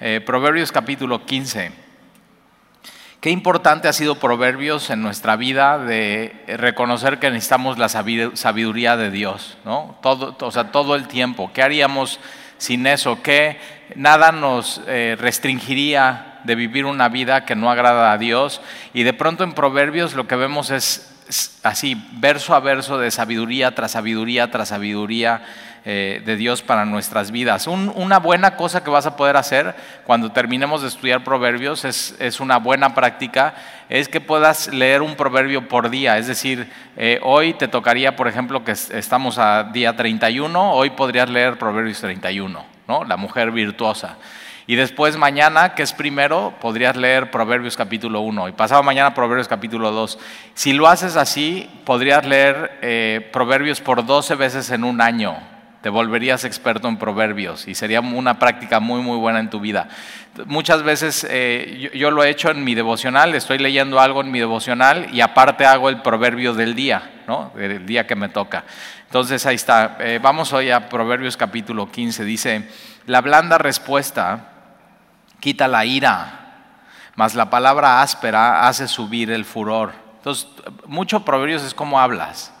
Eh, 0.00 0.20
Proverbios 0.24 0.70
capítulo 0.70 1.26
15. 1.26 1.72
Qué 3.20 3.30
importante 3.30 3.88
ha 3.88 3.92
sido 3.92 4.14
Proverbios 4.14 4.90
en 4.90 5.02
nuestra 5.02 5.34
vida 5.34 5.76
de 5.76 6.44
reconocer 6.46 7.18
que 7.18 7.32
necesitamos 7.32 7.78
la 7.78 7.88
sabiduría 7.88 8.96
de 8.96 9.10
Dios, 9.10 9.58
¿no? 9.64 9.98
Todo, 10.00 10.36
o 10.40 10.50
sea, 10.52 10.70
todo 10.70 10.94
el 10.94 11.08
tiempo. 11.08 11.50
¿Qué 11.52 11.62
haríamos 11.64 12.20
sin 12.58 12.86
eso? 12.86 13.24
¿Qué 13.24 13.58
nada 13.96 14.30
nos 14.30 14.80
eh, 14.86 15.16
restringiría 15.18 16.38
de 16.44 16.54
vivir 16.54 16.84
una 16.84 17.08
vida 17.08 17.44
que 17.44 17.56
no 17.56 17.68
agrada 17.68 18.12
a 18.12 18.18
Dios? 18.18 18.60
Y 18.94 19.02
de 19.02 19.14
pronto 19.14 19.42
en 19.42 19.52
Proverbios 19.52 20.14
lo 20.14 20.28
que 20.28 20.36
vemos 20.36 20.70
es 20.70 21.12
así, 21.64 22.00
verso 22.12 22.54
a 22.54 22.60
verso 22.60 22.98
de 22.98 23.10
sabiduría 23.10 23.74
tras 23.74 23.90
sabiduría 23.90 24.50
tras 24.50 24.68
sabiduría 24.68 25.42
eh, 25.90 26.20
de 26.22 26.36
Dios 26.36 26.60
para 26.60 26.84
nuestras 26.84 27.30
vidas. 27.30 27.66
una 27.66 28.18
buena 28.18 28.56
cosa 28.56 28.84
que 28.84 28.90
vas 28.90 29.06
a 29.06 29.16
poder 29.16 29.38
hacer 29.38 29.74
cuando 30.04 30.30
terminemos 30.32 30.82
de 30.82 30.88
estudiar 30.88 31.24
proverbios 31.24 31.86
es, 31.86 32.40
una 32.40 32.58
buena 32.58 32.94
práctica, 32.94 33.54
es 33.88 34.06
que 34.10 34.20
puedas 34.20 34.70
leer 34.70 35.00
un 35.00 35.14
proverbio 35.14 35.66
por 35.66 35.88
día. 35.88 36.18
Es 36.18 36.26
decir, 36.26 36.70
eh, 36.98 37.18
hoy 37.22 37.54
te 37.54 37.68
tocaría, 37.68 38.16
por 38.16 38.28
ejemplo, 38.28 38.64
que 38.64 38.72
estamos 38.72 39.38
a 39.38 39.64
día 39.64 39.96
31, 39.96 40.72
hoy 40.72 40.90
podrías 40.90 41.30
leer 41.30 41.56
Proverbios 41.56 42.02
31, 42.02 42.66
¿no? 42.86 43.04
La 43.04 43.16
mujer 43.16 43.50
virtuosa. 43.50 44.18
Y 44.66 44.76
después 44.76 45.16
mañana, 45.16 45.74
que 45.74 45.82
es 45.82 45.94
primero, 45.94 46.52
podrías 46.60 46.96
leer 46.96 47.30
Proverbios 47.30 47.78
capítulo 47.78 48.20
1 48.20 48.50
y 48.50 48.52
pasado 48.52 48.82
mañana 48.82 49.14
Proverbios 49.14 49.48
capítulo 49.48 49.90
2. 49.90 50.18
Si 50.52 50.74
lo 50.74 50.86
haces 50.86 51.16
así, 51.16 51.66
podrías 51.86 52.26
leer 52.26 52.78
eh, 52.82 53.30
Proverbios 53.32 53.80
por 53.80 54.04
12 54.04 54.34
veces 54.34 54.70
en 54.70 54.84
un 54.84 55.00
año. 55.00 55.56
Te 55.82 55.90
volverías 55.90 56.44
experto 56.44 56.88
en 56.88 56.96
proverbios 56.96 57.68
y 57.68 57.74
sería 57.76 58.00
una 58.00 58.40
práctica 58.40 58.80
muy, 58.80 59.00
muy 59.00 59.16
buena 59.16 59.38
en 59.38 59.48
tu 59.48 59.60
vida. 59.60 59.88
Muchas 60.46 60.82
veces 60.82 61.24
eh, 61.30 61.90
yo, 61.94 62.10
lo 62.10 62.24
he 62.24 62.30
hecho 62.30 62.50
en 62.50 62.64
mi 62.64 62.74
devocional, 62.74 63.34
estoy 63.36 63.58
leyendo 63.58 64.00
algo 64.00 64.20
en 64.20 64.30
mi 64.32 64.40
devocional 64.40 65.08
y 65.12 65.20
aparte 65.20 65.64
hago 65.66 65.88
el 65.88 66.02
proverbio 66.02 66.52
del 66.52 66.74
día, 66.74 67.22
¿no? 67.28 67.52
del 67.54 67.86
día 67.86 68.08
que 68.08 68.16
me 68.16 68.28
toca. 68.28 68.64
Entonces 69.06 69.46
ahí 69.46 69.54
está. 69.54 69.96
Eh, 70.00 70.18
vamos 70.20 70.52
hoy 70.52 70.70
a 70.70 70.88
Proverbios 70.88 71.36
capítulo 71.36 71.90
15. 71.90 72.24
Dice, 72.24 72.68
la 73.06 73.20
blanda 73.20 73.56
respuesta 73.56 74.52
quita 75.40 75.68
la 75.68 75.84
ira, 75.84 76.56
mas 77.14 77.34
la 77.34 77.50
palabra 77.50 78.02
áspera 78.02 78.66
hace 78.66 78.88
subir 78.88 79.30
el 79.30 79.44
furor. 79.44 79.92
Entonces, 80.16 80.48
mucho 80.86 81.24
proverbios 81.24 81.62
es 81.62 81.72
como 81.72 82.00
hablas. 82.00 82.52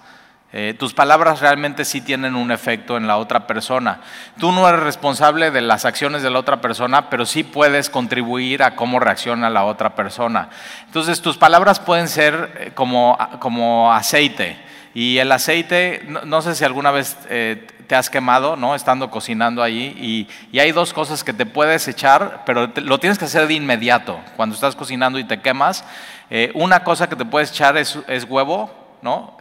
Eh, 0.50 0.74
tus 0.78 0.94
palabras 0.94 1.40
realmente 1.40 1.84
sí 1.84 2.00
tienen 2.00 2.34
un 2.34 2.50
efecto 2.50 2.96
en 2.96 3.06
la 3.06 3.18
otra 3.18 3.46
persona. 3.46 4.00
Tú 4.38 4.50
no 4.50 4.66
eres 4.66 4.80
responsable 4.80 5.50
de 5.50 5.60
las 5.60 5.84
acciones 5.84 6.22
de 6.22 6.30
la 6.30 6.38
otra 6.38 6.62
persona, 6.62 7.10
pero 7.10 7.26
sí 7.26 7.44
puedes 7.44 7.90
contribuir 7.90 8.62
a 8.62 8.74
cómo 8.74 8.98
reacciona 8.98 9.50
la 9.50 9.64
otra 9.64 9.94
persona. 9.94 10.48
Entonces 10.86 11.20
tus 11.20 11.36
palabras 11.36 11.80
pueden 11.80 12.08
ser 12.08 12.50
eh, 12.58 12.70
como, 12.74 13.18
como 13.40 13.92
aceite. 13.92 14.56
Y 14.94 15.18
el 15.18 15.30
aceite, 15.32 16.06
no, 16.24 16.40
sé 16.40 16.54
si 16.54 16.64
alguna 16.64 16.92
vez 16.92 17.18
eh, 17.28 17.66
te 17.86 17.94
has 17.94 18.08
quemado, 18.08 18.56
¿no? 18.56 18.74
Estando 18.74 19.10
cocinando 19.10 19.62
ahí. 19.62 20.26
Y, 20.50 20.58
hay 20.58 20.72
dos 20.72 20.94
cosas 20.94 21.22
que 21.22 21.34
te 21.34 21.44
puedes 21.44 21.86
echar, 21.88 22.42
pero 22.46 22.72
lo 22.74 22.98
tienes 22.98 23.18
que 23.18 23.26
hacer 23.26 23.46
de 23.46 23.52
inmediato. 23.52 24.18
Cuando 24.34 24.54
estás 24.54 24.74
cocinando 24.74 25.18
y 25.18 25.24
te 25.24 25.40
quemas, 25.40 25.84
una 26.54 26.82
cosa 26.82 27.08
que 27.08 27.16
te 27.16 27.24
puedes 27.24 27.50
echar 27.50 27.76
es, 27.76 27.96
huevo, 28.28 28.70
¿no? 29.02 29.36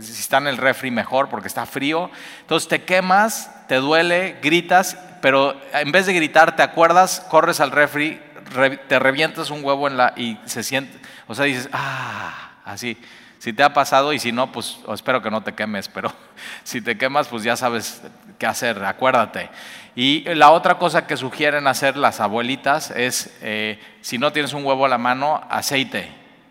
Si 0.00 0.20
está 0.20 0.38
en 0.38 0.46
el 0.46 0.56
refri 0.56 0.90
mejor 0.90 1.28
porque 1.28 1.48
está 1.48 1.66
frío. 1.66 2.10
Entonces 2.40 2.68
te 2.68 2.84
quemas, 2.84 3.50
te 3.68 3.76
duele, 3.76 4.36
gritas, 4.42 4.96
pero 5.20 5.60
en 5.72 5.92
vez 5.92 6.06
de 6.06 6.14
gritar, 6.14 6.56
te 6.56 6.62
acuerdas, 6.62 7.24
corres 7.28 7.60
al 7.60 7.70
refri, 7.70 8.20
te 8.88 8.98
revientas 8.98 9.50
un 9.50 9.64
huevo 9.64 9.88
en 9.88 9.96
la 9.96 10.14
y 10.16 10.38
se 10.44 10.62
siente, 10.62 10.98
o 11.26 11.34
sea, 11.34 11.44
dices, 11.44 11.68
ah, 11.72 12.52
así. 12.64 12.96
Si 13.38 13.52
te 13.52 13.62
ha 13.62 13.72
pasado 13.72 14.12
y 14.12 14.18
si 14.18 14.32
no, 14.32 14.50
pues 14.50 14.78
espero 14.92 15.22
que 15.22 15.30
no 15.30 15.42
te 15.42 15.52
quemes, 15.52 15.88
pero 15.94 16.12
si 16.64 16.80
te 16.80 16.98
quemas, 16.98 17.28
pues 17.28 17.44
ya 17.44 17.56
sabes 17.56 18.02
qué 18.38 18.46
hacer, 18.46 18.84
acuérdate. 18.84 19.50
Y 19.94 20.22
la 20.34 20.50
otra 20.50 20.78
cosa 20.78 21.06
que 21.06 21.16
sugieren 21.16 21.66
hacer 21.66 21.96
las 21.96 22.20
abuelitas 22.20 22.90
es, 22.90 23.36
eh, 23.40 23.80
si 24.00 24.18
no 24.18 24.32
tienes 24.32 24.52
un 24.52 24.64
huevo 24.64 24.86
a 24.86 24.88
la 24.88 24.98
mano, 24.98 25.40
aceite, 25.50 26.08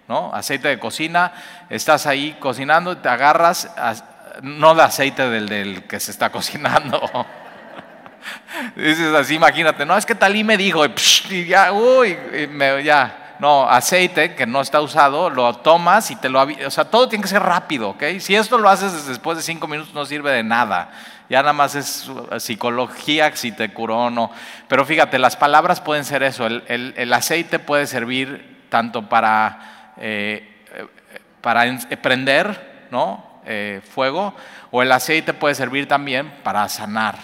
¿no? 0.07 0.33
Aceite 0.33 0.67
de 0.67 0.79
cocina, 0.79 1.33
estás 1.69 2.07
ahí 2.07 2.37
cocinando, 2.39 2.97
te 2.97 3.09
agarras, 3.09 3.71
no 4.41 4.71
el 4.71 4.79
aceite 4.79 5.29
del, 5.29 5.49
del 5.49 5.83
que 5.83 5.99
se 5.99 6.11
está 6.11 6.29
cocinando. 6.31 7.01
Dices 8.75 9.13
así, 9.13 9.35
imagínate, 9.35 9.85
no, 9.85 9.97
es 9.97 10.05
que 10.05 10.15
Talí 10.15 10.43
me 10.43 10.57
dijo, 10.57 10.83
y, 11.29 11.45
ya, 11.45 11.71
uy, 11.71 12.17
me, 12.49 12.83
ya 12.83 13.27
no, 13.39 13.69
aceite 13.69 14.33
que 14.35 14.45
no 14.45 14.61
está 14.61 14.81
usado, 14.81 15.29
lo 15.29 15.57
tomas 15.57 16.09
y 16.11 16.15
te 16.15 16.29
lo... 16.29 16.41
O 16.41 16.71
sea, 16.71 16.85
todo 16.85 17.07
tiene 17.07 17.21
que 17.21 17.29
ser 17.29 17.43
rápido, 17.43 17.89
¿ok? 17.89 18.03
Si 18.19 18.35
esto 18.35 18.57
lo 18.57 18.69
haces 18.69 19.05
después 19.05 19.37
de 19.37 19.43
cinco 19.43 19.67
minutos 19.67 19.93
no 19.93 20.05
sirve 20.05 20.31
de 20.31 20.43
nada. 20.43 20.89
Ya 21.29 21.41
nada 21.41 21.53
más 21.53 21.75
es 21.75 22.09
psicología 22.39 23.35
si 23.35 23.51
te 23.51 23.69
curó 23.73 24.05
o 24.05 24.09
no. 24.09 24.31
Pero 24.67 24.85
fíjate, 24.85 25.19
las 25.19 25.35
palabras 25.35 25.81
pueden 25.81 26.05
ser 26.05 26.23
eso. 26.23 26.47
El, 26.47 27.13
aceite 27.13 27.59
puede 27.59 27.85
servir 27.85 28.65
tanto 28.69 29.07
para, 29.07 29.76
eh, 29.99 30.47
para 31.41 31.65
prender 32.01 32.87
¿no? 32.91 33.41
Eh, 33.45 33.81
fuego 33.89 34.33
o 34.71 34.81
el 34.81 34.91
aceite 34.91 35.33
puede 35.33 35.55
servir 35.55 35.87
también 35.87 36.33
para 36.43 36.67
sanar. 36.67 37.15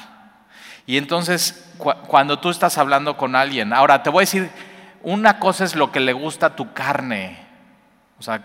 Y 0.86 0.98
entonces, 0.98 1.74
cuando 2.08 2.40
tú 2.40 2.50
estás 2.50 2.78
hablando 2.78 3.18
con 3.18 3.36
alguien, 3.36 3.74
ahora 3.74 4.04
te 4.04 4.10
voy 4.10 4.22
a 4.22 4.26
decir 4.28 4.50
una 5.02 5.40
cosa 5.40 5.66
es 5.66 5.76
lo 5.76 5.92
que 5.92 6.00
le 6.00 6.14
gusta 6.14 6.48
a 6.48 6.56
tu 6.56 6.74
carne. 6.74 7.38
O 8.20 8.24
sea, 8.24 8.42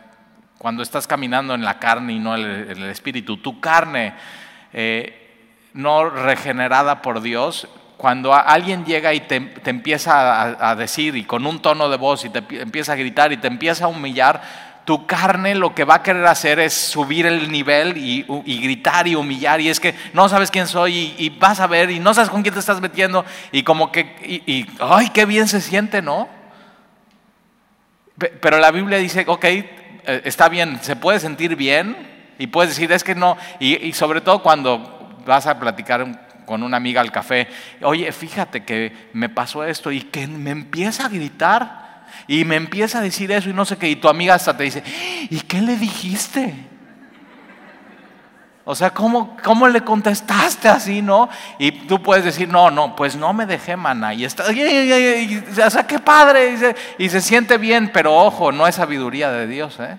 cuando 0.59 0.83
estás 0.83 1.07
caminando 1.07 1.55
en 1.55 1.65
la 1.65 1.79
carne 1.79 2.15
y 2.15 2.19
no 2.19 2.37
en 2.37 2.43
el, 2.43 2.83
espíritu, 2.85 3.37
tu 3.37 3.61
carne 3.61 4.15
eh, 4.73 5.47
no 5.73 6.11
regenerada 6.11 7.01
por 7.01 7.21
Dios, 7.21 7.69
cuando 7.99 8.33
alguien 8.33 8.87
llega 8.87 9.13
y 9.13 9.21
te, 9.21 9.37
empieza 9.67 10.71
a, 10.71 10.77
decir 10.77 11.17
y 11.17 11.25
con 11.25 11.45
un 11.45 11.61
tono 11.61 11.89
de 11.89 11.97
voz 11.97 12.25
y 12.25 12.31
te 12.31 12.39
empieza 12.61 12.93
a 12.93 12.97
gritar 12.97 13.33
y 13.33 13.39
te 13.39 13.49
empieza 13.49 13.87
a 13.87 13.89
humillar, 13.89 14.41
tu 14.85 15.05
carne 15.05 15.57
lo 15.57 15.75
que 15.75 15.85
va 15.85 15.97
a 15.97 16.03
querer 16.03 16.25
hacer 16.27 16.61
es 16.61 16.73
subir 16.73 17.27
el 17.27 17.51
nivel 17.51 17.99
y, 17.99 18.23
gritar 18.63 19.09
y 19.09 19.17
humillar. 19.17 19.61
Y 19.61 19.69
es 19.69 19.81
que 19.81 19.97
no 20.13 20.29
sabes 20.29 20.53
quién 20.53 20.69
soy 20.69 21.15
y, 21.19 21.29
vas 21.41 21.59
a 21.59 21.67
ver 21.67 21.91
y 21.91 21.99
no 21.99 22.15
sabes 22.15 22.31
con 22.31 22.43
quién 22.43 22.55
te 22.55 22.61
estás 22.61 22.81
metiendo 22.81 23.25
y 23.51 23.65
como 23.65 23.91
que, 23.91 24.03
y, 24.47 24.65
ay, 24.81 25.11
qué 25.11 25.27
bien 25.27 25.49
se 25.49 25.61
siente, 25.61 26.01
¿no? 26.01 26.29
Pero 28.17 28.59
la 28.59 28.71
Biblia 28.71 28.99
dice, 28.99 29.25
ok, 29.27 29.45
eh, 29.45 29.67
está 30.25 30.49
bien, 30.49 30.79
se 30.83 30.95
puede 30.95 31.19
sentir 31.19 31.57
bien 31.57 31.97
y 32.39 32.47
puedes 32.47 32.71
decir, 32.71 32.93
es 32.93 33.03
que 33.03 33.17
no, 33.17 33.37
y, 33.59 33.93
sobre 33.93 34.21
todo 34.21 34.41
cuando 34.41 35.17
vas 35.27 35.47
a 35.47 35.59
platicar 35.59 36.28
con 36.49 36.63
una 36.63 36.79
amiga 36.79 37.03
al 37.03 37.13
café, 37.13 37.47
oye, 37.83 38.11
fíjate 38.11 38.65
que 38.65 39.11
me 39.13 39.29
pasó 39.29 39.63
esto 39.65 39.93
y 39.93 40.01
que 40.01 40.27
me 40.27 40.51
empieza 40.51 41.05
a 41.05 41.09
gritar 41.11 42.07
y 42.27 42.47
me 42.47 42.57
empieza 42.57 42.99
a 42.99 43.03
decir 43.03 43.31
eso 43.31 43.51
y 43.51 43.53
no 43.53 43.67
sé 43.67 43.77
qué, 43.77 43.91
y 43.91 43.97
tu 43.97 44.09
amiga 44.09 44.35
hasta 44.35 44.57
te 44.57 44.65
dice, 44.65 44.83
¿y 45.29 45.41
qué 45.41 45.61
le 45.61 45.77
dijiste? 45.77 46.55
O 48.65 48.75
sea, 48.75 48.91
¿cómo, 48.91 49.37
¿cómo, 49.45 49.69
le 49.69 49.83
contestaste 49.83 50.69
así, 50.69 51.03
no? 51.03 51.29
Y 51.59 51.71
tú 51.71 52.03
puedes 52.03 52.25
decir, 52.25 52.49
no, 52.49 52.71
no, 52.71 52.97
pues 52.97 53.15
no 53.17 53.33
me 53.33 53.47
dejé, 53.47 53.77
mana. 53.77 54.13
Y 54.13 54.25
está, 54.25 54.45
o 54.45 55.71
sea, 55.71 55.87
qué 55.87 55.99
padre. 55.99 56.53
Y 56.53 56.57
se, 56.59 56.77
y 56.99 57.09
se, 57.09 57.21
siente 57.23 57.57
bien, 57.57 57.91
pero 57.95 58.15
ojo, 58.15 58.53
no 58.53 58.67
es 58.67 58.75
sabiduría 58.75 59.31
de 59.31 59.47
Dios, 59.47 59.79
¿eh? 59.81 59.99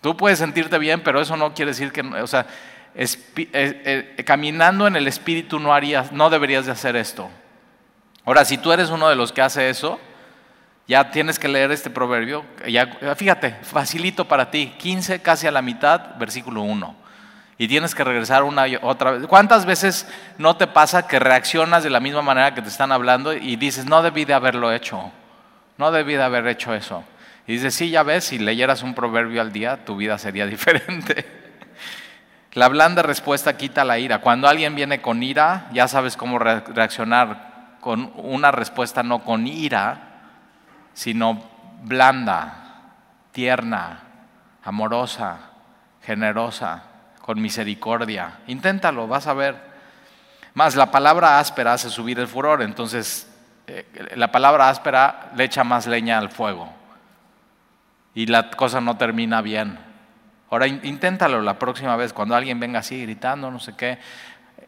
Tú 0.00 0.16
puedes 0.16 0.38
sentirte 0.38 0.78
bien, 0.78 1.02
pero 1.02 1.20
eso 1.20 1.36
no 1.36 1.52
quiere 1.52 1.72
decir 1.72 1.92
que, 1.92 2.00
o 2.00 2.26
sea, 2.26 2.46
eh, 2.94 4.14
eh, 4.16 4.24
caminando 4.24 4.86
en 4.86 4.96
el 4.96 5.08
espíritu 5.08 5.58
no 5.58 5.74
harías, 5.74 6.12
no 6.12 6.30
deberías 6.30 6.66
de 6.66 6.72
hacer 6.72 6.96
esto. 6.96 7.28
Ahora, 8.24 8.44
si 8.44 8.56
tú 8.56 8.72
eres 8.72 8.90
uno 8.90 9.08
de 9.08 9.16
los 9.16 9.32
que 9.32 9.42
hace 9.42 9.68
eso, 9.68 10.00
ya 10.86 11.10
tienes 11.10 11.38
que 11.38 11.48
leer 11.48 11.72
este 11.72 11.90
proverbio. 11.90 12.44
Ya, 12.68 12.86
fíjate, 13.16 13.56
facilito 13.62 14.26
para 14.26 14.50
ti. 14.50 14.74
15, 14.78 15.20
casi 15.22 15.46
a 15.46 15.50
la 15.50 15.62
mitad, 15.62 16.16
versículo 16.18 16.62
1. 16.62 16.96
Y 17.56 17.68
tienes 17.68 17.94
que 17.94 18.04
regresar 18.04 18.42
una 18.42 18.66
y 18.66 18.76
otra 18.80 19.12
vez. 19.12 19.26
¿Cuántas 19.26 19.66
veces 19.66 20.08
no 20.38 20.56
te 20.56 20.66
pasa 20.66 21.06
que 21.06 21.18
reaccionas 21.18 21.84
de 21.84 21.90
la 21.90 22.00
misma 22.00 22.22
manera 22.22 22.54
que 22.54 22.62
te 22.62 22.68
están 22.68 22.92
hablando 22.92 23.32
y 23.32 23.56
dices, 23.56 23.86
no 23.86 24.02
debí 24.02 24.24
de 24.24 24.34
haberlo 24.34 24.72
hecho? 24.72 25.10
No 25.78 25.90
debí 25.90 26.14
de 26.14 26.22
haber 26.22 26.46
hecho 26.46 26.74
eso. 26.74 27.04
Y 27.46 27.54
dices, 27.54 27.74
sí, 27.74 27.90
ya 27.90 28.02
ves, 28.02 28.24
si 28.24 28.38
leyeras 28.38 28.82
un 28.82 28.94
proverbio 28.94 29.40
al 29.40 29.52
día, 29.52 29.84
tu 29.84 29.96
vida 29.96 30.18
sería 30.18 30.46
diferente. 30.46 31.43
La 32.54 32.68
blanda 32.68 33.02
respuesta 33.02 33.56
quita 33.56 33.84
la 33.84 33.98
ira. 33.98 34.20
Cuando 34.20 34.48
alguien 34.48 34.76
viene 34.76 35.02
con 35.02 35.22
ira, 35.22 35.68
ya 35.72 35.88
sabes 35.88 36.16
cómo 36.16 36.38
reaccionar 36.38 37.78
con 37.80 38.12
una 38.14 38.52
respuesta 38.52 39.02
no 39.02 39.24
con 39.24 39.46
ira, 39.46 40.20
sino 40.94 41.42
blanda, 41.82 42.92
tierna, 43.32 44.00
amorosa, 44.62 45.38
generosa, 46.02 46.84
con 47.20 47.42
misericordia. 47.42 48.38
Inténtalo, 48.46 49.08
vas 49.08 49.26
a 49.26 49.34
ver. 49.34 49.74
Más 50.54 50.76
la 50.76 50.92
palabra 50.92 51.40
áspera 51.40 51.72
hace 51.72 51.90
subir 51.90 52.20
el 52.20 52.28
furor, 52.28 52.62
entonces 52.62 53.28
eh, 53.66 54.12
la 54.14 54.30
palabra 54.30 54.68
áspera 54.68 55.32
le 55.34 55.44
echa 55.44 55.64
más 55.64 55.88
leña 55.88 56.18
al 56.18 56.30
fuego 56.30 56.72
y 58.14 58.26
la 58.26 58.50
cosa 58.50 58.80
no 58.80 58.96
termina 58.96 59.42
bien. 59.42 59.93
Ahora 60.54 60.68
inténtalo 60.68 61.42
la 61.42 61.58
próxima 61.58 61.96
vez, 61.96 62.12
cuando 62.12 62.36
alguien 62.36 62.60
venga 62.60 62.78
así 62.78 63.02
gritando, 63.02 63.50
no 63.50 63.58
sé 63.58 63.74
qué, 63.74 63.98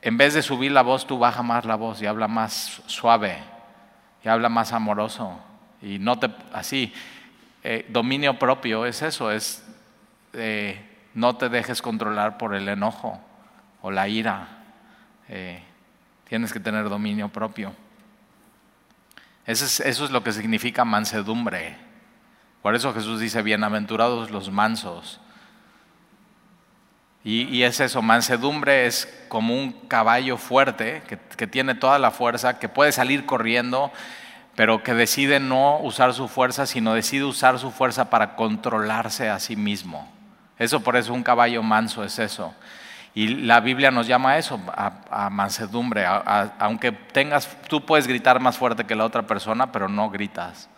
en 0.02 0.16
vez 0.16 0.34
de 0.34 0.42
subir 0.42 0.72
la 0.72 0.82
voz, 0.82 1.06
tú 1.06 1.16
baja 1.16 1.44
más 1.44 1.64
la 1.64 1.76
voz 1.76 2.02
y 2.02 2.06
habla 2.06 2.26
más 2.26 2.82
suave 2.86 3.38
y 4.24 4.28
habla 4.28 4.48
más 4.48 4.72
amoroso 4.72 5.38
y 5.80 6.00
no 6.00 6.18
te 6.18 6.28
así. 6.52 6.92
Eh, 7.62 7.86
dominio 7.88 8.36
propio 8.36 8.84
es 8.84 9.00
eso, 9.00 9.30
es 9.30 9.64
eh, 10.32 10.84
no 11.14 11.36
te 11.36 11.48
dejes 11.48 11.80
controlar 11.80 12.36
por 12.36 12.56
el 12.56 12.68
enojo 12.68 13.20
o 13.80 13.92
la 13.92 14.08
ira. 14.08 14.64
Eh, 15.28 15.62
tienes 16.28 16.52
que 16.52 16.58
tener 16.58 16.88
dominio 16.88 17.28
propio. 17.28 17.72
Eso 19.44 19.64
es, 19.64 19.78
eso 19.78 20.04
es 20.04 20.10
lo 20.10 20.24
que 20.24 20.32
significa 20.32 20.84
mansedumbre. 20.84 21.76
Por 22.60 22.74
eso 22.74 22.92
Jesús 22.92 23.20
dice, 23.20 23.40
bienaventurados 23.42 24.32
los 24.32 24.50
mansos. 24.50 25.20
Y, 27.28 27.64
es 27.64 27.80
eso, 27.80 28.02
mansedumbre 28.02 28.86
es 28.86 29.12
como 29.26 29.52
un 29.52 29.72
caballo 29.72 30.36
fuerte 30.36 31.02
que, 31.36 31.46
tiene 31.48 31.74
toda 31.74 31.98
la 31.98 32.12
fuerza, 32.12 32.60
que 32.60 32.68
puede 32.68 32.92
salir 32.92 33.26
corriendo, 33.26 33.90
pero 34.54 34.84
que 34.84 34.94
decide 34.94 35.40
no 35.40 35.80
usar 35.80 36.14
su 36.14 36.28
fuerza, 36.28 36.66
sino 36.66 36.94
decide 36.94 37.24
usar 37.24 37.58
su 37.58 37.72
fuerza 37.72 38.10
para 38.10 38.36
controlarse 38.36 39.28
a 39.28 39.40
sí 39.40 39.56
mismo. 39.56 40.08
Eso 40.56 40.84
por 40.84 40.94
eso 40.94 41.12
un 41.12 41.24
caballo 41.24 41.64
manso 41.64 42.04
es 42.04 42.20
eso. 42.20 42.54
Y 43.12 43.26
la 43.26 43.58
Biblia 43.58 43.90
nos 43.90 44.06
llama 44.06 44.30
a 44.30 44.38
eso, 44.38 44.60
a, 44.68 45.28
mansedumbre. 45.28 46.06
aunque 46.06 46.92
tengas, 46.92 47.48
tú 47.68 47.84
puedes 47.84 48.06
gritar 48.06 48.38
más 48.38 48.56
fuerte 48.56 48.84
que 48.84 48.94
la 48.94 49.04
otra 49.04 49.26
persona, 49.26 49.72
pero 49.72 49.88
no 49.88 50.10
gritas. 50.10 50.68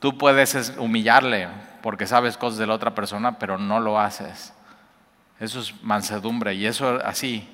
Tú 0.00 0.18
puedes 0.18 0.74
humillarle 0.76 1.48
porque 1.80 2.06
sabes 2.06 2.36
cosas 2.36 2.58
de 2.58 2.66
la 2.66 2.74
otra 2.74 2.94
persona, 2.94 3.38
pero 3.38 3.56
no 3.56 3.80
lo 3.80 3.98
haces. 3.98 4.52
Eso 5.40 5.60
es 5.60 5.82
mansedumbre. 5.82 6.54
Y 6.54 6.66
eso 6.66 7.00
así, 7.04 7.48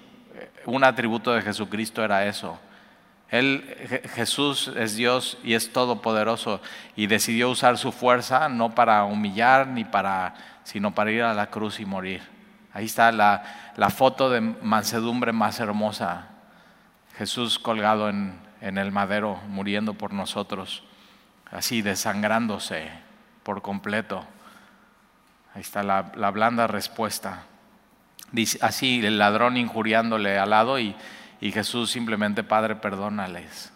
un 0.67 0.85
atributo 0.85 1.33
de 1.33 1.41
Jesucristo 1.41 2.05
era 2.05 2.27
eso. 2.27 2.59
Él, 3.31 4.03
Jesús 4.15 4.71
es 4.77 4.97
Dios 4.97 5.39
y 5.43 5.55
es 5.55 5.73
todopoderoso 5.73 6.61
y 6.95 7.07
decidió 7.07 7.51
usar 7.51 7.77
su 7.79 7.91
fuerza 7.91 8.49
no 8.49 8.75
para 8.75 9.05
humillar 9.05 9.67
ni 9.67 9.85
para 9.85 10.35
sino 10.67 10.93
para 10.93 11.13
ir 11.13 11.23
a 11.23 11.33
la 11.33 11.47
cruz 11.47 11.79
y 11.79 11.87
morir. 11.87 12.23
Ahí 12.73 12.87
está 12.87 13.13
la, 13.13 13.91
foto 13.91 14.29
de 14.29 14.41
mansedumbre 14.41 15.33
más 15.33 15.61
hermosa. 15.61 16.27
Jesús 17.17 17.61
colgado 17.61 18.09
en, 18.09 18.39
el 18.61 18.91
madero, 18.91 19.41
muriendo 19.47 19.95
por 19.95 20.13
nosotros, 20.13 20.83
así 21.53 21.83
desangrándose 21.83 22.91
por 23.45 23.63
completo. 23.63 24.27
Ahí 25.55 25.61
está 25.61 25.85
la, 25.85 26.03
blanda 26.03 26.67
respuesta. 26.67 27.45
Así 28.61 29.05
el 29.05 29.19
ladrón 29.19 29.57
injuriándole 29.57 30.39
al 30.39 30.51
lado 30.51 30.79
y, 30.79 30.95
y 31.41 31.53
Jesús 31.53 31.91
simplemente, 31.91 32.43
Padre, 32.43 32.77
perdónales. 32.77 33.73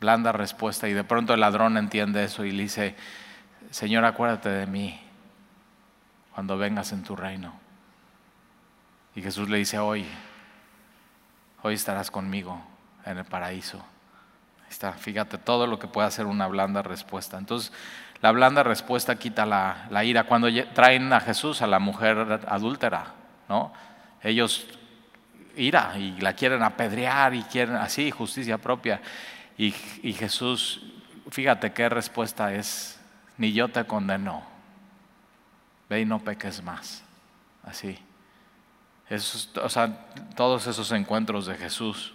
Blanda 0.00 0.32
respuesta. 0.32 0.88
Y 0.88 0.92
de 0.92 1.04
pronto 1.04 1.34
el 1.34 1.40
ladrón 1.40 1.76
entiende 1.76 2.24
eso 2.24 2.44
y 2.44 2.52
le 2.52 2.64
dice, 2.64 2.94
Señor, 3.70 4.04
acuérdate 4.04 4.48
de 4.48 4.66
mí 4.66 5.00
cuando 6.34 6.58
vengas 6.58 6.92
en 6.92 7.02
tu 7.02 7.16
reino. 7.16 7.52
Y 9.14 9.22
Jesús 9.22 9.48
le 9.48 9.58
dice, 9.58 9.78
hoy, 9.78 10.06
hoy 11.62 11.74
estarás 11.74 12.10
conmigo 12.10 12.60
en 13.04 13.18
el 13.18 13.24
paraíso. 13.24 13.78
Ahí 14.62 14.70
está, 14.70 14.92
fíjate 14.92 15.38
todo 15.38 15.66
lo 15.66 15.78
que 15.78 15.86
puede 15.86 16.08
hacer 16.08 16.26
una 16.26 16.48
blanda 16.48 16.82
respuesta. 16.82 17.38
Entonces, 17.38 17.72
la 18.20 18.32
blanda 18.32 18.62
respuesta 18.62 19.16
quita 19.16 19.46
la, 19.46 19.86
la 19.90 20.04
ira. 20.04 20.24
Cuando 20.24 20.48
traen 20.72 21.12
a 21.12 21.20
Jesús, 21.20 21.62
a 21.62 21.66
la 21.66 21.78
mujer 21.78 22.40
adúltera, 22.48 23.14
¿no? 23.48 23.72
Ellos 24.22 24.66
ira 25.56 25.96
y 25.98 26.20
la 26.20 26.34
quieren 26.34 26.62
apedrear 26.62 27.34
y 27.34 27.42
quieren 27.42 27.76
así, 27.76 28.10
justicia 28.10 28.58
propia. 28.58 29.00
Y, 29.56 29.74
y 30.02 30.12
Jesús, 30.12 30.82
fíjate 31.30 31.72
qué 31.72 31.88
respuesta 31.88 32.54
es, 32.54 33.00
ni 33.38 33.52
yo 33.52 33.68
te 33.68 33.84
condeno 33.84 34.54
ve 35.88 36.00
y 36.00 36.04
no 36.04 36.18
peques 36.18 36.62
más. 36.62 37.02
Así. 37.64 37.98
o 39.62 39.68
sea, 39.68 40.06
todos 40.36 40.66
esos 40.66 40.92
encuentros 40.92 41.46
de 41.46 41.54
Jesús, 41.56 42.14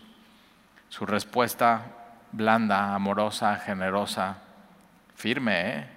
su 0.89 1.05
respuesta 1.05 1.85
blanda, 2.31 2.93
amorosa, 2.93 3.55
generosa, 3.57 4.37
firme. 5.15 5.77
¿eh? 5.77 5.89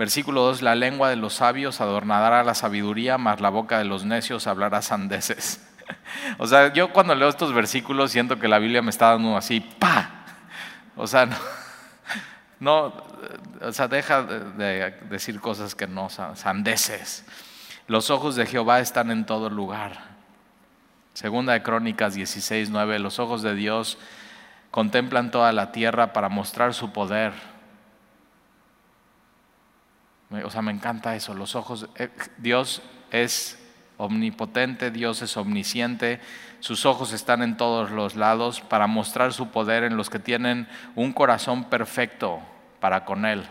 Versículo 0.00 0.40
2, 0.40 0.62
la 0.62 0.74
lengua 0.74 1.10
de 1.10 1.16
los 1.16 1.34
sabios 1.34 1.82
adornará 1.82 2.42
la 2.42 2.54
sabiduría, 2.54 3.18
mas 3.18 3.42
la 3.42 3.50
boca 3.50 3.76
de 3.76 3.84
los 3.84 4.06
necios 4.06 4.46
hablará 4.46 4.80
sandeces. 4.80 5.60
o 6.38 6.46
sea, 6.46 6.72
yo 6.72 6.90
cuando 6.90 7.14
leo 7.14 7.28
estos 7.28 7.52
versículos 7.52 8.10
siento 8.10 8.38
que 8.38 8.48
la 8.48 8.58
Biblia 8.58 8.80
me 8.80 8.88
está 8.88 9.10
dando 9.10 9.36
así, 9.36 9.60
pa. 9.60 10.24
O 10.96 11.06
sea, 11.06 11.26
no, 11.26 11.36
no, 12.60 12.94
o 13.60 13.72
sea, 13.72 13.88
deja 13.88 14.22
de 14.22 14.92
decir 15.10 15.38
cosas 15.38 15.74
que 15.74 15.86
no 15.86 16.08
sandeces. 16.08 17.26
Los 17.86 18.08
ojos 18.08 18.36
de 18.36 18.46
Jehová 18.46 18.80
están 18.80 19.10
en 19.10 19.26
todo 19.26 19.50
lugar. 19.50 19.98
Segunda 21.12 21.52
de 21.52 21.62
Crónicas 21.62 22.14
16, 22.14 22.70
9, 22.70 23.00
los 23.00 23.18
ojos 23.18 23.42
de 23.42 23.54
Dios 23.54 23.98
contemplan 24.70 25.30
toda 25.30 25.52
la 25.52 25.72
tierra 25.72 26.14
para 26.14 26.30
mostrar 26.30 26.72
su 26.72 26.90
poder. 26.90 27.34
O 30.30 30.50
sea, 30.50 30.62
me 30.62 30.70
encanta 30.70 31.16
eso. 31.16 31.34
Los 31.34 31.56
ojos, 31.56 31.88
eh, 31.96 32.08
Dios 32.38 32.82
es 33.10 33.58
omnipotente, 33.96 34.90
Dios 34.90 35.22
es 35.22 35.36
omnisciente, 35.36 36.20
sus 36.60 36.86
ojos 36.86 37.12
están 37.12 37.42
en 37.42 37.56
todos 37.56 37.90
los 37.90 38.14
lados 38.14 38.60
para 38.60 38.86
mostrar 38.86 39.32
su 39.32 39.48
poder 39.48 39.82
en 39.84 39.96
los 39.96 40.08
que 40.08 40.18
tienen 40.18 40.68
un 40.94 41.12
corazón 41.12 41.64
perfecto 41.64 42.40
para 42.80 43.04
con 43.04 43.26
Él. 43.26 43.44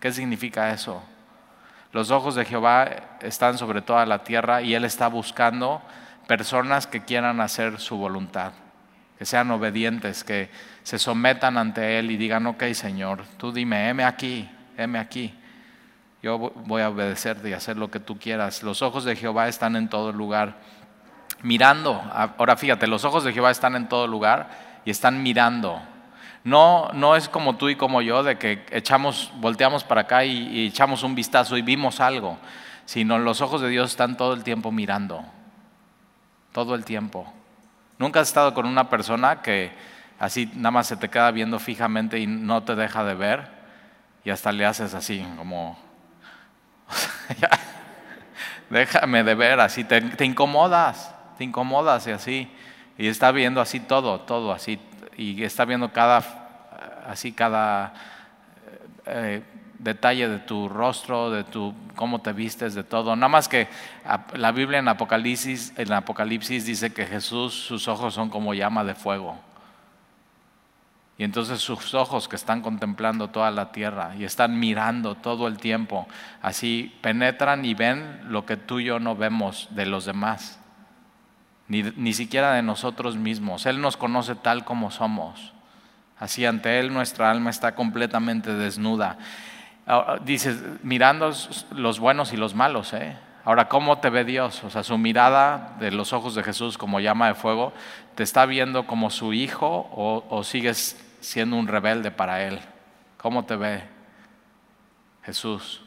¿Qué 0.00 0.12
significa 0.12 0.72
eso? 0.72 1.02
Los 1.92 2.10
ojos 2.10 2.34
de 2.34 2.44
Jehová 2.44 3.18
están 3.22 3.56
sobre 3.56 3.80
toda 3.80 4.04
la 4.04 4.24
tierra 4.24 4.60
y 4.60 4.74
Él 4.74 4.84
está 4.84 5.06
buscando 5.06 5.80
personas 6.26 6.86
que 6.86 7.04
quieran 7.04 7.40
hacer 7.40 7.78
su 7.78 7.96
voluntad, 7.96 8.52
que 9.18 9.24
sean 9.24 9.50
obedientes, 9.52 10.24
que 10.24 10.50
se 10.82 10.98
sometan 10.98 11.56
ante 11.56 11.98
Él 11.98 12.10
y 12.10 12.16
digan, 12.16 12.46
ok 12.46 12.64
Señor, 12.72 13.24
tú 13.36 13.52
dime, 13.52 13.88
heme 13.88 14.04
aquí, 14.04 14.50
heme 14.76 14.98
aquí. 14.98 15.32
Yo 16.24 16.38
voy 16.38 16.80
a 16.80 16.88
obedecerte 16.88 17.50
y 17.50 17.52
hacer 17.52 17.76
lo 17.76 17.90
que 17.90 18.00
tú 18.00 18.18
quieras. 18.18 18.62
Los 18.62 18.80
ojos 18.80 19.04
de 19.04 19.14
Jehová 19.14 19.46
están 19.46 19.76
en 19.76 19.88
todo 19.88 20.10
lugar, 20.10 20.56
mirando. 21.42 22.02
Ahora 22.12 22.56
fíjate, 22.56 22.86
los 22.86 23.04
ojos 23.04 23.24
de 23.24 23.32
Jehová 23.34 23.50
están 23.50 23.76
en 23.76 23.88
todo 23.88 24.06
lugar 24.06 24.80
y 24.86 24.90
están 24.90 25.22
mirando 25.22 25.80
no, 26.44 26.90
no 26.92 27.16
es 27.16 27.30
como 27.30 27.56
tú 27.56 27.70
y 27.70 27.76
como 27.76 28.02
yo, 28.02 28.22
de 28.22 28.36
que 28.36 28.64
echamos, 28.70 29.32
volteamos 29.36 29.82
para 29.82 30.02
acá 30.02 30.26
y, 30.26 30.66
echamos 30.66 31.02
un 31.02 31.14
vistazo 31.14 31.56
y 31.56 31.62
vimos 31.62 32.00
algo, 32.00 32.38
sino 32.84 33.18
los 33.18 33.40
ojos 33.40 33.62
de 33.62 33.70
Dios 33.70 33.90
están 33.90 34.18
todo 34.18 34.34
el 34.34 34.44
tiempo 34.44 34.70
mirando, 34.70 35.24
todo 36.52 36.74
el 36.74 36.84
tiempo. 36.84 37.32
Nunca 37.98 38.20
has 38.20 38.28
estado 38.28 38.52
con 38.52 38.66
una 38.66 38.90
persona 38.90 39.40
que 39.40 39.72
así 40.18 40.50
nada 40.54 40.70
más 40.70 40.86
se 40.86 40.98
te 40.98 41.08
queda 41.08 41.30
viendo 41.30 41.58
fijamente 41.58 42.18
y 42.18 42.26
no 42.26 42.62
te 42.62 42.74
deja 42.74 43.04
de 43.04 43.14
ver 43.14 43.48
y 44.22 44.28
hasta 44.28 44.52
le 44.52 44.66
haces 44.66 44.92
así, 44.92 45.26
como, 45.38 45.78
déjame 48.70 49.24
de 49.24 49.34
ver, 49.34 49.60
así 49.60 49.84
te, 49.84 50.24
incomodas, 50.24 51.14
te 51.38 51.44
incomodas 51.44 52.06
y 52.06 52.10
así, 52.10 52.50
y 52.98 53.08
está 53.08 53.32
viendo 53.32 53.60
así 53.60 53.80
todo, 53.80 54.20
todo 54.20 54.52
así, 54.52 54.78
y 55.16 55.42
está 55.42 55.64
viendo 55.64 55.92
cada, 55.92 56.22
así 57.06 57.32
cada 57.32 57.94
eh, 59.06 59.42
detalle 59.78 60.28
de 60.28 60.38
tu 60.38 60.68
rostro, 60.68 61.30
de 61.30 61.44
tu 61.44 61.74
cómo 61.94 62.20
te 62.20 62.32
vistes, 62.32 62.74
de 62.74 62.84
todo. 62.84 63.14
Nada 63.14 63.28
más 63.28 63.48
que 63.48 63.68
la 64.34 64.50
Biblia 64.52 64.78
en 64.78 64.88
Apocalipsis, 64.88 65.72
en 65.76 65.92
Apocalipsis 65.92 66.66
dice 66.66 66.92
que 66.92 67.06
Jesús, 67.06 67.52
sus 67.54 67.86
ojos 67.88 68.14
son 68.14 68.30
como 68.30 68.54
llama 68.54 68.82
de 68.82 68.94
fuego. 68.94 69.38
Y 71.16 71.24
entonces 71.24 71.60
sus 71.60 71.94
ojos 71.94 72.28
que 72.28 72.36
están 72.36 72.60
contemplando 72.60 73.28
toda 73.28 73.50
la 73.50 73.70
tierra 73.70 74.16
y 74.16 74.24
están 74.24 74.58
mirando 74.58 75.14
todo 75.14 75.46
el 75.46 75.58
tiempo, 75.58 76.08
así 76.42 76.92
penetran 77.02 77.64
y 77.64 77.74
ven 77.74 78.20
lo 78.28 78.44
que 78.46 78.56
tú 78.56 78.80
y 78.80 78.84
yo 78.84 78.98
no 78.98 79.14
vemos 79.14 79.68
de 79.70 79.86
los 79.86 80.04
demás 80.04 80.58
ni, 81.68 82.12
siquiera 82.12 82.52
de 82.52 82.62
nosotros 82.62 83.16
mismos. 83.16 83.66
Él 83.66 83.80
nos 83.80 83.96
conoce 83.96 84.34
tal 84.34 84.64
como 84.64 84.90
somos. 84.90 85.52
Así 86.18 86.44
ante 86.46 86.78
Él 86.78 86.92
nuestra 86.92 87.30
alma 87.30 87.50
está 87.50 87.74
completamente 87.74 88.54
desnuda. 88.54 89.18
Dice, 90.24 90.56
mirando 90.82 91.32
los 91.72 91.98
buenos 91.98 92.32
y 92.32 92.36
los 92.36 92.54
malos, 92.54 92.92
¿eh? 92.92 93.16
Ahora, 93.44 93.68
¿cómo 93.68 93.98
te 93.98 94.08
ve 94.08 94.24
Dios? 94.24 94.64
O 94.64 94.70
sea, 94.70 94.82
su 94.82 94.96
mirada 94.96 95.76
de 95.78 95.90
los 95.90 96.12
ojos 96.12 96.34
de 96.34 96.42
Jesús 96.42 96.78
como 96.78 97.00
llama 97.00 97.28
de 97.28 97.34
fuego, 97.34 97.74
¿te 98.14 98.22
está 98.22 98.46
viendo 98.46 98.86
como 98.86 99.10
su 99.10 99.34
hijo 99.34 99.88
o, 99.92 100.24
o 100.30 100.44
sigues 100.44 100.98
siendo 101.20 101.56
un 101.56 101.68
rebelde 101.68 102.10
para 102.10 102.42
Él? 102.42 102.60
¿Cómo 103.18 103.44
te 103.44 103.56
ve 103.56 103.82
Jesús? 105.24 105.82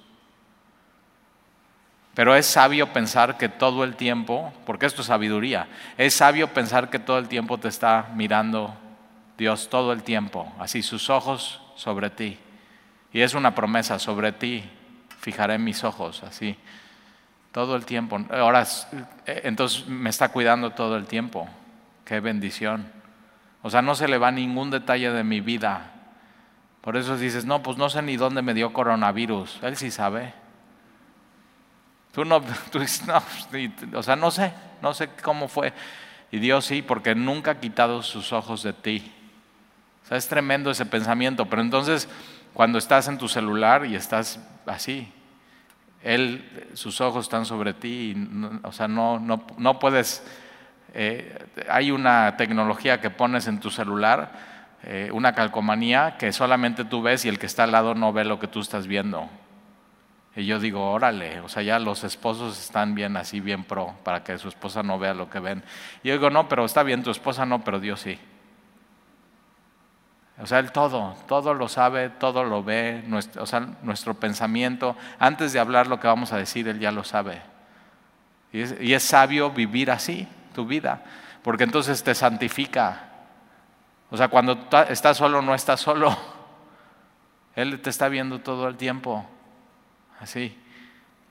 Pero 2.14 2.36
es 2.36 2.46
sabio 2.46 2.94
pensar 2.94 3.38
que 3.38 3.50
todo 3.50 3.84
el 3.84 3.96
tiempo, 3.96 4.52
porque 4.66 4.86
esto 4.86 5.02
es 5.02 5.08
sabiduría, 5.08 5.68
es 5.98 6.16
sabio 6.16 6.48
pensar 6.54 6.90
que 6.90 7.00
todo 7.00 7.20
el 7.20 7.28
tiempo 7.28 7.60
te 7.60 7.68
está 7.68 8.10
mirando 8.16 8.76
Dios, 9.38 9.70
todo 9.70 9.94
el 9.94 10.02
tiempo, 10.02 10.52
así 10.60 10.82
sus 10.82 11.12
ojos 11.12 11.62
sobre 11.76 12.10
ti. 12.10 12.40
Y 13.14 13.22
es 13.22 13.36
una 13.36 13.54
promesa, 13.54 14.00
sobre 14.00 14.32
ti 14.32 14.64
fijaré 15.20 15.60
mis 15.60 15.84
ojos, 15.84 16.24
así, 16.24 16.58
todo 17.58 17.76
el 17.76 17.86
tiempo. 17.88 18.20
Ahora, 18.30 18.68
eh, 19.26 19.42
entonces 19.46 19.88
me 19.88 20.12
está 20.12 20.30
cuidando 20.30 20.70
todo 20.74 20.96
el 20.96 21.08
tiempo. 21.08 21.50
Qué 22.06 22.20
bendición. 22.20 22.88
O 23.64 23.72
sea, 23.72 23.82
no 23.82 23.96
se 23.96 24.08
le 24.08 24.20
va 24.20 24.30
ningún 24.30 24.70
detalle 24.70 25.10
de 25.10 25.24
mi 25.24 25.42
vida. 25.42 25.92
Por 26.82 26.98
eso 26.98 27.18
dices, 27.18 27.46
no, 27.46 27.64
pues 27.64 27.76
no 27.76 27.90
sé 27.90 28.04
ni 28.04 28.16
dónde 28.16 28.44
me 28.44 28.54
dio 28.54 28.72
coronavirus. 28.74 29.58
Él 29.64 29.76
sí 29.76 29.90
sabe. 29.90 30.36
Tú 32.12 32.26
no, 32.26 32.42
tú 32.72 32.78
no, 33.08 33.98
o 33.98 34.04
sea, 34.04 34.16
no 34.16 34.30
sé, 34.30 34.54
no 34.84 34.94
sé 34.94 35.10
cómo 35.24 35.48
fue. 35.48 35.74
Y 36.30 36.38
Dios 36.38 36.64
sí, 36.64 36.84
porque 36.84 37.16
nunca 37.16 37.50
ha 37.50 37.60
quitado 37.60 38.04
sus 38.04 38.34
ojos 38.34 38.62
de 38.62 38.74
ti. 38.74 39.12
O 40.04 40.08
sea, 40.08 40.18
es 40.20 40.28
tremendo 40.28 40.70
ese 40.70 40.86
pensamiento. 40.86 41.48
Pero 41.48 41.64
entonces, 41.64 42.08
cuando 42.54 42.78
estás 42.78 43.08
en 43.08 43.18
tu 43.18 43.28
celular 43.28 43.84
y 43.84 43.96
estás 43.96 44.40
así, 44.68 45.12
Él, 46.04 46.70
sus 46.74 47.02
ojos 47.02 47.26
están 47.26 47.46
sobre 47.46 47.74
ti, 47.74 48.16
o 48.64 48.72
sea, 48.72 48.88
no, 48.88 49.20
no, 49.20 49.46
no 49.58 49.80
puedes. 49.80 50.24
Eh, 50.94 51.38
hay 51.70 51.92
una 51.92 52.38
tecnología 52.38 53.02
que 53.02 53.10
pones 53.10 53.48
en 53.48 53.60
tu 53.60 53.70
celular, 53.70 54.32
eh, 54.84 55.10
una 55.12 55.34
calcomanía 55.34 56.18
que 56.18 56.32
solamente 56.32 56.86
tú 56.86 57.02
ves 57.02 57.26
y 57.26 57.30
el 57.30 57.40
que 57.40 57.46
está 57.46 57.64
al 57.64 57.72
lado 57.72 57.96
no 57.96 58.14
ve 58.14 58.24
lo 58.24 58.40
que 58.40 58.48
tú 58.48 58.60
estás 58.60 58.88
viendo. 58.88 59.30
Y 60.36 60.46
yo 60.46 60.60
digo, 60.60 60.92
órale, 60.92 61.40
o 61.40 61.50
sea, 61.50 61.64
ya 61.64 61.80
los 61.80 62.04
esposos 62.04 62.60
están 62.60 62.94
bien 62.94 63.18
así, 63.18 63.40
bien 63.40 63.64
pro, 63.64 63.96
para 64.04 64.24
que 64.24 64.38
su 64.38 64.48
esposa 64.48 64.84
no 64.84 65.00
vea 65.00 65.16
lo 65.16 65.32
que 65.32 65.40
ven. 65.40 65.64
Y 66.04 66.10
yo 66.10 66.14
digo, 66.14 66.30
no, 66.30 66.48
pero 66.48 66.64
está 66.64 66.84
bien, 66.84 67.02
tu 67.02 67.10
esposa 67.10 67.44
no, 67.44 67.64
pero 67.64 67.80
Dios 67.80 68.02
sí. 68.02 68.20
O 70.40 70.46
sea, 70.46 70.60
Él 70.60 70.72
todo, 70.72 71.16
todo 71.28 71.54
lo 71.54 71.68
sabe, 71.68 72.10
todo 72.10 72.44
lo 72.44 72.64
ve, 72.64 73.04
nuestro, 73.08 73.42
o 73.42 73.46
sea, 73.46 73.60
nuestro 73.82 74.14
pensamiento, 74.14 74.96
antes 75.18 75.52
de 75.52 75.60
hablar 75.60 75.88
lo 75.88 76.00
que 76.00 76.08
vamos 76.08 76.32
a 76.32 76.38
decir, 76.38 76.68
Él 76.68 76.80
ya 76.80 76.92
lo 76.92 77.04
sabe. 77.04 77.42
Y 78.52 78.94
es, 78.94 79.04
sabio 79.04 79.52
vivir 79.52 79.92
así, 79.92 80.28
tu 80.54 80.66
vida, 80.66 81.04
porque 81.44 81.64
entonces 81.64 82.04
te 82.04 82.16
santifica. 82.16 83.10
O 84.10 84.18
sea, 84.18 84.30
cuando 84.30 84.68
estás 84.90 85.18
solo, 85.18 85.42
no 85.42 85.54
estás 85.54 85.80
solo. 85.80 86.16
Él 87.56 87.82
te 87.82 87.90
está 87.90 88.08
viendo 88.08 88.40
todo 88.40 88.68
el 88.68 88.78
tiempo. 88.78 89.28
Así. 90.20 90.58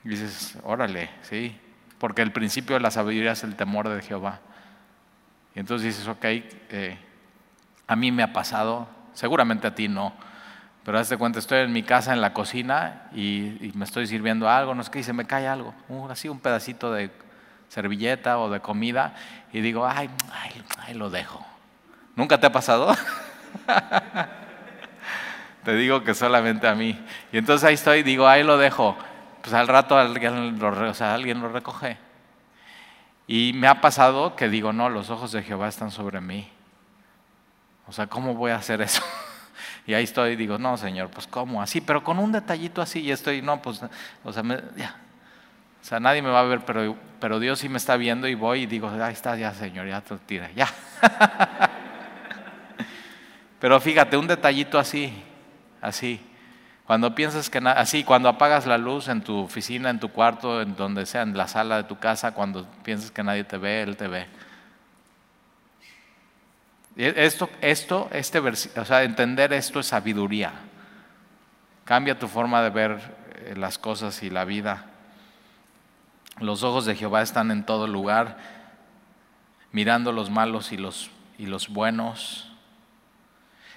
Y 0.04 0.08
dices, 0.08 0.58
órale, 0.64 1.10
sí. 1.22 1.58
Porque 1.98 2.22
el 2.22 2.32
principio 2.32 2.74
de 2.74 2.80
la 2.80 2.90
sabiduría 2.90 3.32
es 3.32 3.44
el 3.44 3.56
temor 3.56 3.88
de 3.88 4.02
Jehová. 4.02 4.40
Y 5.54 5.60
entonces 5.60 5.96
dices, 5.96 6.08
ok, 6.08 6.24
eh, 6.24 6.98
a 7.86 7.96
mí 7.96 8.12
me 8.12 8.22
ha 8.22 8.32
pasado, 8.32 8.88
seguramente 9.16 9.66
a 9.66 9.74
ti 9.74 9.88
no, 9.88 10.12
pero 10.84 11.00
hazte 11.00 11.16
cuenta, 11.16 11.40
estoy 11.40 11.60
en 11.60 11.72
mi 11.72 11.82
casa 11.82 12.12
en 12.12 12.20
la 12.20 12.32
cocina 12.32 13.08
y, 13.12 13.72
me 13.74 13.84
estoy 13.84 14.06
sirviendo 14.06 14.48
algo, 14.48 14.72
no 14.74 14.84
sé 14.84 14.90
qué, 14.92 15.00
y 15.00 15.02
se 15.02 15.12
me 15.12 15.26
cae 15.26 15.48
algo, 15.48 15.74
así 16.08 16.28
un 16.28 16.38
pedacito 16.38 16.92
de 16.92 17.10
servilleta 17.68 18.38
o 18.38 18.50
de 18.50 18.60
comida, 18.60 19.14
y 19.52 19.60
digo, 19.60 19.84
ay, 19.84 20.08
ay, 20.32 20.62
ay 20.78 20.94
lo 20.94 21.10
dejo. 21.10 21.44
¿Nunca 22.14 22.38
te 22.38 22.46
ha 22.46 22.52
pasado? 22.52 22.94
Te 25.64 25.74
digo 25.74 26.04
que 26.04 26.14
solamente 26.14 26.68
a 26.68 26.76
mí. 26.76 26.96
Y 27.32 27.38
entonces 27.38 27.66
ahí 27.66 27.74
estoy, 27.74 28.04
digo, 28.04 28.28
ahí 28.28 28.44
lo 28.44 28.56
dejo. 28.56 28.96
Pues 29.42 29.52
al 29.52 29.66
rato 29.66 29.98
alguien 29.98 30.60
lo, 30.60 30.68
o 30.68 30.94
sea, 30.94 31.14
alguien 31.14 31.40
lo 31.40 31.48
recoge. 31.48 31.98
Y 33.26 33.52
me 33.54 33.66
ha 33.66 33.80
pasado 33.80 34.36
que 34.36 34.48
digo, 34.48 34.72
no, 34.72 34.88
los 34.88 35.10
ojos 35.10 35.32
de 35.32 35.42
Jehová 35.42 35.66
están 35.66 35.90
sobre 35.90 36.20
mí. 36.20 36.48
O 37.86 37.92
sea, 37.92 38.06
¿cómo 38.06 38.34
voy 38.34 38.50
a 38.50 38.56
hacer 38.56 38.80
eso? 38.80 39.02
Y 39.86 39.94
ahí 39.94 40.02
estoy, 40.02 40.34
digo, 40.34 40.58
no, 40.58 40.76
Señor, 40.76 41.10
pues 41.10 41.28
¿cómo? 41.28 41.62
Así, 41.62 41.80
pero 41.80 42.02
con 42.02 42.18
un 42.18 42.32
detallito 42.32 42.82
así, 42.82 43.00
y 43.00 43.12
estoy, 43.12 43.40
no, 43.40 43.62
pues, 43.62 43.80
o 44.24 44.32
sea, 44.32 44.42
ya. 44.76 44.96
O 45.80 45.84
sea, 45.88 46.00
nadie 46.00 46.20
me 46.20 46.30
va 46.30 46.40
a 46.40 46.42
ver, 46.42 46.64
pero, 46.64 46.96
pero 47.20 47.38
Dios 47.38 47.60
sí 47.60 47.68
me 47.68 47.76
está 47.76 47.96
viendo 47.96 48.26
y 48.26 48.34
voy 48.34 48.62
y 48.62 48.66
digo, 48.66 48.88
ahí 48.88 49.12
está, 49.12 49.36
ya, 49.36 49.54
Señor, 49.54 49.86
ya 49.86 50.00
te 50.00 50.16
tira, 50.18 50.50
ya. 50.56 50.68
pero 53.60 53.80
fíjate, 53.80 54.16
un 54.16 54.26
detallito 54.26 54.76
así, 54.76 55.12
así. 55.80 56.20
Cuando 56.86 57.14
piensas 57.14 57.48
que 57.48 57.58
así, 57.58 58.02
cuando 58.02 58.28
apagas 58.28 58.66
la 58.66 58.78
luz 58.78 59.06
en 59.06 59.20
tu 59.20 59.38
oficina, 59.38 59.90
en 59.90 60.00
tu 60.00 60.08
cuarto, 60.08 60.60
en 60.60 60.74
donde 60.74 61.06
sea, 61.06 61.22
en 61.22 61.36
la 61.36 61.46
sala 61.46 61.76
de 61.76 61.84
tu 61.84 61.98
casa, 61.98 62.32
cuando 62.32 62.66
piensas 62.82 63.12
que 63.12 63.22
nadie 63.22 63.44
te 63.44 63.56
ve, 63.56 63.82
Él 63.82 63.96
te 63.96 64.08
ve. 64.08 64.26
Esto, 66.96 67.50
esto, 67.60 68.08
este 68.10 68.38
o 68.38 68.84
sea, 68.84 69.02
entender 69.02 69.52
esto 69.52 69.80
es 69.80 69.86
sabiduría. 69.86 70.52
Cambia 71.84 72.18
tu 72.18 72.26
forma 72.26 72.62
de 72.62 72.70
ver 72.70 73.00
eh, 73.34 73.54
las 73.54 73.76
cosas 73.76 74.22
y 74.22 74.30
la 74.30 74.46
vida. 74.46 74.86
Los 76.40 76.62
ojos 76.62 76.86
de 76.86 76.96
Jehová 76.96 77.20
están 77.20 77.50
en 77.50 77.64
todo 77.64 77.86
lugar, 77.86 78.38
mirando 79.72 80.10
los 80.10 80.30
malos 80.30 80.72
y 80.72 80.78
los, 80.78 81.10
y 81.38 81.46
los 81.46 81.68
buenos. 81.68 82.50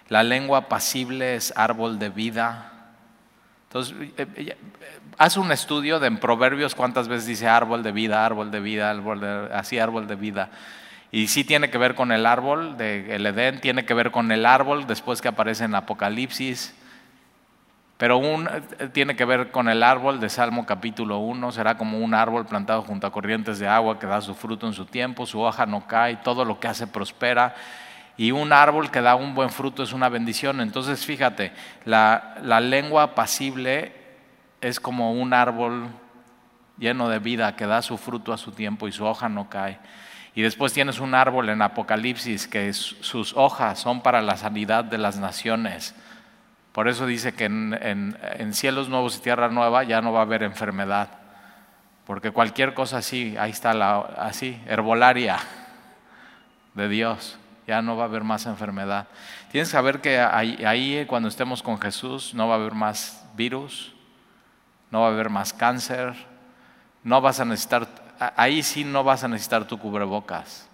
La 0.07 0.23
lengua 0.23 0.69
pasible 0.69 1.35
es 1.35 1.53
árbol 1.57 1.99
de 1.99 2.09
vida. 2.09 2.71
Entonces, 3.67 3.95
eh, 4.17 4.27
eh, 4.35 4.57
haz 5.17 5.35
un 5.35 5.51
estudio 5.51 5.99
de 5.99 6.07
en 6.07 6.19
Proverbios 6.19 6.73
cuántas 6.73 7.09
veces 7.09 7.27
dice 7.27 7.47
árbol 7.47 7.83
de 7.83 7.91
vida, 7.91 8.25
árbol 8.25 8.49
de 8.49 8.61
vida, 8.61 8.89
árbol 8.89 9.19
de, 9.19 9.49
así 9.53 9.77
árbol 9.77 10.07
de 10.07 10.15
vida. 10.15 10.49
Y 11.11 11.27
sí 11.27 11.43
tiene 11.43 11.69
que 11.69 11.77
ver 11.77 11.95
con 11.95 12.11
el 12.11 12.25
árbol 12.25 12.77
del 12.77 13.25
Edén, 13.25 13.61
tiene 13.61 13.85
que 13.85 13.93
ver 13.93 14.11
con 14.11 14.31
el 14.31 14.45
árbol 14.45 14.85
después 14.87 15.21
que 15.21 15.27
aparece 15.27 15.65
en 15.65 15.75
Apocalipsis. 15.75 16.75
Pero 17.97 18.17
un, 18.17 18.47
eh, 18.47 18.89
tiene 18.93 19.15
que 19.15 19.25
ver 19.25 19.51
con 19.51 19.67
el 19.67 19.83
árbol 19.83 20.19
de 20.19 20.29
Salmo 20.29 20.65
capítulo 20.65 21.17
1, 21.19 21.51
será 21.51 21.77
como 21.77 21.99
un 21.99 22.13
árbol 22.13 22.45
plantado 22.45 22.83
junto 22.83 23.07
a 23.07 23.11
corrientes 23.11 23.59
de 23.59 23.67
agua 23.67 23.99
que 23.99 24.07
da 24.07 24.21
su 24.21 24.35
fruto 24.35 24.67
en 24.67 24.73
su 24.73 24.85
tiempo, 24.85 25.25
su 25.25 25.41
hoja 25.41 25.65
no 25.65 25.85
cae, 25.85 26.17
todo 26.17 26.45
lo 26.45 26.59
que 26.59 26.67
hace 26.67 26.87
prospera 26.87 27.55
y 28.19 28.31
un 28.31 28.51
árbol 28.51 28.91
que 28.91 28.99
da 28.99 29.15
un 29.15 29.33
buen 29.33 29.49
fruto 29.49 29.81
es 29.81 29.93
una 29.93 30.09
bendición. 30.09 30.59
Entonces, 30.59 31.05
fíjate, 31.05 31.53
la, 31.85 32.35
lengua 32.59 33.03
apacible 33.03 33.93
es 34.59 34.81
como 34.81 35.13
un 35.13 35.33
árbol 35.33 35.87
lleno 36.77 37.07
de 37.07 37.19
vida 37.19 37.55
que 37.55 37.65
da 37.65 37.81
su 37.81 37.97
fruto 37.97 38.33
a 38.33 38.37
su 38.37 38.51
tiempo 38.51 38.89
y 38.89 38.91
su 38.91 39.05
hoja 39.05 39.29
no 39.29 39.49
cae. 39.49 39.79
Y 40.39 40.41
después 40.41 40.71
tienes 40.71 41.01
un 41.01 41.15
árbol 41.15 41.49
en 41.49 41.61
Apocalipsis 41.61 42.47
que 42.47 42.71
sus 42.71 43.35
hojas 43.35 43.77
son 43.77 43.99
para 43.99 44.21
la 44.21 44.37
sanidad 44.37 44.85
de 44.85 44.97
las 44.97 45.17
naciones. 45.19 45.93
Por 46.71 46.87
eso 46.87 47.05
dice 47.05 47.33
que 47.33 47.43
en, 47.43 48.53
cielos 48.53 48.87
nuevos 48.87 49.17
y 49.17 49.19
tierra 49.19 49.49
nueva 49.49 49.83
ya 49.83 50.01
no 50.01 50.13
va 50.13 50.19
a 50.19 50.21
haber 50.21 50.43
enfermedad. 50.43 51.09
Porque 52.05 52.31
cualquier 52.31 52.73
cosa 52.73 52.99
así, 52.99 53.35
ahí 53.37 53.51
está 53.51 53.73
la 53.73 53.99
así, 53.99 54.57
herbolaria 54.65 55.39
de 56.73 56.87
Dios 56.87 57.37
ya 57.67 57.81
no 57.81 57.97
va 57.97 58.03
a 58.03 58.07
haber 58.07 58.23
más 58.23 58.45
enfermedad. 58.45 59.07
Tienes 59.51 59.67
que 59.67 59.73
saber 59.73 59.99
que 59.99 60.21
ahí, 60.21 61.05
cuando 61.05 61.27
estemos 61.27 61.61
con 61.61 61.81
Jesús 61.81 62.33
no 62.33 62.47
va 62.47 62.55
a 62.55 62.59
haber 62.59 62.75
más 62.75 63.27
virus, 63.35 63.93
no 64.89 65.01
va 65.01 65.07
a 65.07 65.11
haber 65.11 65.29
más 65.29 65.51
cáncer, 65.51 66.13
no 67.03 67.19
vas 67.19 67.41
a 67.41 67.43
necesitar, 67.43 67.89
ahí 68.19 68.63
sí 68.63 68.83
no 68.83 69.03
vas 69.03 69.23
a 69.23 69.27
necesitar 69.27 69.65
tu 69.65 69.79
cubrebocas, 69.79 70.67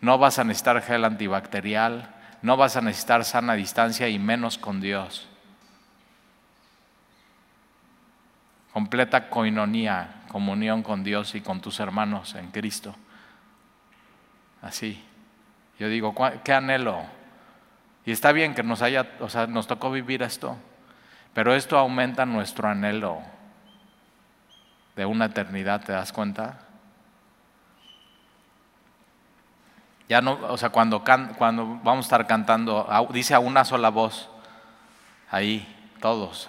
no 0.00 0.16
vas 0.18 0.38
a 0.38 0.44
necesitar 0.44 0.80
gel 0.80 1.04
antibacterial, 1.04 2.14
no 2.40 2.56
vas 2.56 2.76
a 2.76 2.80
necesitar 2.80 3.24
sana 3.24 3.54
distancia 3.54 4.08
y 4.08 4.18
menos 4.18 4.58
con 4.58 4.80
Dios. 4.80 5.28
Completa 8.72 9.28
coinonía, 9.28 10.22
comunión 10.28 10.82
con 10.82 11.02
Dios 11.02 11.34
y 11.34 11.40
con 11.40 11.60
tus 11.60 11.80
hermanos 11.80 12.34
en 12.36 12.50
Cristo. 12.50 12.94
Así. 14.62 15.04
Yo 15.78 15.88
digo, 15.88 16.14
¿qué 16.44 16.52
anhelo? 16.52 17.02
Y 18.04 18.10
está 18.12 18.32
bien 18.32 18.54
que 18.54 18.62
nos 18.62 18.82
haya, 18.82 19.06
o 19.20 19.28
sea, 19.28 19.46
nos 19.46 19.66
tocó 19.66 19.90
vivir 19.90 20.22
esto, 20.22 20.56
pero 21.34 21.54
esto 21.54 21.78
aumenta 21.78 22.26
nuestro 22.26 22.68
anhelo 22.68 23.20
de 24.96 25.06
una 25.06 25.26
eternidad, 25.26 25.84
¿te 25.84 25.92
das 25.92 26.12
cuenta? 26.12 26.67
Ya 30.08 30.20
no, 30.22 30.38
o 30.48 30.56
sea, 30.56 30.70
cuando, 30.70 31.04
cuando 31.36 31.80
vamos 31.82 32.06
a 32.06 32.06
estar 32.06 32.26
cantando, 32.26 32.88
dice 33.12 33.34
a 33.34 33.40
una 33.40 33.64
sola 33.64 33.90
voz, 33.90 34.30
ahí, 35.30 35.66
todos, 36.00 36.48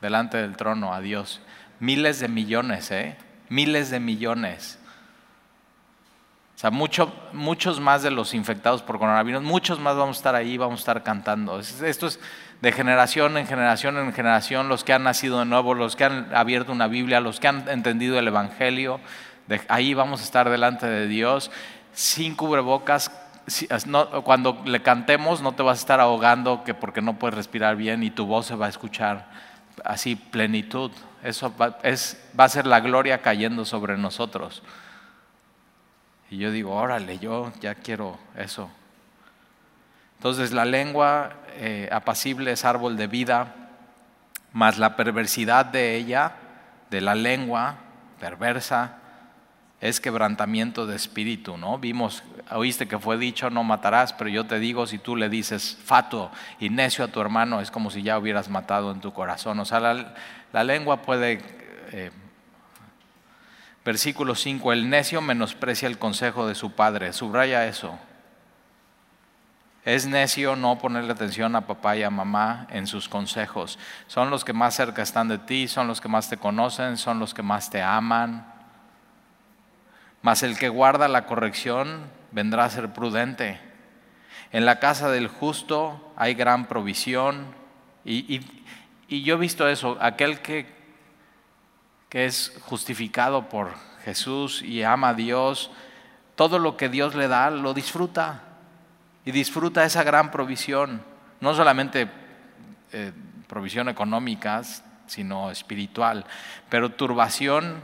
delante 0.00 0.36
del 0.36 0.56
trono, 0.56 0.94
a 0.94 1.00
Dios. 1.00 1.40
Miles 1.80 2.20
de 2.20 2.28
millones, 2.28 2.90
¿eh? 2.92 3.16
miles 3.48 3.90
de 3.90 4.00
millones. 4.00 4.78
O 6.54 6.58
sea, 6.58 6.70
muchos 6.70 7.80
más 7.80 8.02
de 8.02 8.12
los 8.12 8.32
infectados 8.32 8.82
por 8.82 8.98
coronavirus, 8.98 9.42
muchos 9.42 9.80
más 9.80 9.96
vamos 9.96 10.16
a 10.16 10.20
estar 10.20 10.34
ahí, 10.36 10.56
vamos 10.56 10.80
a 10.80 10.82
estar 10.82 11.02
cantando. 11.02 11.58
Esto 11.58 12.06
es 12.06 12.20
de 12.62 12.72
generación 12.72 13.36
en 13.36 13.46
generación 13.46 13.98
en 13.98 14.12
generación, 14.12 14.68
los 14.68 14.84
que 14.84 14.92
han 14.92 15.02
nacido 15.02 15.40
de 15.40 15.46
nuevo, 15.46 15.74
los 15.74 15.96
que 15.96 16.04
han 16.04 16.34
abierto 16.34 16.70
una 16.70 16.86
Biblia, 16.86 17.20
los 17.20 17.40
que 17.40 17.48
han 17.48 17.68
entendido 17.68 18.18
el 18.18 18.28
Evangelio, 18.28 19.00
ahí 19.68 19.94
vamos 19.94 20.20
a 20.20 20.24
estar 20.24 20.48
delante 20.48 20.86
de 20.86 21.08
Dios, 21.08 21.50
sin 21.94 22.34
cubrebocas. 22.34 23.10
cuando 24.24 24.62
le 24.64 24.82
cantemos 24.82 25.42
no 25.42 25.52
te 25.52 25.62
vas 25.62 25.78
a 25.78 25.80
estar 25.80 26.00
ahogando 26.00 26.64
que 26.64 26.74
porque 26.74 27.02
no 27.02 27.18
puedes 27.18 27.34
respirar 27.34 27.76
bien 27.76 28.02
y 28.02 28.10
tu 28.10 28.26
voz 28.26 28.46
se 28.46 28.54
va 28.54 28.66
a 28.66 28.68
escuchar 28.68 29.28
así 29.84 30.16
plenitud. 30.16 30.90
Eso 31.22 31.52
es, 31.82 32.22
va 32.38 32.44
a 32.44 32.48
ser 32.48 32.66
la 32.66 32.80
gloria 32.80 33.22
cayendo 33.22 33.64
sobre 33.64 33.96
nosotros. 33.96 34.62
Y 36.30 36.38
yo 36.38 36.50
digo, 36.50 36.74
órale, 36.74 37.18
yo 37.18 37.52
ya 37.60 37.74
quiero 37.74 38.18
eso. 38.36 38.70
Entonces 40.18 40.52
la 40.52 40.64
lengua 40.64 41.34
eh, 41.56 41.88
apacible 41.92 42.52
es 42.52 42.64
árbol 42.64 42.96
de 42.96 43.06
vida, 43.06 43.54
más 44.52 44.78
la 44.78 44.96
perversidad 44.96 45.66
de 45.66 45.96
ella, 45.96 46.32
de 46.90 47.00
la 47.00 47.14
lengua 47.14 47.76
perversa, 48.20 48.98
es 49.84 50.00
quebrantamiento 50.00 50.86
de 50.86 50.96
espíritu, 50.96 51.58
¿no? 51.58 51.78
Vimos, 51.78 52.22
oíste 52.50 52.88
que 52.88 52.98
fue 52.98 53.18
dicho, 53.18 53.50
no 53.50 53.64
matarás, 53.64 54.14
pero 54.14 54.30
yo 54.30 54.46
te 54.46 54.58
digo, 54.58 54.86
si 54.86 54.96
tú 54.96 55.14
le 55.14 55.28
dices 55.28 55.76
fato 55.84 56.30
y 56.58 56.70
necio 56.70 57.04
a 57.04 57.08
tu 57.08 57.20
hermano, 57.20 57.60
es 57.60 57.70
como 57.70 57.90
si 57.90 58.02
ya 58.02 58.18
hubieras 58.18 58.48
matado 58.48 58.92
en 58.92 59.02
tu 59.02 59.12
corazón. 59.12 59.60
O 59.60 59.66
sea, 59.66 59.80
la, 59.80 60.64
lengua 60.64 61.02
puede 61.02 61.38
eh, 61.92 62.10
Versículo 63.84 64.34
5, 64.34 64.72
el 64.72 64.88
necio 64.88 65.20
menosprecia 65.20 65.86
el 65.86 65.98
consejo 65.98 66.46
de 66.46 66.54
su 66.54 66.72
padre. 66.72 67.12
Subraya 67.12 67.66
eso. 67.66 67.98
Es 69.84 70.06
necio 70.06 70.56
no 70.56 70.78
ponerle 70.78 71.12
atención 71.12 71.54
a 71.56 71.66
papá 71.66 71.94
y 71.94 72.04
a 72.04 72.08
mamá 72.08 72.66
en 72.70 72.86
sus 72.86 73.06
consejos. 73.06 73.78
Son 74.06 74.30
los 74.30 74.46
que 74.46 74.54
más 74.54 74.74
cerca 74.74 75.02
están 75.02 75.28
de 75.28 75.36
ti, 75.36 75.68
son 75.68 75.88
los 75.88 76.00
que 76.00 76.08
más 76.08 76.30
te 76.30 76.38
conocen, 76.38 76.96
son 76.96 77.18
los 77.18 77.34
que 77.34 77.42
más 77.42 77.68
te 77.68 77.82
aman. 77.82 78.53
Mas 80.24 80.42
el 80.42 80.58
que 80.58 80.70
guarda 80.70 81.06
la 81.06 81.26
corrección 81.26 82.10
vendrá 82.32 82.64
a 82.64 82.70
ser 82.70 82.92
prudente. 82.92 83.60
En 84.50 84.64
la 84.64 84.80
casa 84.80 85.08
del 85.10 85.28
justo 85.28 86.12
hay 86.16 86.34
gran 86.34 86.66
provisión. 86.66 87.54
Y, 88.04 88.40
yo 89.08 89.34
he 89.36 89.38
visto 89.38 89.68
eso, 89.68 89.96
aquel 90.00 90.40
que 90.40 90.74
que 92.14 92.26
es 92.26 92.52
justificado 92.60 93.48
por 93.48 93.74
Jesús 94.04 94.62
y 94.62 94.84
ama 94.84 95.08
a 95.08 95.14
Dios, 95.14 95.72
todo 96.36 96.60
lo 96.60 96.76
que 96.76 96.88
Dios 96.88 97.16
le 97.16 97.26
da 97.26 97.50
lo 97.50 97.74
disfruta 97.74 98.40
y 99.24 99.32
disfruta 99.32 99.84
esa 99.84 100.04
gran 100.04 100.30
provisión, 100.30 101.02
no 101.40 101.54
solamente 101.54 102.08
eh, 102.92 103.10
provisión 103.48 103.88
económica, 103.88 104.62
sino 105.08 105.50
espiritual, 105.50 106.24
pero 106.68 106.92
turbación 106.92 107.82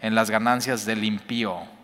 en 0.00 0.14
las 0.14 0.30
ganancias 0.30 0.86
del 0.86 1.02
impío. 1.02 1.81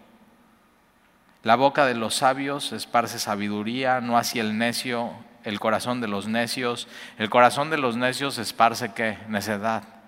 La 1.43 1.57
boca 1.57 1.87
de 1.87 1.95
los 1.95 2.15
sabios 2.15 2.73
esparce 2.73 3.19
sabiduría, 3.19 4.01
no 4.01 4.19
hacia 4.19 4.43
el 4.43 4.59
necio, 4.59 5.13
el 5.45 5.61
corazón 5.61 6.01
de 6.01 6.09
los 6.09 6.27
necios. 6.27 6.89
El 7.19 7.31
corazón 7.31 7.71
de 7.71 7.79
los 7.79 7.97
necios 7.97 8.39
esparce 8.39 8.93
qué? 8.93 9.19
Necedad 9.29 9.99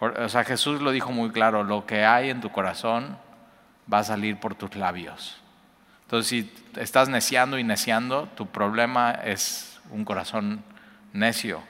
o 0.00 0.28
sea, 0.28 0.44
Jesús 0.44 0.80
lo 0.80 0.92
dijo 0.92 1.10
muy 1.10 1.30
claro, 1.30 1.64
lo 1.64 1.86
que 1.86 2.04
hay 2.04 2.30
en 2.30 2.40
tu 2.40 2.50
corazón 2.50 3.18
va 3.92 4.00
a 4.00 4.04
salir 4.04 4.38
por 4.38 4.54
tus 4.54 4.76
labios. 4.76 5.38
Entonces, 6.02 6.28
si 6.28 6.80
estás 6.80 7.08
neciando 7.08 7.58
y 7.58 7.64
neciando, 7.64 8.28
tu 8.36 8.46
problema 8.46 9.10
es 9.10 9.80
un 9.90 10.04
corazón 10.04 10.62
necio. 11.12 11.62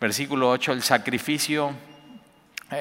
Versículo 0.00 0.50
8, 0.50 0.72
el 0.72 0.82
sacrificio. 0.82 1.74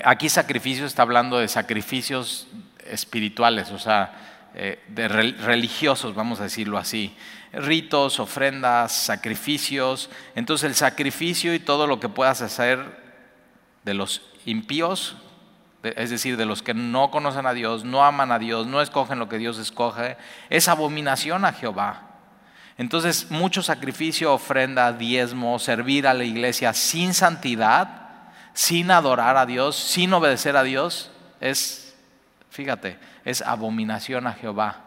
Aquí 0.05 0.29
sacrificio 0.29 0.85
está 0.85 1.01
hablando 1.01 1.39
de 1.39 1.47
sacrificios 1.47 2.47
espirituales, 2.85 3.71
o 3.71 3.79
sea, 3.79 4.13
eh, 4.55 4.83
de 4.87 5.07
religiosos, 5.07 6.15
vamos 6.15 6.39
a 6.39 6.43
decirlo 6.43 6.77
así. 6.77 7.15
Ritos, 7.53 8.19
ofrendas, 8.19 8.91
sacrificios. 8.91 10.09
Entonces 10.35 10.69
el 10.69 10.75
sacrificio 10.75 11.53
y 11.53 11.59
todo 11.59 11.87
lo 11.87 11.99
que 11.99 12.09
puedas 12.09 12.41
hacer 12.41 12.83
de 13.83 13.93
los 13.93 14.21
impíos, 14.45 15.15
es 15.83 16.09
decir, 16.09 16.35
de 16.35 16.45
los 16.45 16.61
que 16.61 16.73
no 16.73 17.11
conocen 17.11 17.45
a 17.45 17.53
Dios, 17.53 17.85
no 17.85 18.03
aman 18.03 18.31
a 18.31 18.39
Dios, 18.39 18.67
no 18.67 18.81
escogen 18.81 19.19
lo 19.19 19.29
que 19.29 19.37
Dios 19.37 19.57
escoge, 19.57 20.17
es 20.49 20.67
abominación 20.67 21.45
a 21.45 21.53
Jehová. 21.53 22.09
Entonces, 22.77 23.29
mucho 23.29 23.61
sacrificio, 23.61 24.33
ofrenda, 24.33 24.93
diezmo, 24.93 25.59
servir 25.59 26.07
a 26.07 26.13
la 26.13 26.23
iglesia 26.23 26.73
sin 26.73 27.13
santidad, 27.13 28.09
sin 28.53 28.91
adorar 28.91 29.37
a 29.37 29.45
Dios, 29.45 29.75
sin 29.75 30.13
obedecer 30.13 30.55
a 30.55 30.63
Dios, 30.63 31.11
es, 31.41 31.95
fíjate, 32.49 32.97
es 33.29 33.41
abominación 33.41 34.25
a 34.25 34.33
Jehová. 34.33 34.77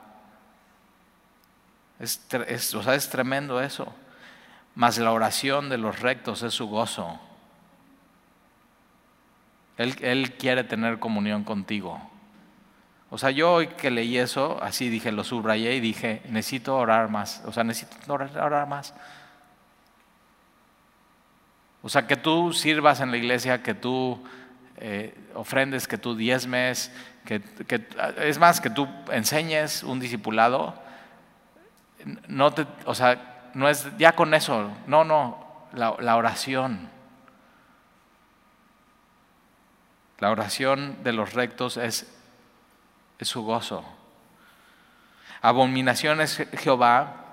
Es, 2.01 2.75
o 2.75 2.83
sea, 2.83 2.95
es 2.97 3.09
tremendo 3.09 3.61
eso. 3.63 3.95
Mas 4.75 4.99
la 4.99 5.13
oración 5.13 5.69
de 5.69 5.79
los 5.79 6.01
rectos 6.01 6.43
es 6.43 6.53
su 6.53 6.67
gozo. 6.67 7.21
Él, 9.77 10.33
quiere 10.33 10.65
tener 10.65 10.99
comunión 10.99 11.45
contigo. 11.45 12.01
O 13.11 13.19
sea, 13.19 13.31
yo 13.31 13.53
hoy 13.53 13.69
que 13.69 13.91
leí 13.91 14.19
eso, 14.19 14.59
así 14.63 14.89
dije, 14.89 15.13
lo 15.13 15.23
subrayé 15.23 15.75
y 15.77 15.81
dije, 15.81 16.23
necesito 16.29 16.77
orar 16.77 17.11
más. 17.11 17.43
O 17.47 17.53
sea, 17.53 17.63
necesito 17.63 18.13
orar, 18.13 18.67
más. 18.67 18.95
O 21.83 21.89
sea, 21.89 22.07
que 22.07 22.17
tú 22.17 22.53
sirvas 22.53 23.01
en 23.01 23.11
la 23.11 23.17
iglesia, 23.17 23.63
que 23.63 23.75
tú 23.75 24.23
eh, 24.77 25.15
ofrendes, 25.35 25.87
que 25.87 25.99
tú 25.99 26.15
diezmes, 26.15 26.93
que, 27.25 27.43
es 28.19 28.39
más, 28.39 28.61
que 28.61 28.71
tú 28.71 28.89
enseñes 29.11 29.83
un 29.83 30.01
discipulado. 30.01 30.75
No 32.29 32.53
te, 32.53 32.67
o 32.85 32.95
sea, 32.95 33.51
no 33.55 33.69
es 33.69 33.87
ya 33.97 34.13
con 34.13 34.35
eso, 34.35 34.71
no, 34.87 35.05
no, 35.05 35.69
la 35.73 36.17
oración. 36.17 36.91
La 40.23 40.31
oración 40.31 40.99
de 41.03 41.13
los 41.13 41.33
rectos 41.33 41.77
es, 41.77 42.07
su 43.23 43.43
gozo. 43.43 43.85
Abominación 45.41 46.21
es 46.21 46.47
Jehová, 46.61 47.25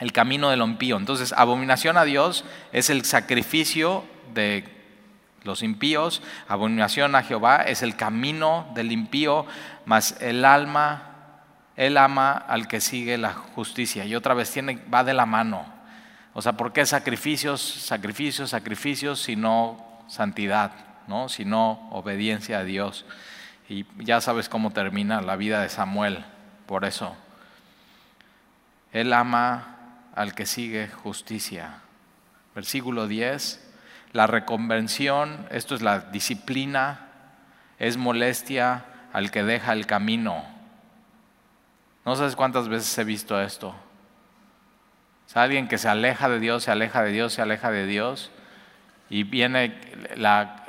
el 0.00 0.12
camino 0.12 0.48
del 0.48 0.62
impío. 0.62 0.96
Entonces, 0.96 1.34
abominación 1.36 1.98
a 1.98 2.04
Dios 2.04 2.46
es 2.72 2.88
el 2.88 3.04
sacrificio 3.04 4.04
de 4.32 4.81
los 5.44 5.62
impíos. 5.62 6.22
Abominación 6.48 7.14
a 7.14 7.22
Jehová 7.22 7.62
es 7.62 7.82
el 7.82 7.96
camino 7.96 8.70
del 8.74 8.92
impío, 8.92 9.46
más 9.84 10.20
el 10.20 10.44
alma, 10.44 11.08
él 11.76 11.96
ama 11.96 12.32
al 12.32 12.68
que 12.68 12.80
sigue 12.80 13.16
la 13.18 13.32
justicia. 13.32 14.04
Y 14.04 14.14
otra 14.14 14.34
vez 14.34 14.50
tiene, 14.50 14.82
va 14.92 15.04
de 15.04 15.14
la 15.14 15.26
mano. 15.26 15.64
O 16.34 16.42
sea, 16.42 16.52
¿por 16.54 16.72
qué 16.72 16.86
sacrificios, 16.86 17.60
sacrificios, 17.60 18.50
sacrificios, 18.50 19.20
sino 19.20 20.02
santidad? 20.08 20.72
¿no? 21.06 21.28
sino 21.28 21.88
obediencia 21.90 22.58
a 22.58 22.64
Dios. 22.64 23.04
Y 23.68 23.86
ya 23.98 24.20
sabes 24.20 24.48
cómo 24.48 24.70
termina 24.70 25.20
la 25.20 25.36
vida 25.36 25.62
de 25.62 25.68
Samuel, 25.68 26.24
por 26.66 26.84
eso. 26.84 27.16
Él 28.92 29.12
ama 29.12 29.76
al 30.14 30.34
que 30.34 30.46
sigue 30.46 30.88
justicia. 30.88 31.78
Versículo 32.54 33.06
10, 33.06 33.71
la 34.12 34.26
reconvención, 34.26 35.46
esto 35.50 35.74
es 35.74 35.82
la 35.82 36.00
disciplina, 36.00 37.08
es 37.78 37.96
molestia 37.96 38.84
al 39.12 39.30
que 39.30 39.42
deja 39.42 39.72
el 39.72 39.86
camino. 39.86 40.44
No 42.04 42.16
sabes 42.16 42.36
cuántas 42.36 42.68
veces 42.68 42.96
he 42.98 43.04
visto 43.04 43.40
esto. 43.40 43.74
O 45.34 45.38
alguien 45.38 45.66
que 45.66 45.78
se 45.78 45.88
aleja 45.88 46.28
de 46.28 46.40
Dios, 46.40 46.64
se 46.64 46.70
aleja 46.70 47.02
de 47.02 47.10
Dios, 47.10 47.32
se 47.32 47.42
aleja 47.42 47.70
de 47.70 47.86
Dios 47.86 48.30
y 49.08 49.24
viene 49.24 49.78
la, 50.16 50.64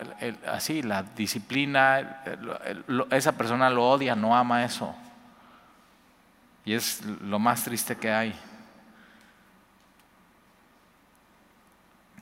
así, 0.47 0.82
la 0.82 1.03
disciplina, 1.03 2.23
esa 3.12 3.34
persona 3.34 3.69
lo 3.69 3.89
odia, 3.89 4.15
no 4.15 4.36
ama 4.36 4.63
eso. 4.63 4.95
Y 6.65 6.73
es 6.73 7.03
lo 7.06 7.39
más 7.39 7.63
triste 7.63 7.97
que 7.97 8.12
hay. 8.12 8.34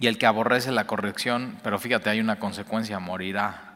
Y 0.02 0.08
el 0.08 0.18
que 0.18 0.26
aborrece 0.26 0.72
la 0.72 0.86
corrección, 0.88 1.58
pero 1.64 1.80
fíjate, 1.80 2.10
hay 2.10 2.20
una 2.20 2.40
consecuencia, 2.40 3.00
morirá. 3.00 3.76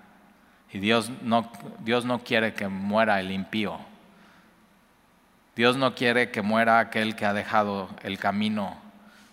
Y 0.74 0.80
Dios 0.80 1.10
no, 1.22 1.50
Dios 1.80 2.04
no 2.04 2.20
quiere 2.20 2.54
que 2.54 2.68
muera 2.68 3.22
el 3.22 3.32
impío. 3.32 3.80
Dios 5.56 5.78
no 5.78 5.96
quiere 5.96 6.32
que 6.32 6.42
muera 6.42 6.80
aquel 6.80 7.16
que 7.16 7.26
ha 7.26 7.34
dejado 7.34 7.90
el 8.04 8.20
camino 8.20 8.84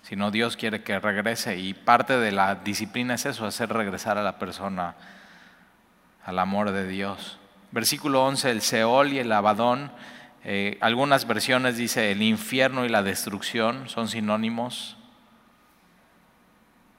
sino 0.02 0.30
Dios 0.30 0.56
quiere 0.56 0.82
que 0.82 0.98
regrese 0.98 1.58
y 1.58 1.74
parte 1.74 2.18
de 2.18 2.32
la 2.32 2.56
disciplina 2.56 3.14
es 3.14 3.24
eso, 3.24 3.46
hacer 3.46 3.72
regresar 3.72 4.18
a 4.18 4.22
la 4.22 4.38
persona 4.38 4.94
al 6.24 6.38
amor 6.38 6.72
de 6.72 6.86
Dios. 6.86 7.38
Versículo 7.70 8.24
11, 8.26 8.50
el 8.50 8.62
Seol 8.62 9.12
y 9.12 9.18
el 9.20 9.32
Abadón. 9.32 9.92
Eh, 10.44 10.76
algunas 10.80 11.26
versiones 11.26 11.76
dice 11.76 12.10
el 12.10 12.20
infierno 12.20 12.84
y 12.84 12.88
la 12.88 13.02
destrucción 13.02 13.88
son 13.88 14.08
sinónimos. 14.08 14.96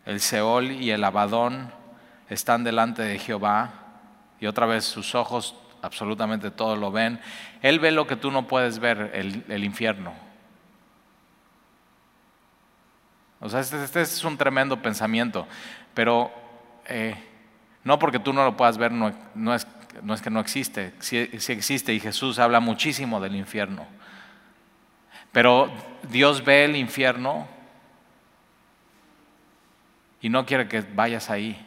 El 0.05 0.19
Seol 0.19 0.71
y 0.71 0.91
el 0.91 1.03
Abadón 1.03 1.71
están 2.29 2.63
delante 2.63 3.01
de 3.01 3.19
Jehová 3.19 3.71
y 4.39 4.45
otra 4.45 4.65
vez 4.65 4.83
sus 4.85 5.15
ojos 5.15 5.55
absolutamente 5.81 6.51
todo 6.51 6.75
lo 6.75 6.91
ven. 6.91 7.19
Él 7.61 7.79
ve 7.79 7.91
lo 7.91 8.07
que 8.07 8.15
tú 8.15 8.31
no 8.31 8.47
puedes 8.47 8.79
ver, 8.79 9.11
el, 9.13 9.63
infierno. 9.63 10.13
O 13.39 13.49
sea, 13.49 13.59
este, 13.59 13.83
este, 13.83 14.01
es 14.01 14.23
un 14.23 14.37
tremendo 14.37 14.81
pensamiento, 14.81 15.47
pero 15.93 16.31
eh, 16.85 17.15
no 17.83 17.99
porque 17.99 18.19
tú 18.19 18.33
no 18.33 18.43
lo 18.45 18.55
puedas 18.55 18.77
ver, 18.77 18.91
no, 18.91 19.09
es, 19.09 19.15
no 19.35 20.13
es, 20.13 20.21
que 20.21 20.29
no 20.29 20.39
existe, 20.39 20.93
sí, 20.99 21.17
existe 21.17 21.93
y 21.93 21.99
Jesús 21.99 22.39
habla 22.39 22.61
muchísimo 22.61 23.19
del 23.19 23.35
infierno. 23.35 23.85
Pero 25.33 25.69
Dios 26.09 26.45
ve 26.45 26.65
el 26.65 26.75
infierno 26.75 27.47
y 30.23 30.29
no 30.29 30.45
quiere 30.45 30.69
que 30.69 30.81
vayas 30.81 31.29
ahí. 31.29 31.63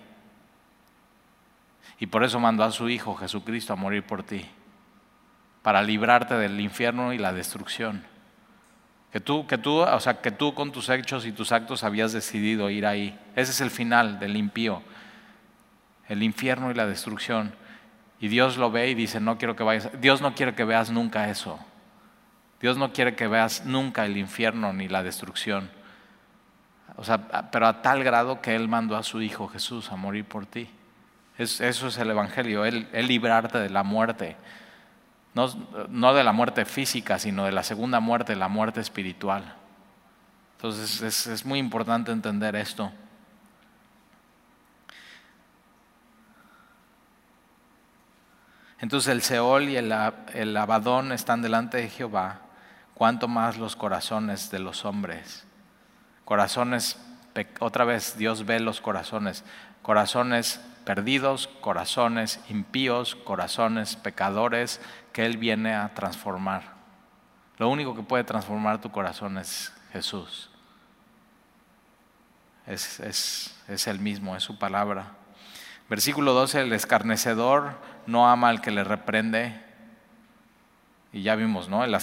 Y 2.01 2.07
por 2.07 2.25
eso 2.25 2.40
mandó 2.40 2.64
a 2.64 2.73
su 2.73 2.88
Hijo 2.88 3.14
Jesucristo 3.14 3.75
a 3.75 3.77
morir 3.77 4.03
por 4.03 4.23
ti, 4.23 4.47
para 5.62 5.83
librarte 5.83 6.35
del 6.35 6.59
infierno 6.59 7.12
y 7.12 7.19
la 7.19 7.35
destrucción. 7.35 8.03
Que 9.12 9.21
tú, 9.21 9.47
que 9.47 9.59
tú, 9.59 9.81
o 9.81 10.01
sea, 10.01 10.23
que 10.23 10.31
tú 10.31 10.55
con 10.55 10.73
tus 10.73 10.88
hechos 10.88 11.27
y 11.27 11.33
tus 11.33 11.53
actos 11.53 11.85
habías 11.85 12.12
decidido 12.12 12.71
ir 12.71 12.87
ahí. 12.87 13.19
Ese 13.37 13.53
es 13.53 13.61
el 13.61 13.71
final 13.71 14.19
del 14.19 14.37
impío, 14.38 14.83
el 16.09 16.23
infierno 16.23 16.71
y 16.71 16.75
la 16.75 16.87
destrucción. 16.87 17.55
Y 18.21 18.29
Dios 18.29 18.57
lo 18.57 18.71
ve 18.71 18.88
y 18.88 18.95
dice, 18.95 19.21
no 19.21 19.37
quiero 19.37 19.55
que 19.55 19.64
vayas. 19.64 19.90
Dios 20.01 20.23
no 20.23 20.35
quiere 20.35 20.55
que 20.55 20.64
veas 20.64 20.90
nunca 20.90 21.29
eso. 21.29 21.59
Dios 22.59 22.79
no 22.79 22.95
quiere 22.95 23.14
que 23.16 23.27
veas 23.27 23.66
nunca 23.66 24.07
el 24.07 24.16
infierno 24.16 24.73
ni 24.73 24.88
la 24.88 25.03
destrucción. 25.03 25.76
O 26.96 27.04
sea, 27.04 27.50
pero 27.50 27.66
a 27.66 27.82
tal 27.82 28.02
grado 28.02 28.40
que 28.40 28.54
Él 28.54 28.68
mandó 28.68 28.96
a 28.96 29.02
su 29.02 29.20
Hijo 29.20 29.48
Jesús 29.48 29.92
a 29.92 29.96
morir 29.96 30.24
por 30.24 30.46
ti 30.46 30.70
eso 31.38 31.88
es 31.88 31.98
el 31.98 32.11
Evangelio, 32.11 32.64
el, 32.64 32.88
librarte 33.06 33.59
de 33.59 33.68
la 33.68 33.82
muerte. 33.82 34.37
No, 35.35 36.14
de 36.14 36.24
la 36.24 36.32
muerte 36.32 36.64
física, 36.64 37.18
sino 37.18 37.44
de 37.44 37.52
la 37.52 37.62
segunda 37.62 38.00
muerte, 38.00 38.35
la 38.37 38.48
muerte 38.48 38.80
espiritual. 38.80 39.54
Entonces 40.56 41.02
es, 41.02 41.26
es 41.26 41.44
muy 41.44 41.59
importante 41.59 42.11
entender 42.11 42.56
esto. 42.56 42.90
Entonces 48.78 49.12
el 49.12 49.20
Seol 49.20 49.68
y 49.68 49.76
el, 49.76 49.92
el, 50.32 50.56
Abadón 50.56 51.12
están 51.12 51.42
delante 51.42 51.76
de 51.76 51.90
Jehová, 51.90 52.40
cuanto 52.94 53.28
más 53.28 53.59
los 53.59 53.76
corazones 53.76 54.50
de 54.50 54.59
los 54.59 54.87
hombres. 54.87 55.45
Corazones, 56.27 56.99
otra 57.61 57.85
vez 57.85 58.19
Dios 58.19 58.47
ve 58.47 58.59
los 58.59 58.81
corazones, 58.81 59.45
corazones 59.83 60.61
perdidos, 60.85 61.47
corazones 61.61 62.41
impíos, 62.49 63.15
corazones 63.15 63.95
pecadores 63.95 64.81
que 65.12 65.25
Él 65.25 65.37
viene 65.37 65.73
a 65.73 65.95
transformar. 65.95 66.75
Lo 67.59 67.69
único 67.69 67.95
que 67.95 68.03
puede 68.03 68.25
transformar 68.25 68.81
tu 68.81 68.91
corazón 68.91 69.39
es 69.39 69.73
Jesús. 69.93 70.51
Es, 72.67 72.99
es, 73.69 73.87
el 73.87 74.01
mismo, 74.01 74.35
es 74.35 74.43
su 74.43 74.59
palabra. 74.59 75.12
Versículo 75.89 76.33
12, 76.35 76.62
el 76.62 76.73
escarnecedor 76.73 77.75
no 78.09 78.29
ama 78.29 78.49
al 78.49 78.61
que 78.61 78.73
le 78.73 78.83
reprende. 78.83 79.62
Y 81.16 81.22
ya 81.22 81.35
vimos, 81.35 81.70
¿no? 81.70 81.83
El, 81.83 81.94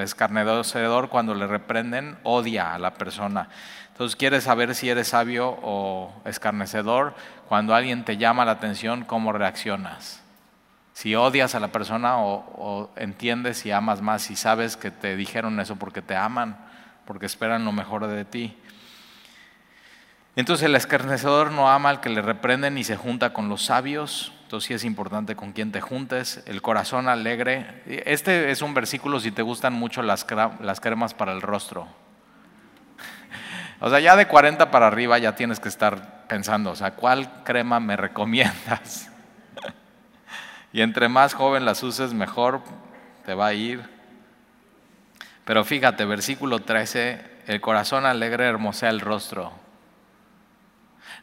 escarnecedor 0.00 1.08
cuando 1.10 1.32
le 1.32 1.46
reprenden 1.46 2.18
odia 2.24 2.74
a 2.74 2.78
la 2.80 2.94
persona. 2.94 3.48
Entonces, 3.92 4.16
¿quieres 4.16 4.42
saber 4.42 4.74
si 4.74 4.88
eres 4.88 5.06
sabio 5.06 5.56
o 5.62 6.12
escarnecedor? 6.24 7.14
Cuando 7.48 7.72
alguien 7.72 8.04
te 8.04 8.16
llama 8.16 8.44
la 8.44 8.50
atención, 8.50 9.04
¿cómo 9.04 9.32
reaccionas? 9.32 10.24
Si 10.92 11.14
odias 11.14 11.54
a 11.54 11.60
la 11.60 11.68
persona 11.68 12.18
o, 12.18 12.90
entiendes 12.96 13.64
y 13.64 13.70
amas 13.70 14.02
más 14.02 14.28
y 14.32 14.34
sabes 14.34 14.76
que 14.76 14.90
te 14.90 15.14
dijeron 15.14 15.60
eso 15.60 15.76
porque 15.76 16.02
te 16.02 16.16
aman, 16.16 16.56
porque 17.04 17.26
esperan 17.26 17.64
lo 17.64 17.70
mejor 17.70 18.08
de 18.08 18.24
ti. 18.24 18.58
Entonces 20.36 20.66
el 20.66 20.76
escarnecedor 20.76 21.50
no 21.50 21.70
ama 21.70 21.90
al 21.90 22.00
que 22.00 22.08
le 22.08 22.22
reprenden 22.22 22.74
ni 22.74 22.84
se 22.84 22.96
junta 22.96 23.32
con 23.32 23.48
los 23.48 23.64
sabios. 23.64 24.32
Entonces 24.42 24.68
sí 24.68 24.74
es 24.74 24.84
importante 24.84 25.36
con 25.36 25.52
quién 25.52 25.72
te 25.72 25.80
juntes. 25.80 26.42
El 26.46 26.62
corazón 26.62 27.08
alegre. 27.08 27.82
Este 28.06 28.50
es 28.50 28.62
un 28.62 28.74
versículo 28.74 29.20
si 29.20 29.32
te 29.32 29.42
gustan 29.42 29.72
mucho 29.72 30.02
las, 30.02 30.26
las 30.60 30.80
cremas 30.80 31.14
para 31.14 31.32
el 31.32 31.42
rostro. 31.42 31.88
O 33.80 33.88
sea, 33.88 33.98
ya 33.98 34.14
de 34.14 34.26
40 34.26 34.70
para 34.70 34.86
arriba 34.86 35.18
ya 35.18 35.34
tienes 35.34 35.58
que 35.58 35.70
estar 35.70 36.26
pensando, 36.28 36.70
o 36.70 36.76
sea, 36.76 36.92
¿cuál 36.92 37.42
crema 37.44 37.80
me 37.80 37.96
recomiendas? 37.96 39.10
y 40.72 40.82
entre 40.82 41.08
más 41.08 41.32
joven 41.32 41.64
las 41.64 41.82
uses, 41.82 42.12
mejor 42.12 42.60
te 43.24 43.32
va 43.32 43.46
a 43.46 43.54
ir. 43.54 43.82
Pero 45.46 45.64
fíjate, 45.64 46.04
versículo 46.04 46.60
13, 46.60 47.24
el 47.46 47.62
corazón 47.62 48.04
alegre 48.04 48.44
hermosea 48.44 48.90
el 48.90 49.00
rostro. 49.00 49.59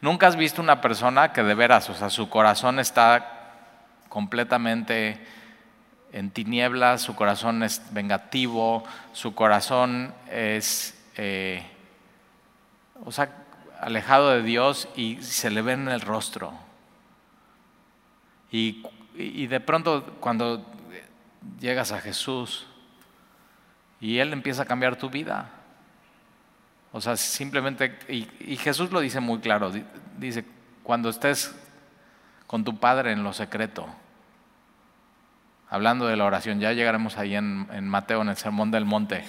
¿Nunca 0.02 0.28
has 0.28 0.36
visto 0.36 0.62
una 0.62 0.82
persona 0.82 1.34
que 1.34 1.44
de 1.44 1.56
veras, 1.56 1.90
o 1.90 1.94
sea, 1.94 2.10
su 2.10 2.30
corazón 2.30 2.80
está 2.80 3.34
completamente 4.10 5.26
en 6.14 6.32
tinieblas, 6.32 7.02
su 7.02 7.16
corazón 7.16 7.64
es 7.64 7.82
vengativo, 7.92 8.84
su 9.14 9.36
corazón 9.36 10.14
es... 10.32 10.94
Eh, 11.18 11.66
o 13.04 13.12
sea, 13.12 13.30
alejado 13.80 14.30
de 14.30 14.44
Dios 14.44 14.88
y 14.96 15.22
se 15.22 15.50
le 15.50 15.62
ve 15.62 15.74
en 15.74 15.88
el 15.88 16.02
rostro. 16.02 16.54
Y, 18.52 18.84
de 19.48 19.60
pronto 19.60 20.04
cuando 20.20 20.64
llegas 21.60 21.92
a 21.92 22.00
Jesús 22.00 22.68
y 24.00 24.20
Él 24.20 24.32
empieza 24.32 24.64
a 24.64 24.66
cambiar 24.66 24.96
tu 24.96 25.10
vida. 25.10 25.52
O 26.98 27.02
sea, 27.02 27.16
simplemente, 27.16 27.96
y, 28.10 28.56
Jesús 28.58 28.92
lo 28.92 29.00
dice 29.00 29.20
muy 29.20 29.38
claro, 29.38 29.72
dice, 30.18 30.44
cuando 30.82 31.10
estés 31.10 31.56
con 32.48 32.64
tu 32.64 32.80
Padre 32.80 33.12
en 33.12 33.22
lo 33.22 33.34
secreto, 33.34 33.86
hablando 35.70 36.08
de 36.08 36.16
la 36.16 36.26
oración, 36.26 36.60
ya 36.60 36.74
llegaremos 36.74 37.20
ahí 37.20 37.36
en, 37.36 37.68
en 37.72 37.88
Mateo, 37.88 38.24
en 38.24 38.30
el 38.30 38.36
Sermón 38.36 38.72
del 38.72 38.86
Monte, 38.86 39.24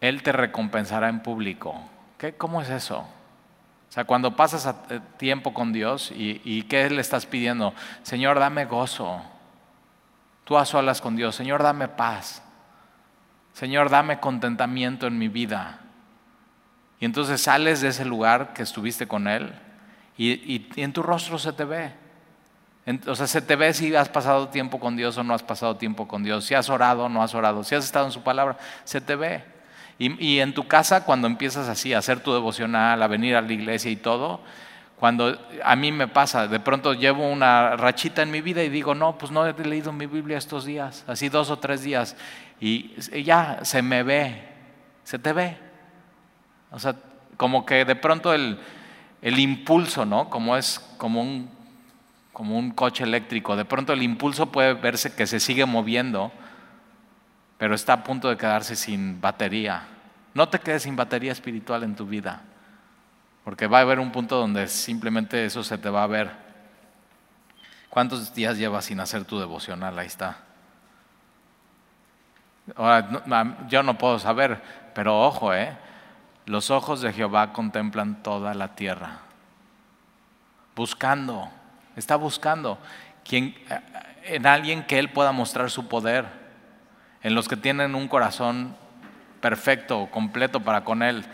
él 0.00 0.22
te 0.22 0.30
recompensará 0.30 1.08
en 1.08 1.24
público. 1.24 1.74
¿Qué, 2.16 2.34
¿Cómo 2.34 2.62
es 2.62 2.70
eso? 2.70 3.00
O 3.00 3.92
sea, 3.92 4.04
cuando 4.04 4.36
pasas 4.36 4.76
eh, 4.90 5.00
tiempo 5.16 5.52
con 5.52 5.72
Dios 5.72 6.12
y, 6.12 6.40
y 6.44 6.62
¿qué 6.62 6.88
le 6.88 7.00
estás 7.00 7.26
pidiendo? 7.26 7.74
Señor, 8.04 8.38
dame 8.38 8.64
gozo. 8.64 9.20
Tú 10.44 10.56
a 10.56 10.64
solas 10.64 11.00
con 11.00 11.16
Dios. 11.16 11.34
Señor, 11.34 11.64
dame 11.64 11.88
paz. 11.88 12.43
Señor, 13.54 13.88
dame 13.88 14.20
contentamiento 14.20 15.06
en 15.06 15.18
mi 15.18 15.28
vida. 15.28 15.80
Y 17.00 17.06
entonces 17.06 17.40
sales 17.40 17.80
de 17.80 17.88
ese 17.88 18.04
lugar 18.04 18.52
que 18.52 18.62
estuviste 18.62 19.08
con 19.08 19.26
Él 19.26 19.52
y, 20.16 20.32
y, 20.54 20.68
en 20.76 20.92
tu 20.92 21.02
rostro 21.02 21.38
se 21.38 21.52
te 21.52 21.64
ve. 21.64 21.92
o 23.06 23.14
sea, 23.14 23.26
se 23.26 23.42
te 23.42 23.56
ve 23.56 23.72
si 23.72 23.94
has 23.94 24.08
pasado 24.08 24.48
tiempo 24.48 24.78
con 24.78 24.96
Dios 24.96 25.16
o 25.18 25.24
no 25.24 25.34
has 25.34 25.42
pasado 25.42 25.76
tiempo 25.76 26.06
con 26.06 26.22
Dios, 26.22 26.44
si 26.44 26.54
has 26.54 26.68
orado 26.68 27.04
o 27.04 27.08
no 27.08 27.22
has 27.22 27.34
orado, 27.34 27.64
si 27.64 27.74
has 27.74 27.84
estado 27.84 28.06
en 28.06 28.12
su 28.12 28.22
palabra, 28.22 28.58
se 28.84 29.00
te 29.00 29.16
ve. 29.16 29.44
Y, 29.96 30.40
en 30.40 30.54
tu 30.54 30.66
casa, 30.66 31.04
cuando 31.04 31.28
empiezas 31.28 31.68
así 31.68 31.94
a 31.94 31.98
hacer 31.98 32.18
tu 32.20 32.32
devocional, 32.32 33.00
a 33.00 33.06
venir 33.06 33.36
a 33.36 33.40
la 33.40 33.52
iglesia 33.52 33.92
y 33.92 33.96
todo, 33.96 34.40
cuando 34.98 35.38
a 35.62 35.76
mí 35.76 35.92
me 35.92 36.08
pasa, 36.08 36.48
de 36.48 36.58
pronto 36.58 36.94
llevo 36.94 37.28
una 37.28 37.76
rachita 37.76 38.22
en 38.22 38.32
mi 38.32 38.40
vida 38.40 38.64
y 38.64 38.70
digo, 38.70 38.96
no, 38.96 39.18
pues 39.18 39.30
no 39.30 39.46
he 39.46 39.52
leído 39.52 39.92
mi 39.92 40.06
Biblia 40.06 40.36
estos 40.36 40.64
días, 40.64 41.04
así 41.06 41.28
dos 41.28 41.50
o 41.50 41.58
tres 41.60 41.82
días, 41.82 42.16
y 42.68 43.22
ya 43.22 43.60
se 43.62 43.82
me 43.82 44.02
ve, 44.02 44.48
se 45.04 45.18
te 45.18 45.32
ve. 45.32 45.56
O 46.70 46.78
sea, 46.78 46.96
como 47.36 47.66
que 47.66 47.84
de 47.84 47.96
pronto 47.96 48.32
el, 48.32 48.58
el 49.22 49.38
impulso, 49.38 50.04
¿no? 50.04 50.30
Como 50.30 50.56
es 50.56 50.78
como 50.96 51.20
un, 51.20 51.50
como 52.32 52.58
un 52.58 52.70
coche 52.70 53.04
eléctrico, 53.04 53.56
de 53.56 53.64
pronto 53.64 53.92
el 53.92 54.02
impulso 54.02 54.50
puede 54.50 54.74
verse 54.74 55.14
que 55.14 55.26
se 55.26 55.40
sigue 55.40 55.66
moviendo 55.66 56.32
pero 57.58 57.74
está 57.74 57.94
a 57.94 58.04
punto 58.04 58.28
de 58.28 58.36
quedarse 58.36 58.76
sin 58.76 59.20
batería. 59.20 59.86
No 60.34 60.48
te 60.48 60.58
quedes 60.58 60.82
sin 60.82 60.96
batería 60.96 61.32
espiritual 61.32 61.82
en 61.84 61.94
tu 61.94 62.06
vida, 62.06 62.42
porque 63.44 63.66
va 63.66 63.78
a 63.78 63.82
haber 63.82 64.00
un 64.00 64.10
punto 64.10 64.36
donde 64.36 64.66
simplemente 64.68 65.44
eso 65.44 65.62
se 65.62 65.78
te 65.78 65.88
va 65.88 66.02
a 66.02 66.08
ver. 66.08 66.30
¿Cuántos 67.88 68.34
días 68.34 68.58
llevas 68.58 68.86
sin 68.86 68.98
hacer 68.98 69.24
tu 69.24 69.38
devocional? 69.38 69.98
Ahí 69.98 70.08
está. 70.08 70.38
Ahora, 72.76 73.58
yo 73.68 73.82
no 73.82 73.98
puedo 73.98 74.18
saber, 74.18 74.62
pero 74.94 75.20
ojo, 75.20 75.52
¿eh? 75.52 75.76
los 76.46 76.70
ojos 76.70 77.00
de 77.00 77.12
Jehová 77.12 77.52
contemplan 77.52 78.22
toda 78.22 78.54
la 78.54 78.74
tierra, 78.74 79.18
buscando 80.74 81.50
Está 81.96 82.16
buscando 82.16 82.78
quien, 83.24 83.54
en 84.24 84.46
alguien 84.46 84.84
que 84.84 84.98
Él 84.98 85.10
pueda 85.10 85.32
mostrar 85.32 85.70
su 85.70 85.86
poder, 85.86 86.26
en 87.22 87.34
los 87.34 87.48
que 87.48 87.56
tienen 87.56 87.94
un 87.94 88.08
corazón 88.08 88.76
perfecto, 89.40 90.08
completo 90.10 90.60
para 90.60 90.82
con 90.82 91.02
Él, 91.02 91.24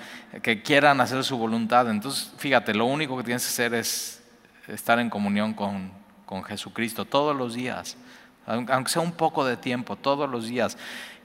que 0.42 0.62
quieran 0.62 1.00
hacer 1.00 1.24
su 1.24 1.38
voluntad. 1.38 1.88
Entonces, 1.88 2.32
fíjate, 2.36 2.74
lo 2.74 2.84
único 2.84 3.16
que 3.16 3.24
tienes 3.24 3.42
que 3.44 3.48
hacer 3.48 3.74
es 3.74 4.22
estar 4.68 4.98
en 4.98 5.08
comunión 5.08 5.54
con, 5.54 5.90
con 6.26 6.44
Jesucristo 6.44 7.04
todos 7.04 7.34
los 7.34 7.54
días, 7.54 7.96
aunque 8.46 8.90
sea 8.90 9.02
un 9.02 9.12
poco 9.12 9.44
de 9.44 9.56
tiempo, 9.56 9.96
todos 9.96 10.28
los 10.28 10.46
días. 10.46 10.76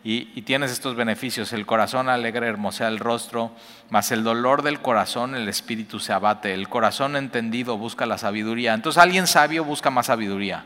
Y, 0.08 0.44
tienes 0.44 0.70
estos 0.70 0.96
beneficios, 0.96 1.52
el 1.52 1.66
corazón 1.66 2.10
alegre 2.10 2.48
hermosea 2.48 2.90
el 2.90 3.00
rostro, 3.00 3.52
mas 3.90 4.12
el 4.12 4.24
dolor 4.24 4.62
del 4.62 4.80
corazón, 4.80 5.34
el 5.34 5.50
espíritu 5.50 6.00
se 6.00 6.14
abate, 6.14 6.54
el 6.54 6.70
corazón 6.70 7.16
entendido 7.16 7.76
busca 7.80 8.06
la 8.06 8.20
sabiduría. 8.20 8.76
Entonces 8.76 9.02
alguien 9.02 9.26
sabio 9.26 9.64
busca 9.64 9.90
más 9.90 10.06
sabiduría. 10.06 10.64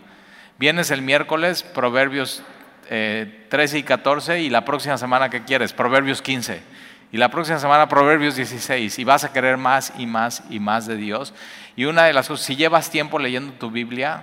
Vienes 0.58 0.92
el 0.92 1.02
miércoles, 1.02 1.64
Proverbios 1.64 2.44
13 2.90 3.78
eh, 3.78 3.80
y 3.80 3.84
14, 3.84 4.42
y 4.42 4.50
la 4.50 4.66
próxima 4.66 4.98
semana, 4.98 5.30
¿qué 5.30 5.42
quieres? 5.46 5.72
Proverbios 5.72 6.22
15. 6.22 6.62
Y 7.14 7.18
la 7.18 7.30
próxima 7.30 7.60
semana, 7.60 7.88
Proverbios 7.88 8.36
16. 8.36 9.00
Y 9.00 9.04
vas 9.06 9.24
a 9.24 9.32
querer 9.32 9.56
más 9.56 9.94
y 9.98 10.06
más 10.06 10.44
y 10.50 10.60
más 10.60 10.86
de 10.86 10.98
Dios. 10.98 11.34
Y 11.78 11.86
una 11.86 12.04
de 12.04 12.12
las 12.12 12.28
cosas, 12.28 12.46
si 12.46 12.58
llevas 12.58 12.90
tiempo 12.90 13.18
leyendo 13.18 13.54
tu 13.54 13.72
Biblia, 13.72 14.22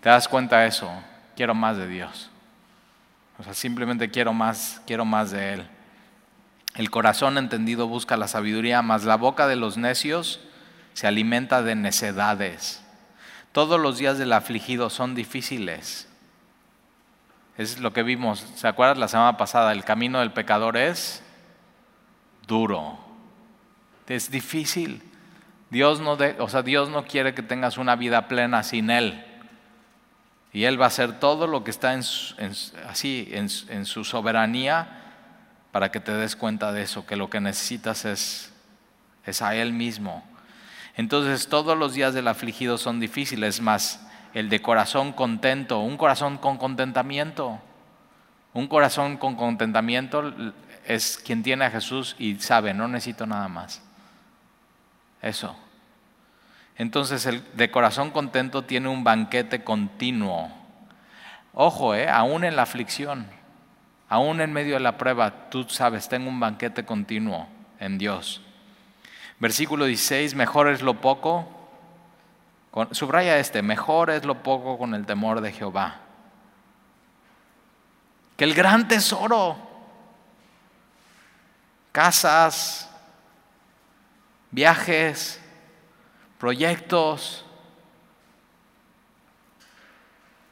te 0.00 0.08
das 0.08 0.26
cuenta 0.28 0.60
de 0.60 0.68
eso. 0.68 0.90
Quiero 1.36 1.54
más 1.54 1.76
de 1.76 1.86
Dios. 1.86 2.30
O 3.38 3.44
sea, 3.44 3.54
simplemente 3.54 4.10
quiero 4.10 4.32
más, 4.32 4.82
quiero 4.86 5.04
más 5.04 5.30
de 5.30 5.54
Él. 5.54 5.66
El 6.74 6.90
corazón 6.90 7.38
entendido 7.38 7.88
busca 7.88 8.16
la 8.16 8.28
sabiduría, 8.28 8.82
mas 8.82 9.04
la 9.04 9.16
boca 9.16 9.46
de 9.46 9.56
los 9.56 9.76
necios 9.76 10.40
se 10.92 11.06
alimenta 11.06 11.62
de 11.62 11.74
necedades. 11.74 12.84
Todos 13.52 13.80
los 13.80 13.98
días 13.98 14.18
del 14.18 14.32
afligido 14.32 14.90
son 14.90 15.14
difíciles. 15.14 16.08
Es 17.56 17.80
lo 17.80 17.92
que 17.92 18.02
vimos, 18.02 18.46
¿se 18.54 18.68
acuerdan 18.68 19.00
la 19.00 19.08
semana 19.08 19.36
pasada? 19.36 19.72
El 19.72 19.84
camino 19.84 20.20
del 20.20 20.32
pecador 20.32 20.76
es 20.76 21.22
duro. 22.46 22.98
Es 24.06 24.30
difícil. 24.30 25.02
Dios 25.70 26.00
no, 26.00 26.16
o 26.38 26.48
sea, 26.48 26.62
Dios 26.62 26.88
no 26.88 27.04
quiere 27.04 27.34
que 27.34 27.42
tengas 27.42 27.76
una 27.78 27.96
vida 27.96 28.28
plena 28.28 28.62
sin 28.62 28.90
Él. 28.90 29.24
Y 30.52 30.64
Él 30.64 30.80
va 30.80 30.86
a 30.86 30.88
hacer 30.88 31.20
todo 31.20 31.46
lo 31.46 31.64
que 31.64 31.70
está 31.70 31.94
en, 31.94 32.02
así, 32.88 33.28
en, 33.32 33.84
su 33.86 34.04
soberanía 34.04 34.88
para 35.72 35.90
que 35.90 36.00
te 36.00 36.12
des 36.12 36.36
cuenta 36.36 36.72
de 36.72 36.82
eso, 36.82 37.06
que 37.06 37.16
lo 37.16 37.28
que 37.28 37.40
necesitas 37.40 38.04
es, 38.04 38.52
es 39.26 39.42
a 39.42 39.54
Él 39.54 39.72
mismo. 39.72 40.24
Entonces 40.96 41.48
todos 41.48 41.76
los 41.76 41.94
días 41.94 42.14
del 42.14 42.28
afligido 42.28 42.78
son 42.78 42.98
difíciles, 42.98 43.60
más 43.60 44.00
el 44.34 44.48
de 44.48 44.60
corazón 44.60 45.12
contento, 45.12 45.80
un 45.80 45.96
corazón 45.96 46.38
con 46.38 46.56
contentamiento. 46.56 47.60
Un 48.54 48.66
corazón 48.66 49.18
con 49.18 49.36
contentamiento 49.36 50.32
es 50.86 51.18
quien 51.18 51.42
tiene 51.42 51.66
a 51.66 51.70
Jesús 51.70 52.16
y 52.18 52.36
sabe, 52.36 52.74
no 52.74 52.88
necesito 52.88 53.26
nada 53.26 53.48
más. 53.48 53.82
Eso. 55.22 55.56
Entonces 56.78 57.26
el 57.26 57.42
de 57.54 57.70
corazón 57.72 58.12
contento 58.12 58.62
tiene 58.62 58.88
un 58.88 59.02
banquete 59.02 59.64
continuo. 59.64 60.48
Ojo, 61.52 61.94
eh, 61.96 62.08
aún 62.08 62.44
en 62.44 62.54
la 62.54 62.62
aflicción, 62.62 63.26
aún 64.08 64.40
en 64.40 64.52
medio 64.52 64.74
de 64.74 64.80
la 64.80 64.96
prueba, 64.96 65.50
tú 65.50 65.64
sabes, 65.68 66.08
tengo 66.08 66.30
un 66.30 66.38
banquete 66.38 66.84
continuo 66.84 67.48
en 67.80 67.98
Dios. 67.98 68.42
Versículo 69.40 69.86
16, 69.86 70.36
mejor 70.36 70.68
es 70.68 70.80
lo 70.80 71.00
poco, 71.00 71.48
subraya 72.92 73.38
este, 73.38 73.60
mejor 73.60 74.10
es 74.10 74.24
lo 74.24 74.44
poco 74.44 74.78
con 74.78 74.94
el 74.94 75.04
temor 75.04 75.40
de 75.40 75.52
Jehová. 75.52 76.00
Que 78.36 78.44
el 78.44 78.54
gran 78.54 78.86
tesoro, 78.86 79.56
casas, 81.90 82.88
viajes, 84.52 85.37
proyectos, 86.38 87.44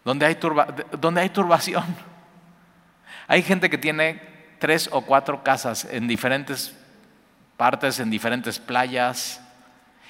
donde 0.04 0.26
hay, 0.26 0.38
donde 1.00 1.20
hay 1.20 1.30
turbación. 1.30 1.84
Hay 3.28 3.42
gente 3.42 3.68
que 3.68 3.76
tiene 3.76 4.22
tres 4.60 4.88
o 4.92 5.00
cuatro 5.00 5.42
casas 5.42 5.84
en 5.84 6.06
diferentes 6.06 6.76
partes, 7.56 7.98
en 7.98 8.08
diferentes 8.08 8.60
playas, 8.60 9.40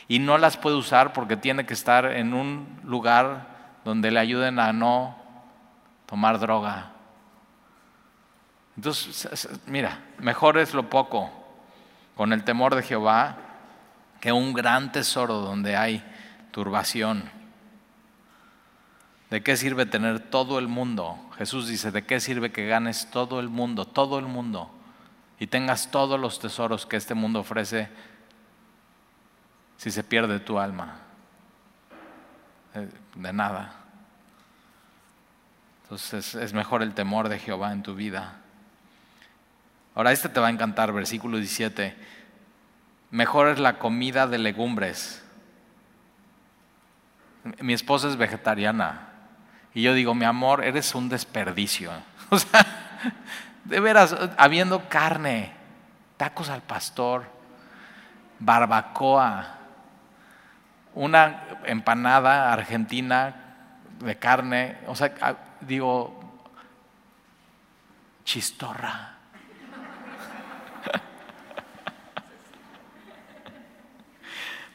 y 0.07 0.19
no 0.19 0.37
las 0.37 0.59
puede 0.59 0.77
usar 0.77 1.15
porque 1.15 1.37
tiene 1.37 1.65
que 1.65 1.73
estar 1.73 2.05
en 2.05 2.35
un 2.35 2.79
lugar 2.85 3.47
donde 3.85 4.11
le 4.11 4.21
ayuden 4.21 4.59
a 4.59 4.75
no 4.75 5.17
tomar 6.05 6.39
droga. 6.39 6.93
Entonces, 8.77 9.49
mira, 9.67 10.01
mejor 10.19 10.59
es 10.59 10.75
lo 10.75 10.91
poco 10.91 11.31
con 12.15 12.35
el 12.35 12.45
temor 12.45 12.75
de 12.75 12.83
Jehová 12.83 13.46
que 14.27 14.33
un 14.33 14.53
gran 14.53 14.91
tesoro 14.91 15.35
donde 15.35 15.77
hay 15.77 16.03
turbación. 16.51 17.31
¿De 19.31 19.41
qué 19.41 19.57
sirve 19.57 19.87
tener 19.87 20.19
todo 20.19 20.59
el 20.59 20.67
mundo? 20.67 21.17
Jesús 21.39 21.69
dice, 21.69 21.93
¿de 21.93 22.05
qué 22.05 22.19
sirve 22.19 22.51
que 22.51 22.67
ganes 22.67 23.09
todo 23.13 23.39
el 23.39 23.49
mundo, 23.49 23.87
todo 23.87 24.19
el 24.19 24.27
mundo, 24.27 24.69
y 25.39 25.47
tengas 25.47 25.93
todos 25.93 26.19
los 26.19 26.41
tesoros 26.41 26.87
que 26.87 26.97
este 26.97 27.15
mundo 27.15 27.39
ofrece 27.39 27.89
si 29.77 29.93
se 29.93 30.03
pierde 30.03 30.41
tu 30.41 30.59
alma? 30.59 30.97
Eh, 32.75 32.89
de 33.15 33.33
nada. 33.33 33.77
Entonces 35.85 36.35
es 36.35 36.53
mejor 36.53 36.83
el 36.83 36.95
temor 36.95 37.29
de 37.29 37.39
Jehová 37.39 37.73
en 37.73 37.85
tu 37.85 37.95
vida. 37.95 38.41
Ahora 39.95 40.11
este 40.11 40.29
te 40.29 40.41
va 40.41 40.49
a 40.49 40.51
encantar, 40.51 40.93
versículo 40.93 41.39
17 41.39 42.16
mejor 43.11 43.49
es 43.49 43.59
la 43.59 43.79
comida 43.79 44.27
de 44.27 44.39
legumbres. 44.39 45.23
Mi 47.61 47.73
esposa 47.73 48.09
es 48.09 48.17
vegetariana 48.17 49.09
y 49.75 49.83
yo 49.83 49.95
digo, 49.95 50.15
mi 50.15 50.25
amor, 50.25 50.65
eres 50.65 50.95
un 50.95 51.09
desperdicio. 51.09 51.93
O 52.29 52.39
sea, 52.41 52.67
de 53.63 53.79
veras, 53.79 54.17
habiendo 54.37 54.89
carne, 54.89 55.53
tacos 56.17 56.51
al 56.51 56.61
pastor, 56.61 57.25
barbacoa, 58.41 59.47
una 60.95 61.45
empanada 61.67 62.53
argentina 62.53 63.37
de 64.01 64.19
carne, 64.19 64.79
o 64.89 64.97
sea, 64.97 65.15
digo, 65.61 66.41
chistorra. 68.25 69.16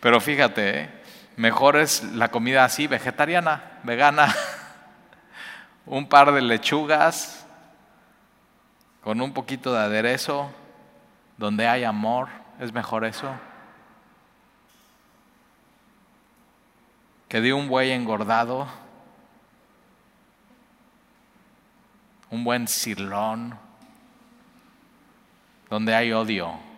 Pero 0.02 0.20
fíjate, 0.20 0.82
¿eh? 0.82 0.90
mejor 1.38 1.78
es 1.78 2.04
la 2.04 2.30
comida 2.30 2.66
así, 2.66 2.88
vegetariana, 2.88 3.80
vegana, 3.84 4.34
un 5.86 6.10
par 6.10 6.32
de 6.32 6.42
lechugas 6.42 7.46
con 9.04 9.22
un 9.22 9.32
poquito 9.32 9.72
de 9.72 9.80
aderezo, 9.80 10.52
donde 11.38 11.68
hay 11.68 11.84
amor, 11.84 12.30
es 12.60 12.74
mejor 12.74 13.06
eso. 13.06 13.32
Que 17.30 17.40
de 17.40 17.54
un 17.54 17.68
buey 17.70 17.92
engordado, 17.92 18.68
un 22.32 22.44
buen 22.44 22.68
sirlón, 22.68 23.56
donde 25.70 25.94
hay 25.94 26.12
odio. 26.12 26.71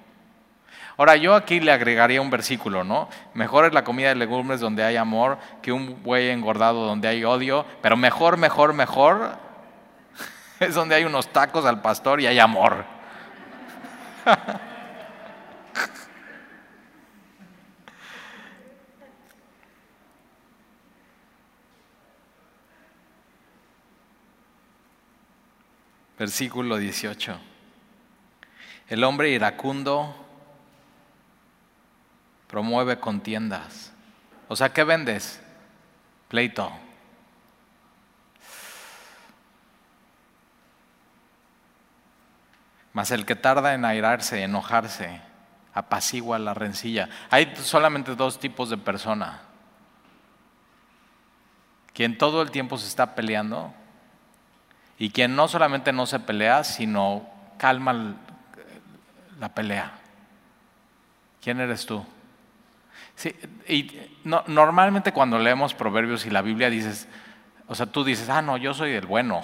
Ahora, 0.95 1.15
yo 1.15 1.33
aquí 1.33 1.59
le 1.59 1.71
agregaría 1.71 2.21
un 2.21 2.29
versículo, 2.29 2.83
¿no? 2.83 3.09
Mejor 3.33 3.65
es 3.65 3.73
la 3.73 3.83
comida 3.83 4.09
de 4.09 4.15
legumbres 4.15 4.59
donde 4.59 4.83
hay 4.83 4.95
amor 4.95 5.39
que 5.61 5.71
un 5.71 6.03
buey 6.03 6.29
engordado 6.29 6.85
donde 6.85 7.07
hay 7.07 7.23
odio, 7.23 7.65
pero 7.81 7.97
mejor, 7.97 8.37
mejor, 8.37 8.73
mejor 8.73 9.37
es 10.59 10.75
donde 10.75 10.93
hay 10.95 11.03
unos 11.03 11.27
tacos 11.29 11.65
al 11.65 11.81
pastor 11.81 12.21
y 12.21 12.27
hay 12.27 12.37
amor. 12.37 12.85
Versículo 26.19 26.77
18. 26.77 27.37
El 28.87 29.03
hombre 29.03 29.29
iracundo 29.31 30.22
promueve 32.53 32.99
contiendas. 32.99 33.91
O 34.47 34.55
sea, 34.55 34.71
¿qué 34.71 34.83
vendes? 34.83 35.41
Pleito. 36.27 36.71
Mas 42.93 43.09
el 43.09 43.25
que 43.25 43.35
tarda 43.35 43.73
en 43.73 43.85
airarse, 43.85 44.43
enojarse, 44.43 45.19
apacigua 45.73 46.37
la 46.37 46.53
rencilla. 46.53 47.09
Hay 47.31 47.55
solamente 47.55 48.13
dos 48.13 48.39
tipos 48.39 48.69
de 48.69 48.77
persona. 48.77 49.41
quien 51.91 52.19
todo 52.19 52.43
el 52.43 52.51
tiempo 52.51 52.77
se 52.77 52.87
está 52.87 53.15
peleando 53.15 53.73
y 54.99 55.09
quien 55.09 55.35
no 55.35 55.47
solamente 55.47 55.91
no 55.91 56.05
se 56.05 56.19
pelea, 56.19 56.63
sino 56.63 57.27
calma 57.57 58.15
la 59.39 59.49
pelea. 59.49 59.91
¿Quién 61.41 61.59
eres 61.59 61.87
tú? 61.87 62.05
Sí, 63.23 63.33
y 63.69 63.89
normalmente 64.25 65.13
cuando 65.13 65.39
leemos 65.39 65.73
proverbios 65.73 66.25
y 66.25 66.29
la 66.29 66.41
Biblia 66.41 66.69
dices, 66.69 67.07
o 67.67 67.73
sea, 67.73 67.85
tú 67.85 68.03
dices, 68.03 68.27
ah, 68.27 68.41
no, 68.41 68.57
yo 68.57 68.73
soy 68.73 68.91
el 68.91 69.05
bueno. 69.05 69.39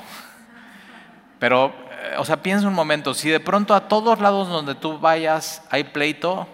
Pero, 1.39 1.73
eh, 1.91 2.15
o 2.17 2.25
sea, 2.25 2.43
piensa 2.43 2.67
un 2.67 2.73
momento, 2.73 3.13
si 3.13 3.29
de 3.29 3.39
pronto 3.39 3.73
a 3.73 3.87
todos 3.87 4.19
lados 4.19 4.49
donde 4.49 4.75
tú 4.75 4.99
vayas 4.99 5.65
hay 5.69 5.85
pleito, 5.85 6.45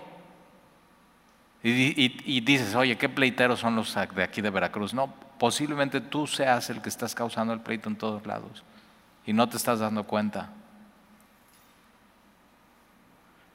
y, 1.64 2.42
dices, 2.42 2.76
oye, 2.76 2.96
¿qué 2.96 3.10
pleiteros 3.10 3.60
son 3.60 3.76
los 3.76 3.96
de 3.96 4.22
aquí 4.22 4.44
de 4.44 4.52
Veracruz? 4.52 4.94
No, 4.94 5.12
posiblemente 5.40 6.02
tú 6.02 6.28
seas 6.28 6.70
el 6.70 6.80
que 6.80 6.90
estás 6.90 7.16
causando 7.16 7.54
el 7.54 7.60
pleito 7.60 7.90
en 7.90 7.96
todos 7.96 8.24
lados 8.28 8.64
y 9.26 9.34
no 9.34 9.50
te 9.50 9.58
estás 9.58 9.80
dando 9.80 10.04
cuenta. 10.04 10.50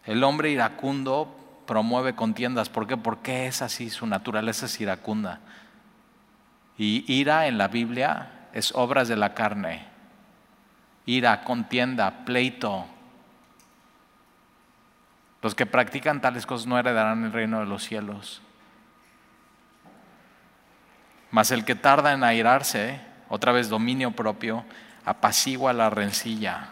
El 0.06 0.24
hombre 0.24 0.50
iracundo 0.50 1.36
promueve 1.70 2.16
contiendas. 2.16 2.68
¿Por 2.68 2.88
qué? 2.88 2.96
Porque 2.96 3.46
es 3.46 3.62
así, 3.62 3.90
su 3.90 4.04
naturaleza 4.04 4.66
es 4.66 4.80
iracunda. 4.80 5.38
Y 6.76 7.04
ira 7.06 7.46
en 7.46 7.58
la 7.58 7.68
Biblia 7.68 8.48
es 8.52 8.72
obras 8.74 9.06
de 9.06 9.14
la 9.14 9.34
carne. 9.34 9.86
Ira, 11.06 11.44
contienda, 11.44 12.24
pleito, 12.24 12.86
los 15.42 15.54
que 15.54 15.64
practican 15.64 16.20
tales 16.20 16.44
cosas 16.44 16.66
no 16.66 16.76
heredarán 16.76 17.22
el 17.22 17.32
reino 17.32 17.60
de 17.60 17.66
los 17.66 17.84
cielos. 17.84 18.42
Mas 21.30 21.52
el 21.52 21.64
que 21.64 21.76
tarda 21.76 22.14
en 22.14 22.24
airarse, 22.24 23.00
otra 23.28 23.52
vez 23.52 23.68
dominio 23.68 24.10
propio, 24.10 24.64
apacigua 25.04 25.72
la 25.72 25.88
rencilla. 25.88 26.70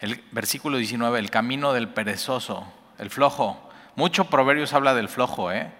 El 0.00 0.20
versículo 0.32 0.78
19, 0.78 1.20
el 1.20 1.30
camino 1.30 1.72
del 1.72 1.88
perezoso, 1.88 2.74
el 2.98 3.10
flojo. 3.10 3.70
Mucho 3.96 4.24
proverbios 4.26 4.72
habla 4.74 4.94
del 4.94 5.08
flojo, 5.08 5.50
¿eh? 5.50 5.72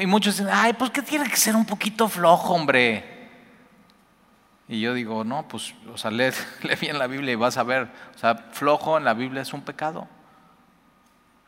Y 0.00 0.06
muchos 0.06 0.36
dicen, 0.38 0.52
ay, 0.52 0.72
pues 0.72 0.90
que 0.90 1.02
tiene 1.02 1.28
que 1.28 1.36
ser 1.36 1.54
un 1.54 1.66
poquito 1.66 2.08
flojo, 2.08 2.54
hombre. 2.54 3.18
Y 4.68 4.80
yo 4.80 4.94
digo, 4.94 5.24
no, 5.24 5.46
pues, 5.48 5.74
o 5.92 5.98
sea, 5.98 6.10
lee, 6.10 6.30
bien 6.80 6.98
la 6.98 7.06
Biblia 7.06 7.32
y 7.32 7.36
vas 7.36 7.56
a 7.56 7.62
ver, 7.62 7.88
o 8.14 8.18
sea, 8.18 8.34
flojo 8.52 8.96
en 8.96 9.04
la 9.04 9.14
Biblia 9.14 9.42
es 9.42 9.52
un 9.52 9.62
pecado. 9.62 10.06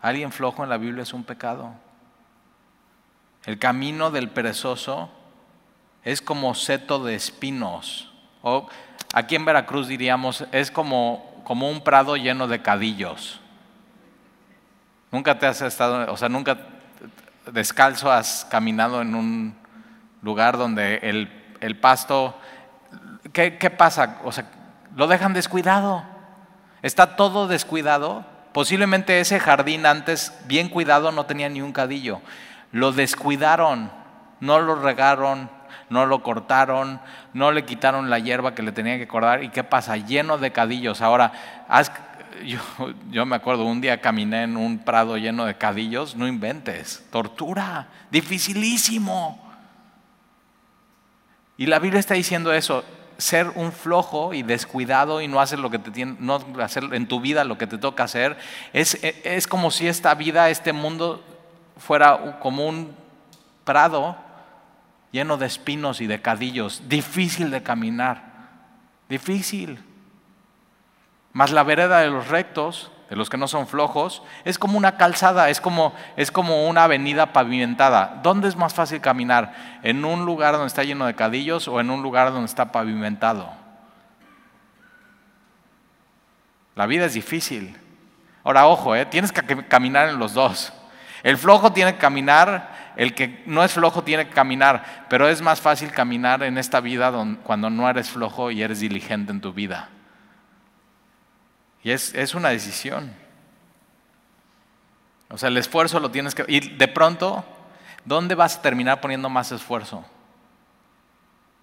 Alguien 0.01 0.33
flojo 0.33 0.65
en 0.65 0.71
la 0.71 0.79
Biblia 0.79 1.03
es 1.03 1.13
un 1.13 1.25
pecado. 1.25 1.75
El 3.45 3.59
camino 3.59 4.11
del 4.11 4.31
perezoso 4.31 5.11
es 6.05 6.23
como 6.23 6.55
seto 6.55 7.05
de 7.05 7.15
espinos. 7.15 8.13
O 8.43 8.69
aquí 9.15 9.37
en 9.37 9.45
Veracruz 9.45 9.89
diríamos, 9.89 10.47
es 10.53 10.71
como, 10.71 11.43
como 11.45 11.71
un 11.71 11.83
prado 11.83 12.17
lleno 12.17 12.49
de 12.49 12.63
cadillos. 12.63 13.40
Nunca 15.13 15.39
te 15.39 15.47
has 15.47 15.61
estado, 15.63 16.13
o 16.13 16.17
sea, 16.17 16.29
nunca 16.29 16.59
descalzo 17.51 18.13
has 18.13 18.47
caminado 18.51 19.03
en 19.03 19.15
un 19.15 19.57
lugar 20.23 20.57
donde 20.57 20.97
el, 21.03 21.57
el 21.61 21.79
pasto 21.79 22.37
¿qué, 23.33 23.71
pasa? 23.71 24.19
O 24.25 24.33
sea, 24.33 24.45
lo 24.97 25.07
dejan 25.07 25.33
descuidado. 25.33 26.05
Está 26.83 27.17
todo 27.17 27.49
descuidado. 27.49 28.25
Posiblemente 28.53 29.21
ese 29.21 29.39
jardín 29.39 29.87
antes 29.87 30.37
bien 30.47 30.69
cuidado 30.69 31.13
no 31.13 31.27
tenía 31.27 31.49
ni 31.49 31.63
un 31.63 31.73
cadillo. 31.73 32.21
Lo 32.73 32.93
descuidaron, 32.93 33.91
no 34.41 34.61
lo 34.61 34.77
regaron, 34.77 35.51
no 35.89 36.07
lo 36.07 36.23
cortaron, 36.23 37.01
no 37.33 37.53
le 37.53 37.65
quitaron 37.65 38.11
la 38.11 38.19
hierba 38.19 38.55
que 38.55 38.63
le 38.63 38.73
tenía 38.73 38.99
que 38.99 39.09
cortar. 39.09 39.43
¿Y 39.43 39.51
qué 39.51 39.63
pasa? 39.63 39.97
Lleno 39.97 40.39
de 40.39 40.53
cadillos. 40.53 41.01
Ahora, 41.01 41.33
yo, 42.45 42.59
yo, 43.11 43.27
me 43.27 43.37
acuerdo, 43.37 43.65
un 43.65 43.81
día 43.81 44.01
caminé 44.01 44.45
en 44.45 44.57
un 44.57 44.79
prado 44.79 45.17
lleno 45.17 45.45
de 45.45 45.57
cadillos, 45.57 46.17
no 46.17 46.27
inventes, 46.27 47.05
tortura, 47.11 47.89
dificilísimo. 48.11 49.51
Y 51.57 51.67
la 51.67 51.79
Biblia 51.79 52.01
está 52.01 52.15
diciendo 52.15 52.53
eso, 52.53 52.85
ser 53.19 53.53
un 53.55 53.73
flojo 53.73 54.33
y 54.33 54.43
descuidado 54.43 55.21
y 55.21 55.29
no 55.29 55.41
hacer 55.41 55.59
lo 55.59 55.71
que 55.71 55.79
te 55.79 55.91
tiene, 55.91 56.17
no 56.19 56.41
hacer 56.61 56.85
en 56.93 57.07
tu 57.07 57.21
vida 57.21 57.45
lo 57.45 57.59
que 57.59 57.67
te 57.67 57.79
toca 57.79 58.05
hacer, 58.05 58.39
es, 58.73 58.99
es 59.03 59.47
como 59.47 59.71
si 59.71 59.87
esta 59.87 60.15
vida, 60.15 60.49
este 60.51 60.73
mundo 60.73 61.23
fuera 61.77 62.39
como 62.41 62.67
un 62.67 62.95
prado 63.65 64.17
lleno 65.13 65.37
de 65.37 65.47
espinos 65.47 66.01
y 66.01 66.07
de 66.07 66.23
cadillos, 66.23 66.83
difícil 66.89 67.51
de 67.51 67.63
caminar, 67.63 68.23
difícil. 69.09 69.81
Mas 71.33 71.51
la 71.51 71.63
vereda 71.63 72.01
de 72.01 72.11
los 72.11 72.29
rectos 72.29 72.91
de 73.11 73.17
los 73.17 73.29
que 73.29 73.37
no 73.37 73.49
son 73.49 73.67
flojos, 73.67 74.23
es 74.45 74.57
como 74.57 74.79
una 74.79 74.97
calzada, 74.97 75.51
es 75.51 75.61
como, 75.61 75.93
es 76.17 76.31
como 76.31 76.69
una 76.69 76.85
avenida 76.85 77.33
pavimentada. 77.33 78.21
¿Dónde 78.23 78.47
es 78.47 78.55
más 78.55 78.73
fácil 78.73 79.01
caminar? 79.01 79.53
¿En 79.83 80.05
un 80.05 80.25
lugar 80.25 80.53
donde 80.53 80.69
está 80.69 80.85
lleno 80.85 81.07
de 81.07 81.17
cadillos 81.17 81.67
o 81.67 81.81
en 81.81 81.91
un 81.91 82.05
lugar 82.05 82.31
donde 82.31 82.47
está 82.47 82.71
pavimentado? 82.71 83.51
La 86.77 86.87
vida 86.87 87.07
es 87.07 87.15
difícil. 87.15 87.77
Ahora, 88.45 88.69
ojo, 88.69 88.95
¿eh? 88.95 89.05
tienes 89.07 89.33
que 89.33 89.67
caminar 89.67 90.09
en 90.09 90.21
los 90.21 90.33
dos. 90.33 90.73
El 91.25 91.37
flojo 91.37 91.73
tiene 91.73 91.95
que 91.95 91.99
caminar, 91.99 92.93
el 92.95 93.13
que 93.17 93.43
no 93.45 93.65
es 93.65 93.73
flojo 93.73 94.05
tiene 94.05 94.29
que 94.29 94.33
caminar, 94.33 95.07
pero 95.09 95.29
es 95.29 95.43
más 95.43 95.61
fácil 95.61 95.91
caminar 95.91 96.45
en 96.45 96.59
esta 96.59 96.79
vida 96.79 97.13
cuando 97.43 97.71
no 97.71 97.91
eres 97.91 98.09
flojo 98.09 98.53
y 98.53 98.63
eres 98.63 98.79
diligente 98.79 99.33
en 99.33 99.41
tu 99.41 99.53
vida. 99.53 99.89
Y 101.83 101.91
es, 101.91 102.35
una 102.35 102.51
decisión. 102.51 103.13
O 105.31 105.39
sea, 105.39 105.49
el 105.49 105.57
esfuerzo 105.57 105.99
lo 106.01 106.11
tienes 106.11 106.35
que... 106.35 106.45
Y 106.49 106.61
de 106.77 106.89
pronto, 106.89 107.45
¿dónde 108.05 108.35
vas 108.35 108.57
a 108.57 108.63
terminar 108.63 109.01
poniendo 109.01 109.31
más 109.31 109.51
esfuerzo? 109.53 110.05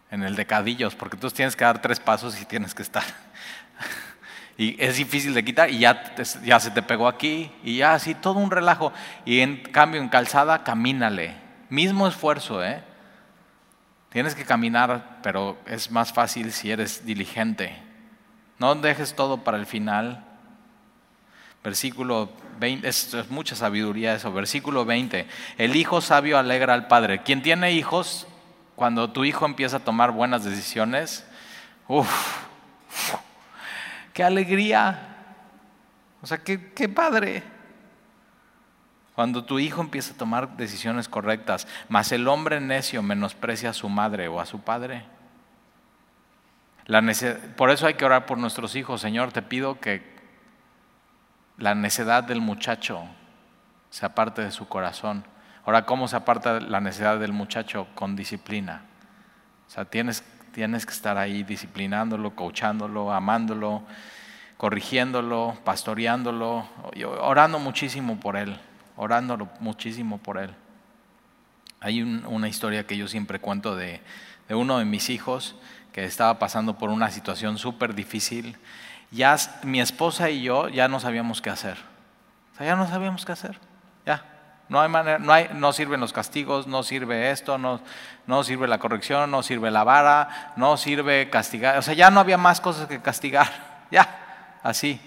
En 0.09 0.23
el 0.23 0.35
de 0.35 0.45
cadillos, 0.45 0.95
porque 0.95 1.17
tú 1.17 1.29
tienes 1.29 1.55
que 1.55 1.65
dar 1.65 1.81
tres 1.81 1.99
pasos 1.99 2.41
y 2.41 2.45
tienes 2.45 2.73
que 2.73 2.81
estar. 2.81 3.03
y 4.57 4.81
es 4.81 4.95
difícil 4.95 5.33
de 5.33 5.45
quitar 5.45 5.69
y 5.69 5.79
ya, 5.79 6.15
ya 6.43 6.59
se 6.59 6.71
te 6.71 6.81
pegó 6.81 7.07
aquí 7.07 7.51
y 7.63 7.77
ya 7.77 7.93
así, 7.93 8.15
todo 8.15 8.39
un 8.39 8.49
relajo. 8.49 8.93
Y 9.25 9.41
en 9.41 9.61
cambio, 9.61 10.01
en 10.01 10.09
calzada, 10.09 10.63
camínale. 10.63 11.35
Mismo 11.69 12.07
esfuerzo, 12.07 12.63
¿eh? 12.63 12.81
Tienes 14.09 14.33
que 14.33 14.45
caminar, 14.45 15.19
pero 15.21 15.59
es 15.67 15.91
más 15.91 16.11
fácil 16.13 16.51
si 16.53 16.71
eres 16.71 17.05
diligente. 17.05 17.86
No 18.59 18.75
dejes 18.75 19.15
todo 19.15 19.43
para 19.43 19.57
el 19.57 19.65
final. 19.65 20.23
Versículo 21.63 22.29
20, 22.59 22.87
es, 22.87 23.15
mucha 23.29 23.55
sabiduría 23.55 24.15
eso. 24.15 24.31
Versículo 24.31 24.85
20, 24.85 25.27
el 25.57 25.75
hijo 25.75 26.01
sabio 26.01 26.37
alegra 26.37 26.73
al 26.73 26.87
padre. 26.87 27.21
Quien 27.23 27.41
tiene 27.41 27.71
hijos, 27.71 28.27
cuando 28.75 29.11
tu 29.11 29.25
hijo 29.25 29.45
empieza 29.45 29.77
a 29.77 29.81
tomar 29.81 30.11
buenas 30.11 30.43
decisiones, 30.43 31.25
uff, 31.87 32.09
qué 34.13 34.23
alegría. 34.23 35.15
O 36.21 36.27
sea, 36.27 36.39
qué, 36.39 36.73
qué 36.73 36.89
padre. 36.89 37.43
Cuando 39.13 39.43
tu 39.43 39.59
hijo 39.59 39.81
empieza 39.81 40.13
a 40.13 40.17
tomar 40.17 40.57
decisiones 40.57 41.09
correctas, 41.09 41.67
mas 41.89 42.11
el 42.11 42.27
hombre 42.27 42.61
necio 42.61 43.01
menosprecia 43.01 43.71
a 43.71 43.73
su 43.73 43.89
madre 43.89 44.27
o 44.27 44.39
a 44.39 44.45
su 44.45 44.61
padre 44.61 45.16
por 47.57 47.69
eso 47.69 47.85
hay 47.85 47.95
que 47.95 48.05
orar 48.05 48.25
por 48.25 48.37
nuestros 48.37 48.75
hijos. 48.75 49.01
Señor, 49.01 49.33
te 49.33 49.41
pido 49.41 49.79
que 49.79 50.01
la 51.57 51.75
necedad 51.75 52.23
del 52.23 52.39
muchacho 52.39 53.03
se 53.89 54.05
aparte 54.05 54.41
de 54.41 54.51
su 54.51 54.67
corazón. 54.67 55.25
Ahora, 55.65 55.85
¿cómo 55.85 56.07
se 56.07 56.15
aparta 56.15 56.61
la 56.61 56.79
necedad 56.79 57.19
del 57.19 57.33
muchacho? 57.33 57.87
Con 57.93 58.15
disciplina. 58.15 58.83
O 59.67 59.69
sea, 59.69 59.83
tienes, 59.83 60.23
tienes 60.53 60.85
que 60.85 60.93
estar 60.93 61.17
ahí 61.17 61.43
disciplinándolo, 61.43 62.35
coachándolo, 62.35 63.11
amándolo, 63.11 63.83
corrigiéndolo, 64.55 65.57
pastoreándolo, 65.65 66.69
orando 67.19 67.59
muchísimo 67.59 68.17
por 68.17 68.37
él, 68.37 68.57
orándolo 68.95 69.49
muchísimo 69.59 70.19
por 70.19 70.37
él. 70.37 70.51
Hay 71.81 72.01
una 72.01 72.47
historia 72.47 72.87
que 72.87 72.95
yo 72.95 73.09
siempre 73.09 73.39
cuento 73.39 73.75
de 73.75 74.01
uno 74.49 74.79
de 74.79 74.85
mis 74.85 75.09
hijos 75.09 75.57
que 75.97 76.05
estaba 76.05 76.37
pasando 76.37 76.77
por 76.77 76.91
una 76.91 77.09
situación 77.09 77.57
súper 77.57 77.95
difícil, 77.95 78.55
ya 79.09 79.35
mi 79.63 79.81
esposa 79.81 80.29
y 80.29 80.43
yo 80.43 80.69
ya 80.69 80.87
no 80.87 80.99
sabíamos 80.99 81.41
qué 81.41 81.49
hacer. 81.49 81.75
O 82.53 82.57
sea, 82.57 82.67
ya 82.67 82.75
no 82.75 82.87
sabíamos 82.87 83.25
qué 83.25 83.31
hacer. 83.31 83.59
Ya. 84.05 84.23
No 84.69 84.79
hay 84.79 84.89
manera, 84.89 85.17
no, 85.17 85.33
hay, 85.33 85.49
no 85.55 85.73
sirven 85.73 85.99
los 85.99 86.13
castigos, 86.13 86.67
no 86.67 86.83
sirve 86.83 87.31
esto, 87.31 87.57
no, 87.57 87.81
no 88.27 88.43
sirve 88.43 88.67
la 88.67 88.77
corrección, 88.77 89.31
no 89.31 89.41
sirve 89.41 89.71
la 89.71 89.83
vara, 89.83 90.53
no 90.55 90.77
sirve 90.77 91.31
castigar. 91.31 91.79
O 91.79 91.81
sea, 91.81 91.95
ya 91.95 92.11
no 92.11 92.19
había 92.19 92.37
más 92.37 92.61
cosas 92.61 92.87
que 92.87 93.01
castigar. 93.01 93.49
Ya, 93.89 94.59
así. 94.61 95.01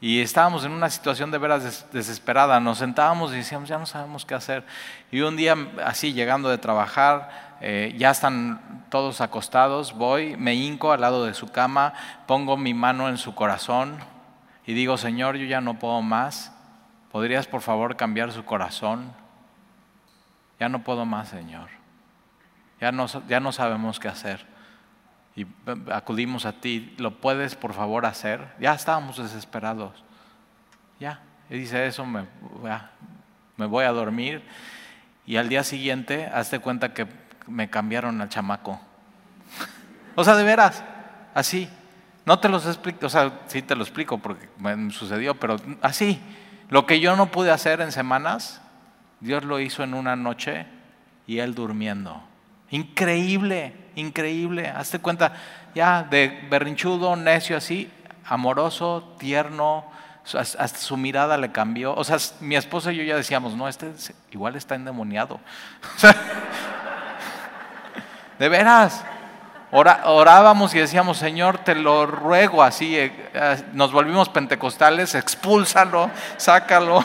Y 0.00 0.20
estábamos 0.20 0.64
en 0.64 0.70
una 0.72 0.90
situación 0.90 1.30
de 1.30 1.38
veras 1.38 1.90
desesperada. 1.90 2.60
Nos 2.60 2.78
sentábamos 2.78 3.32
y 3.32 3.36
decíamos, 3.36 3.68
ya 3.68 3.78
no 3.78 3.86
sabemos 3.86 4.26
qué 4.26 4.34
hacer. 4.34 4.64
Y 5.10 5.22
un 5.22 5.34
día, 5.34 5.56
así, 5.84 6.12
llegando 6.12 6.50
de 6.50 6.58
trabajar, 6.58 7.30
eh, 7.60 7.94
ya 7.96 8.10
están 8.10 8.84
todos 8.90 9.20
acostados, 9.20 9.94
voy, 9.94 10.36
me 10.36 10.54
hinco 10.54 10.92
al 10.92 11.00
lado 11.00 11.24
de 11.24 11.34
su 11.34 11.48
cama, 11.48 11.94
pongo 12.26 12.56
mi 12.56 12.74
mano 12.74 13.08
en 13.08 13.16
su 13.16 13.34
corazón 13.34 13.98
y 14.66 14.74
digo, 14.74 14.96
Señor, 14.96 15.36
yo 15.36 15.46
ya 15.46 15.60
no 15.60 15.78
puedo 15.78 16.00
más, 16.02 16.52
¿podrías 17.10 17.46
por 17.46 17.60
favor 17.60 17.96
cambiar 17.96 18.32
su 18.32 18.44
corazón? 18.44 19.12
Ya 20.58 20.68
no 20.68 20.82
puedo 20.82 21.04
más, 21.04 21.28
Señor. 21.28 21.68
Ya 22.80 22.92
no, 22.92 23.06
ya 23.28 23.40
no 23.40 23.52
sabemos 23.52 23.98
qué 23.98 24.08
hacer. 24.08 24.46
Y 25.36 25.46
acudimos 25.92 26.46
a 26.46 26.52
ti, 26.52 26.94
¿lo 26.98 27.20
puedes 27.20 27.56
por 27.56 27.72
favor 27.72 28.06
hacer? 28.06 28.46
Ya 28.60 28.74
estábamos 28.74 29.16
desesperados. 29.16 30.04
Ya. 31.00 31.20
Y 31.50 31.58
dice 31.58 31.86
eso, 31.86 32.06
me, 32.06 32.26
me 33.56 33.66
voy 33.66 33.84
a 33.84 33.90
dormir. 33.90 34.44
Y 35.26 35.36
al 35.36 35.48
día 35.48 35.64
siguiente, 35.64 36.26
hazte 36.26 36.60
cuenta 36.60 36.94
que 36.94 37.06
me 37.46 37.70
cambiaron 37.70 38.20
al 38.20 38.28
chamaco. 38.28 38.80
o 40.14 40.24
sea, 40.24 40.36
de 40.36 40.44
veras, 40.44 40.84
así. 41.34 41.68
No 42.26 42.38
te 42.38 42.48
los 42.48 42.66
explico, 42.66 43.06
o 43.06 43.10
sea, 43.10 43.40
sí 43.46 43.60
te 43.60 43.74
lo 43.74 43.82
explico 43.82 44.18
porque 44.18 44.48
me 44.58 44.90
sucedió, 44.90 45.34
pero 45.34 45.56
así. 45.82 46.20
Lo 46.70 46.86
que 46.86 46.98
yo 46.98 47.14
no 47.16 47.30
pude 47.30 47.50
hacer 47.50 47.80
en 47.82 47.92
semanas, 47.92 48.62
Dios 49.20 49.44
lo 49.44 49.60
hizo 49.60 49.82
en 49.82 49.94
una 49.94 50.16
noche 50.16 50.66
y 51.26 51.38
él 51.38 51.54
durmiendo. 51.54 52.22
Increíble, 52.70 53.74
increíble. 53.94 54.68
Hazte 54.68 54.98
cuenta, 54.98 55.34
ya 55.74 56.02
de 56.02 56.46
berrinchudo, 56.50 57.14
necio 57.16 57.56
así, 57.56 57.90
amoroso, 58.24 59.14
tierno, 59.18 59.84
hasta 60.32 60.68
su 60.68 60.96
mirada 60.96 61.36
le 61.36 61.52
cambió. 61.52 61.94
O 61.94 62.04
sea, 62.04 62.16
mi 62.40 62.56
esposa 62.56 62.92
y 62.92 62.96
yo 62.96 63.02
ya 63.02 63.16
decíamos, 63.16 63.54
no, 63.54 63.68
este 63.68 63.92
igual 64.30 64.56
está 64.56 64.74
endemoniado. 64.74 65.40
de 68.38 68.48
veras. 68.48 69.04
orábamos 69.70 70.74
y 70.74 70.78
decíamos, 70.78 71.18
Señor, 71.18 71.58
te 71.58 71.74
lo 71.74 72.06
ruego 72.06 72.62
así. 72.62 72.96
Eh, 72.96 73.12
nos 73.72 73.92
volvimos 73.92 74.28
pentecostales, 74.28 75.14
expúlsalo, 75.14 76.10
sácalo. 76.36 77.04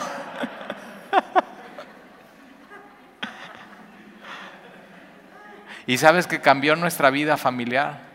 y 5.86 5.98
sabes 5.98 6.26
que 6.26 6.40
cambió 6.40 6.76
nuestra 6.76 7.10
vida 7.10 7.36
familiar. 7.36 8.10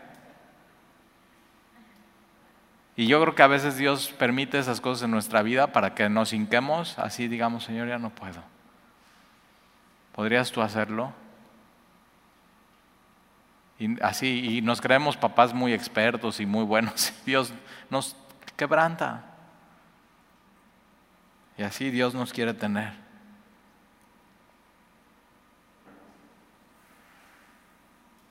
Y 2.96 3.06
yo 3.06 3.20
creo 3.20 3.34
que 3.34 3.42
a 3.42 3.46
veces 3.46 3.76
Dios 3.76 4.14
permite 4.18 4.58
esas 4.58 4.80
cosas 4.80 5.02
en 5.04 5.10
nuestra 5.10 5.42
vida 5.42 5.66
para 5.66 5.94
que 5.94 6.08
nos 6.08 6.32
hinquemos, 6.32 6.98
así 6.98 7.28
digamos, 7.28 7.64
Señor, 7.64 7.88
ya 7.88 7.98
no 7.98 8.08
puedo. 8.08 8.42
¿Podrías 10.14 10.50
tú 10.50 10.62
hacerlo? 10.62 11.12
Y 13.78 14.02
así, 14.02 14.56
y 14.56 14.62
nos 14.62 14.80
creemos 14.80 15.16
papás 15.16 15.52
muy 15.52 15.72
expertos 15.72 16.40
y 16.40 16.46
muy 16.46 16.64
buenos. 16.64 17.12
Dios 17.26 17.52
nos 17.90 18.16
quebranta. 18.56 19.24
Y 21.58 21.62
así 21.62 21.90
Dios 21.90 22.14
nos 22.14 22.32
quiere 22.32 22.54
tener. 22.54 22.92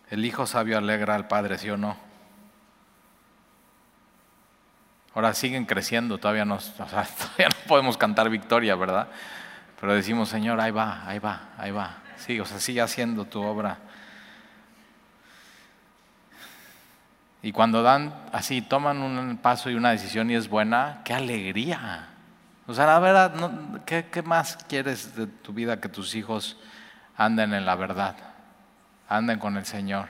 El 0.10 0.24
hijo 0.24 0.46
sabio 0.46 0.78
alegra 0.78 1.16
al 1.16 1.28
padre, 1.28 1.58
¿sí 1.58 1.70
o 1.70 1.78
no? 1.78 1.98
Ahora 5.16 5.34
siguen 5.34 5.66
creciendo, 5.66 6.18
todavía 6.18 6.46
no, 6.46 6.58
todavía 6.78 7.50
no 7.50 7.68
podemos 7.68 7.98
cantar 7.98 8.30
victoria, 8.30 8.76
¿verdad? 8.76 9.08
Pero 9.80 9.94
decimos, 9.94 10.30
Señor, 10.30 10.60
ahí 10.60 10.72
va, 10.72 11.08
ahí 11.08 11.20
va, 11.20 11.50
ahí 11.58 11.72
va. 11.72 11.98
Sí, 12.18 12.40
o 12.40 12.46
sea, 12.46 12.60
sigue 12.60 12.82
haciendo 12.82 13.26
tu 13.26 13.42
obra. 13.42 13.80
Y 17.46 17.52
cuando 17.52 17.84
dan 17.84 18.12
así, 18.32 18.64
toman 18.64 19.04
un 19.04 19.38
paso 19.38 19.70
y 19.70 19.76
una 19.76 19.92
decisión 19.92 20.32
y 20.32 20.34
es 20.34 20.50
buena, 20.50 21.02
qué 21.06 21.14
alegría. 21.14 22.08
O 22.66 22.74
sea, 22.74 22.88
la 22.88 22.98
verdad, 22.98 23.36
¿qué, 23.86 24.08
¿qué, 24.12 24.24
más 24.24 24.58
quieres 24.68 25.16
de 25.16 25.28
tu 25.28 25.54
vida 25.54 25.80
que 25.80 25.88
tus 25.88 26.16
hijos 26.16 26.58
anden 27.16 27.54
en 27.54 27.64
la 27.64 27.76
verdad? 27.76 28.16
Anden 29.08 29.38
con 29.38 29.58
el 29.58 29.66
Señor. 29.68 30.08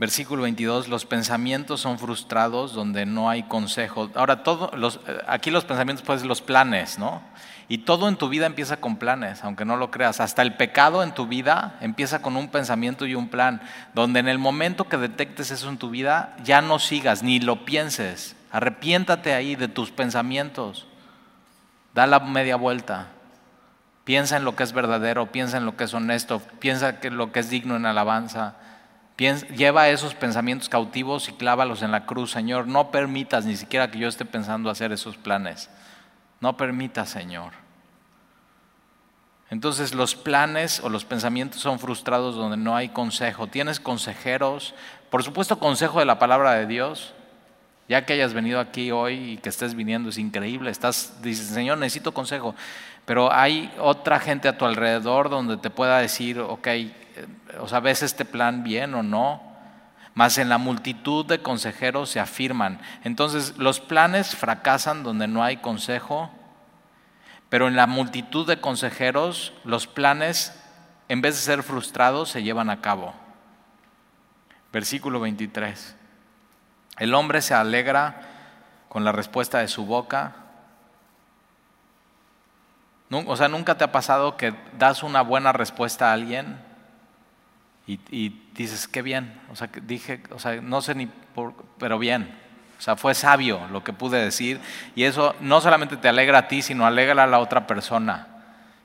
Versículo 0.00 0.44
22, 0.44 0.88
los 0.88 1.04
pensamientos 1.04 1.82
son 1.82 1.98
frustrados 1.98 2.72
donde 2.72 3.04
no 3.04 3.28
hay 3.28 3.42
consejo. 3.42 4.10
Ahora, 4.14 4.42
todo, 4.42 4.70
los, 4.74 4.98
aquí 5.26 5.50
los 5.50 5.66
pensamientos, 5.66 6.02
pues 6.06 6.24
los 6.24 6.40
planes, 6.40 6.98
¿no? 6.98 7.20
Y 7.68 7.78
todo 7.84 8.08
en 8.08 8.16
tu 8.16 8.30
vida 8.30 8.46
empieza 8.46 8.78
con 8.78 8.96
planes, 8.96 9.44
aunque 9.44 9.66
no 9.66 9.76
lo 9.76 9.90
creas. 9.90 10.20
Hasta 10.20 10.40
el 10.40 10.56
pecado 10.56 11.02
en 11.02 11.12
tu 11.12 11.26
vida 11.26 11.76
empieza 11.82 12.22
con 12.22 12.38
un 12.38 12.48
pensamiento 12.48 13.04
y 13.04 13.14
un 13.14 13.28
plan, 13.28 13.60
donde 13.92 14.20
en 14.20 14.28
el 14.28 14.38
momento 14.38 14.88
que 14.88 14.96
detectes 14.96 15.50
eso 15.50 15.68
en 15.68 15.76
tu 15.76 15.90
vida, 15.90 16.34
ya 16.44 16.62
no 16.62 16.78
sigas, 16.78 17.22
ni 17.22 17.38
lo 17.38 17.66
pienses. 17.66 18.36
Arrepiéntate 18.52 19.34
ahí 19.34 19.54
de 19.54 19.68
tus 19.68 19.90
pensamientos. 19.90 20.86
Da 21.92 22.06
la 22.06 22.20
media 22.20 22.56
vuelta. 22.56 23.08
Piensa 24.04 24.38
en 24.38 24.44
lo 24.44 24.56
que 24.56 24.62
es 24.62 24.72
verdadero, 24.72 25.30
piensa 25.30 25.58
en 25.58 25.66
lo 25.66 25.76
que 25.76 25.84
es 25.84 25.92
honesto, 25.92 26.40
piensa 26.58 26.96
en 27.02 27.18
lo 27.18 27.32
que 27.32 27.40
es 27.40 27.50
digno 27.50 27.76
en 27.76 27.84
alabanza 27.84 28.54
lleva 29.20 29.88
esos 29.88 30.14
pensamientos 30.14 30.68
cautivos 30.68 31.28
y 31.28 31.32
clávalos 31.32 31.82
en 31.82 31.90
la 31.90 32.06
cruz, 32.06 32.30
Señor. 32.30 32.66
No 32.66 32.90
permitas 32.90 33.44
ni 33.44 33.56
siquiera 33.56 33.90
que 33.90 33.98
yo 33.98 34.08
esté 34.08 34.24
pensando 34.24 34.70
hacer 34.70 34.92
esos 34.92 35.16
planes. 35.16 35.68
No 36.40 36.56
permitas, 36.56 37.10
Señor. 37.10 37.52
Entonces 39.50 39.94
los 39.94 40.14
planes 40.14 40.80
o 40.80 40.88
los 40.88 41.04
pensamientos 41.04 41.60
son 41.60 41.78
frustrados 41.78 42.36
donde 42.36 42.56
no 42.56 42.76
hay 42.76 42.88
consejo. 42.88 43.46
Tienes 43.48 43.80
consejeros, 43.80 44.74
por 45.10 45.22
supuesto 45.22 45.58
consejo 45.58 45.98
de 45.98 46.06
la 46.06 46.18
palabra 46.18 46.52
de 46.54 46.66
Dios. 46.66 47.12
Ya 47.88 48.06
que 48.06 48.12
hayas 48.12 48.32
venido 48.32 48.60
aquí 48.60 48.92
hoy 48.92 49.32
y 49.32 49.36
que 49.38 49.48
estés 49.48 49.74
viniendo 49.74 50.10
es 50.10 50.18
increíble. 50.18 50.70
Estás 50.70 51.20
dices, 51.22 51.48
"Señor, 51.48 51.76
necesito 51.78 52.14
consejo." 52.14 52.54
Pero 53.04 53.32
hay 53.32 53.72
otra 53.80 54.20
gente 54.20 54.46
a 54.46 54.56
tu 54.56 54.64
alrededor 54.64 55.30
donde 55.30 55.56
te 55.56 55.68
pueda 55.68 55.98
decir, 55.98 56.38
ok, 56.38 56.68
o 57.58 57.68
sea, 57.68 57.80
ves 57.80 58.02
este 58.02 58.24
plan 58.24 58.62
bien 58.62 58.94
o 58.94 59.02
no, 59.02 59.42
mas 60.14 60.38
en 60.38 60.48
la 60.48 60.58
multitud 60.58 61.24
de 61.24 61.42
consejeros 61.42 62.10
se 62.10 62.20
afirman. 62.20 62.80
Entonces, 63.04 63.56
los 63.58 63.80
planes 63.80 64.34
fracasan 64.36 65.02
donde 65.02 65.28
no 65.28 65.42
hay 65.42 65.58
consejo, 65.58 66.30
pero 67.48 67.68
en 67.68 67.76
la 67.76 67.86
multitud 67.86 68.46
de 68.46 68.60
consejeros, 68.60 69.52
los 69.64 69.86
planes, 69.86 70.54
en 71.08 71.20
vez 71.20 71.34
de 71.36 71.40
ser 71.40 71.62
frustrados, 71.62 72.30
se 72.30 72.42
llevan 72.42 72.70
a 72.70 72.80
cabo. 72.80 73.14
Versículo 74.72 75.20
23. 75.20 75.96
El 76.98 77.14
hombre 77.14 77.42
se 77.42 77.54
alegra 77.54 78.20
con 78.88 79.04
la 79.04 79.12
respuesta 79.12 79.58
de 79.58 79.68
su 79.68 79.86
boca. 79.86 80.36
O 83.10 83.36
sea, 83.36 83.48
¿nunca 83.48 83.76
te 83.76 83.84
ha 83.84 83.90
pasado 83.90 84.36
que 84.36 84.54
das 84.78 85.02
una 85.02 85.22
buena 85.22 85.52
respuesta 85.52 86.10
a 86.10 86.12
alguien 86.12 86.69
y, 88.10 88.28
dices, 88.54 88.86
qué 88.86 89.02
bien, 89.02 89.40
o 89.50 89.56
sea, 89.56 89.68
dije, 89.82 90.22
o 90.30 90.38
sea, 90.38 90.60
no 90.60 90.82
sé 90.82 90.94
ni 90.94 91.06
por, 91.06 91.54
pero 91.78 91.98
bien, 91.98 92.30
o 92.78 92.82
sea, 92.82 92.96
fue 92.96 93.14
sabio 93.14 93.60
lo 93.72 93.82
que 93.82 93.92
pude 93.92 94.22
decir 94.22 94.60
y 94.94 95.04
eso 95.04 95.34
no 95.40 95.60
solamente 95.60 95.96
te 95.96 96.08
alegra 96.08 96.38
a 96.38 96.48
ti, 96.48 96.62
sino 96.62 96.86
alegra 96.86 97.24
a 97.24 97.26
la 97.26 97.38
otra 97.38 97.66
persona. 97.66 98.28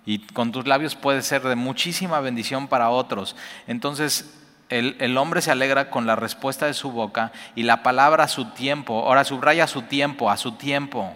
Y 0.05 0.19
con 0.19 0.51
tus 0.51 0.67
labios 0.67 0.95
puede 0.95 1.21
ser 1.21 1.41
de 1.41 1.55
muchísima 1.55 2.19
bendición 2.19 2.67
para 2.67 2.89
otros. 2.89 3.35
Entonces, 3.67 4.39
el, 4.69 4.97
el, 4.99 5.17
hombre 5.17 5.41
se 5.41 5.51
alegra 5.51 5.89
con 5.89 6.05
la 6.05 6.15
respuesta 6.15 6.65
de 6.67 6.73
su 6.73 6.91
boca 6.91 7.31
y 7.55 7.63
la 7.63 7.81
palabra 7.83 8.25
a 8.25 8.27
su 8.27 8.45
tiempo. 8.45 9.05
Ahora 9.05 9.23
subraya 9.23 9.65
su 9.65 9.81
tiempo, 9.83 10.29
a 10.29 10.37
su 10.37 10.51
tiempo. 10.53 11.11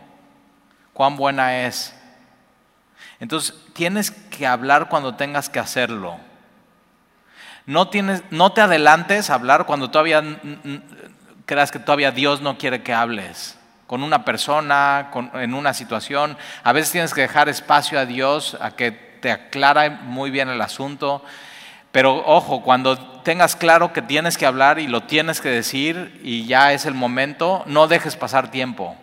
Cuán 0.94 1.18
buena 1.18 1.66
es. 1.66 1.96
Entonces, 3.20 3.56
tienes 3.74 4.10
que 4.10 4.48
hablar 4.48 4.90
cuando 4.90 5.16
tengas 5.16 5.50
que 5.50 5.60
hacerlo. 5.60 6.18
No, 7.66 7.90
tienes, 7.90 8.24
no 8.32 8.52
te 8.52 8.62
adelantes 8.62 9.30
a 9.30 9.36
hablar 9.36 9.66
cuando 9.66 9.92
todavía 9.92 10.24
creas 11.46 11.72
que 11.72 11.80
todavía 11.80 12.12
Dios 12.12 12.42
no 12.42 12.58
quiere 12.58 12.84
que 12.84 12.94
hables. 12.94 13.58
Con 13.88 14.04
una 14.04 14.24
persona, 14.24 15.10
en 15.34 15.54
una 15.54 15.74
situación. 15.74 16.38
A 16.64 16.74
veces 16.74 16.92
tienes 16.92 17.14
que 17.14 17.22
dejar 17.22 17.50
espacio 17.50 18.00
a 18.00 18.06
Dios 18.06 18.58
a 18.62 18.72
que 18.72 18.92
te 18.92 19.32
aclara 19.32 19.90
muy 19.90 20.30
bien 20.30 20.50
el 20.50 20.62
asunto. 20.62 21.24
Pero 21.92 22.24
ojo, 22.26 22.62
cuando 22.62 22.98
tengas 23.24 23.56
claro 23.56 23.94
que 23.94 24.02
tienes 24.02 24.38
que 24.38 24.46
hablar 24.46 24.80
y 24.80 24.88
lo 24.88 25.04
tienes 25.04 25.42
que 25.42 25.50
decir 25.50 26.20
y 26.24 26.46
ya 26.46 26.74
es 26.74 26.86
el 26.86 26.94
momento, 26.94 27.64
no 27.66 27.88
dejes 27.88 28.16
pasar 28.16 28.52
tiempo. 28.52 28.96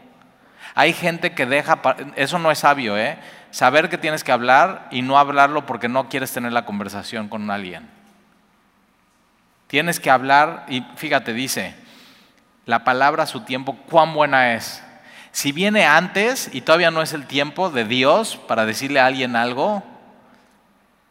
Hay 0.74 0.92
gente 0.92 1.32
que 1.32 1.46
deja, 1.46 1.80
eso 2.16 2.38
no 2.38 2.50
es 2.50 2.58
sabio, 2.58 2.96
¿eh? 2.96 3.18
Saber 3.50 3.88
que 3.88 3.98
tienes 3.98 4.22
que 4.22 4.32
hablar 4.32 4.88
y 4.90 5.02
no 5.02 5.18
hablarlo 5.18 5.66
porque 5.66 5.88
no 5.88 6.08
quieres 6.08 6.32
tener 6.32 6.52
la 6.52 6.66
conversación 6.66 7.28
con 7.28 7.50
alguien. 7.50 7.95
Tienes 9.66 10.00
que 10.00 10.10
hablar 10.10 10.64
y 10.68 10.82
fíjate, 10.96 11.32
dice, 11.32 11.74
la 12.66 12.84
palabra 12.84 13.24
a 13.24 13.26
su 13.26 13.40
tiempo, 13.40 13.76
cuán 13.88 14.14
buena 14.14 14.54
es. 14.54 14.82
Si 15.32 15.52
viene 15.52 15.84
antes 15.84 16.48
y 16.52 16.62
todavía 16.62 16.90
no 16.90 17.02
es 17.02 17.12
el 17.12 17.26
tiempo 17.26 17.70
de 17.70 17.84
Dios 17.84 18.36
para 18.48 18.64
decirle 18.64 19.00
a 19.00 19.06
alguien 19.06 19.36
algo, 19.36 19.82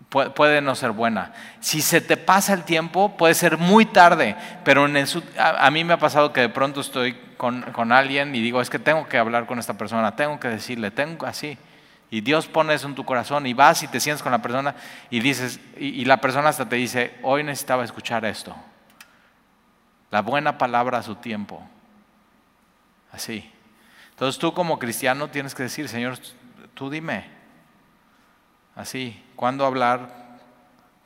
puede 0.10 0.62
no 0.62 0.76
ser 0.76 0.92
buena. 0.92 1.34
Si 1.60 1.82
se 1.82 2.02
te 2.02 2.18
pasa 2.18 2.54
el 2.54 2.64
tiempo, 2.64 3.18
puede 3.18 3.34
ser 3.34 3.58
muy 3.58 3.86
tarde, 3.86 4.36
pero 4.64 4.86
en 4.86 5.06
a, 5.38 5.72
mí 5.72 5.84
me 5.84 5.94
ha 5.94 6.00
pasado 6.00 6.32
que 6.32 6.42
de 6.42 6.50
pronto 6.50 6.82
estoy 6.82 7.14
con, 7.38 7.62
con, 7.74 7.92
alguien 7.92 8.34
y 8.34 8.42
digo, 8.42 8.62
es 8.62 8.70
que 8.70 8.80
tengo 8.80 9.08
que 9.08 9.18
hablar 9.18 9.46
con 9.46 9.60
esta 9.60 9.74
persona, 9.74 10.16
tengo 10.16 10.40
que 10.40 10.48
decirle, 10.48 10.92
tengo 10.92 11.26
así. 11.26 11.58
Y 12.10 12.22
Dios 12.22 12.48
pone 12.48 12.74
eso 12.74 12.88
en 12.88 12.96
tu 12.96 13.04
corazón 13.04 13.46
y 13.48 13.54
vas 13.54 13.84
y 13.84 13.88
te 13.88 14.00
sientes 14.00 14.22
con 14.22 14.32
la 14.32 14.42
persona 14.42 14.76
y 15.10 15.20
dices, 15.20 15.60
y, 15.78 16.06
la 16.06 16.18
persona 16.18 16.50
hasta 16.50 16.70
te 16.70 16.76
dice, 16.76 17.18
hoy 17.24 17.44
necesitaba 17.44 17.84
escuchar 17.84 18.26
esto. 18.26 18.56
La 20.12 20.22
buena 20.22 20.58
palabra 20.58 21.00
a 21.00 21.04
su 21.04 21.16
tiempo. 21.16 21.62
Así. 23.12 23.52
Entonces 24.12 24.40
tú 24.40 24.54
como 24.54 24.80
cristiano 24.80 25.30
tienes 25.30 25.56
que 25.56 25.64
decir, 25.64 25.90
Señor, 25.90 26.18
tú 26.74 26.90
dime. 26.90 27.26
Así, 28.76 29.22
¿cuándo 29.36 29.66
hablar? 29.66 30.40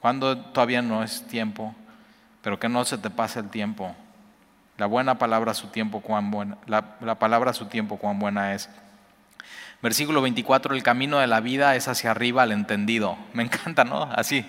¿Cuándo 0.02 0.38
todavía 0.38 0.82
no 0.82 1.04
es 1.04 1.26
tiempo? 1.28 1.74
Pero 2.42 2.60
que 2.60 2.70
no 2.70 2.84
se 2.86 2.98
te 2.98 3.10
pase 3.10 3.40
el 3.40 3.50
tiempo. 3.50 3.96
La 4.78 4.86
buena 4.86 5.18
palabra 5.18 5.52
a 5.52 5.56
su 5.56 5.68
tiempo, 5.68 6.02
cuán 6.02 6.32
buena, 6.32 6.58
la, 6.66 6.96
la 7.02 7.16
palabra 7.16 7.52
a 7.52 7.54
su 7.54 7.66
tiempo, 7.66 7.98
cuán 7.98 8.18
buena 8.20 8.54
es. 8.54 8.70
Versículo 9.82 10.22
24, 10.22 10.76
el 10.76 10.84
camino 10.84 11.20
de 11.20 11.28
la 11.28 11.40
vida 11.40 11.76
es 11.76 11.88
hacia 11.88 12.12
arriba 12.12 12.44
al 12.44 12.52
entendido. 12.52 13.18
Me 13.34 13.44
encanta, 13.44 13.84
¿no? 13.86 14.04
Así. 14.04 14.46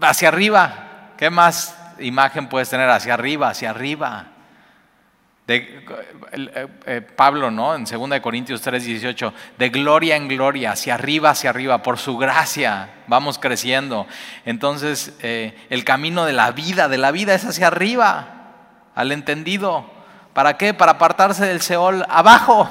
Hacia 0.00 0.28
arriba. 0.28 1.12
¿Qué 1.16 1.30
más 1.30 1.76
imagen 2.00 2.48
puedes 2.48 2.68
tener? 2.68 2.88
Hacia 2.90 3.14
arriba, 3.14 3.50
hacia 3.50 3.70
arriba. 3.70 4.26
De, 5.46 5.84
eh, 6.32 6.68
eh, 6.86 7.00
Pablo, 7.00 7.50
¿no? 7.50 7.74
En 7.74 7.84
2 7.84 8.20
Corintios 8.20 8.60
3, 8.60 8.84
18, 8.84 9.34
de 9.58 9.68
gloria 9.68 10.16
en 10.16 10.28
gloria, 10.28 10.72
hacia 10.72 10.94
arriba, 10.94 11.30
hacia 11.30 11.50
arriba, 11.50 11.82
por 11.82 11.98
su 11.98 12.16
gracia, 12.16 12.90
vamos 13.06 13.38
creciendo. 13.38 14.06
Entonces, 14.44 15.12
eh, 15.20 15.56
el 15.70 15.84
camino 15.84 16.24
de 16.24 16.32
la 16.32 16.52
vida, 16.52 16.88
de 16.88 16.98
la 16.98 17.10
vida 17.10 17.34
es 17.34 17.44
hacia 17.44 17.66
arriba, 17.66 18.28
al 18.94 19.12
entendido. 19.12 19.90
¿Para 20.34 20.56
qué? 20.56 20.72
Para 20.72 20.92
apartarse 20.92 21.46
del 21.46 21.60
Seol 21.60 22.04
abajo. 22.08 22.70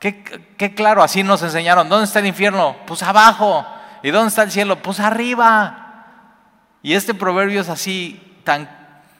Qué, 0.00 0.74
claro, 0.74 1.02
así 1.02 1.22
nos 1.22 1.42
enseñaron. 1.42 1.88
¿Dónde 1.90 2.06
está 2.06 2.20
el 2.20 2.26
infierno? 2.26 2.74
Pues 2.86 3.02
abajo. 3.02 3.66
¿Y 4.02 4.10
dónde 4.10 4.28
está 4.28 4.42
el 4.42 4.50
cielo? 4.50 4.82
Pues 4.82 4.98
arriba. 4.98 6.06
Y 6.82 6.94
este 6.94 7.12
proverbio 7.12 7.60
es 7.60 7.68
así 7.68 8.40
tan 8.42 8.68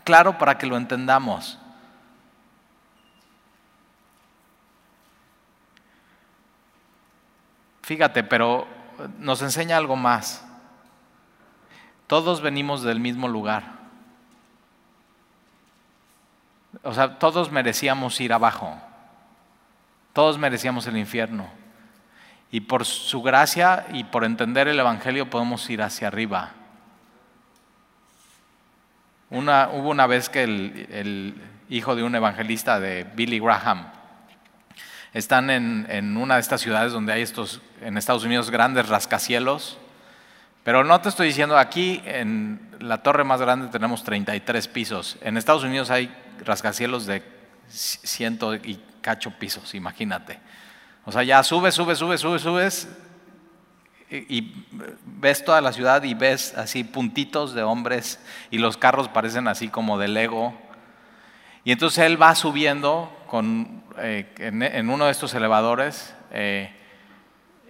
claro 0.04 0.38
para 0.38 0.56
que 0.56 0.66
lo 0.66 0.78
entendamos. 0.78 1.58
Fíjate, 7.82 8.24
pero 8.24 8.66
nos 9.18 9.42
enseña 9.42 9.76
algo 9.76 9.96
más. 9.96 10.46
Todos 12.06 12.40
venimos 12.40 12.82
del 12.82 13.00
mismo 13.00 13.28
lugar. 13.28 13.64
O 16.82 16.94
sea, 16.94 17.18
todos 17.18 17.52
merecíamos 17.52 18.18
ir 18.20 18.32
abajo. 18.32 18.80
Todos 20.12 20.38
merecíamos 20.38 20.86
el 20.86 20.96
infierno. 20.96 21.48
Y 22.50 22.60
por 22.62 22.84
su 22.84 23.22
gracia 23.22 23.86
y 23.92 24.04
por 24.04 24.24
entender 24.24 24.66
el 24.66 24.80
Evangelio 24.80 25.30
podemos 25.30 25.68
ir 25.70 25.82
hacia 25.82 26.08
arriba. 26.08 26.52
Una, 29.30 29.68
hubo 29.72 29.90
una 29.90 30.08
vez 30.08 30.28
que 30.28 30.42
el, 30.42 31.40
hijo 31.68 31.94
de 31.94 32.02
un 32.02 32.16
evangelista 32.16 32.80
de 32.80 33.04
Billy 33.14 33.38
Graham 33.38 33.86
están 35.12 35.50
en, 35.50 35.86
en, 35.88 36.16
una 36.16 36.34
de 36.34 36.40
estas 36.40 36.60
ciudades 36.60 36.92
donde 36.92 37.12
hay 37.12 37.22
estos, 37.22 37.62
en 37.80 37.96
Estados 37.96 38.24
Unidos, 38.24 38.50
grandes 38.50 38.88
rascacielos. 38.88 39.78
Pero 40.64 40.82
no 40.82 41.00
te 41.00 41.08
estoy 41.08 41.28
diciendo, 41.28 41.56
aquí 41.56 42.02
en 42.04 42.60
la 42.80 43.04
torre 43.04 43.22
más 43.22 43.40
grande 43.40 43.68
tenemos 43.68 44.02
33 44.02 44.66
pisos. 44.66 45.16
En 45.20 45.36
Estados 45.36 45.62
Unidos 45.62 45.90
hay 45.90 46.12
rascacielos 46.44 47.06
de 47.06 47.22
ciento 47.68 48.56
y 48.56 48.80
cacho 49.00 49.30
pisos, 49.38 49.74
imagínate. 49.74 50.38
O 51.04 51.12
sea, 51.12 51.22
ya 51.22 51.42
subes, 51.42 51.74
subes, 51.74 51.98
subes, 51.98 52.20
subes, 52.20 52.42
subes 52.42 52.88
y, 54.10 54.52
ves 55.04 55.44
toda 55.44 55.60
la 55.60 55.72
ciudad 55.72 56.02
y 56.02 56.14
ves 56.14 56.54
así 56.56 56.84
puntitos 56.84 57.54
de 57.54 57.62
hombres 57.62 58.18
y 58.50 58.58
los 58.58 58.76
carros 58.76 59.08
parecen 59.08 59.48
así 59.48 59.68
como 59.68 59.98
de 59.98 60.08
Lego. 60.08 60.54
Y 61.64 61.72
entonces 61.72 62.04
él 62.04 62.20
va 62.20 62.34
subiendo 62.34 63.14
con, 63.26 63.84
eh, 63.98 64.32
en, 64.38 64.90
uno 64.90 65.06
de 65.06 65.12
estos 65.12 65.34
elevadores 65.34 66.14
eh, 66.32 66.74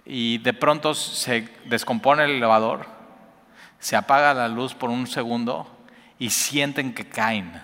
y 0.05 0.39
de 0.39 0.53
pronto 0.53 0.93
se 0.93 1.47
descompone 1.65 2.23
el 2.23 2.31
elevador, 2.31 2.85
se 3.79 3.95
apaga 3.95 4.33
la 4.33 4.47
luz 4.47 4.73
por 4.73 4.89
un 4.89 5.07
segundo 5.07 5.67
y 6.17 6.29
sienten 6.29 6.93
que 6.93 7.07
caen 7.07 7.61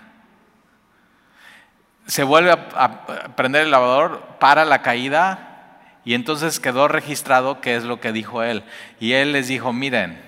se 2.07 2.23
vuelve 2.23 2.51
a, 2.51 3.35
prender 3.35 3.63
el 3.63 3.71
lavador, 3.71 4.23
para 4.39 4.65
la 4.65 4.81
caída 4.81 5.79
y 6.05 6.13
entonces 6.13 6.59
quedó 6.59 6.87
registrado 6.87 7.59
qué 7.59 7.75
es 7.75 7.83
lo 7.83 7.99
que 7.99 8.13
dijo 8.13 8.41
él. 8.41 8.63
Y 8.99 9.11
él 9.11 9.33
les 9.33 9.49
dijo, 9.49 9.73
miren, 9.73 10.23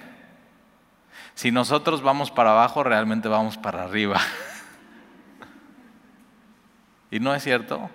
si 1.35 1.51
nosotros 1.51 2.01
vamos 2.01 2.31
para 2.31 2.51
abajo, 2.51 2.83
realmente 2.83 3.29
vamos 3.29 3.57
para 3.57 3.83
arriba. 3.83 4.19
¿Y 7.11 7.21
no 7.21 7.33
es 7.33 7.43
cierto? 7.43 7.89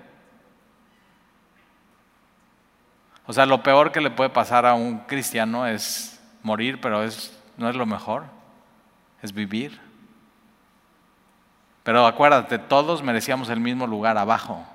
O 3.26 3.34
sea, 3.34 3.44
lo 3.44 3.62
peor 3.62 3.92
que 3.92 4.00
le 4.00 4.10
puede 4.10 4.30
pasar 4.30 4.64
a 4.64 4.74
un 4.74 5.00
cristiano 5.00 5.66
es 5.66 6.20
morir, 6.42 6.80
pero 6.80 7.02
es, 7.02 7.38
no 7.58 7.68
es 7.68 7.76
lo 7.76 7.84
mejor, 7.84 8.24
es 9.20 9.32
vivir. 9.32 9.83
Pero 11.84 12.06
acuérdate, 12.06 12.58
todos 12.58 13.02
merecíamos 13.02 13.50
el 13.50 13.60
mismo 13.60 13.86
lugar 13.86 14.16
abajo. 14.18 14.66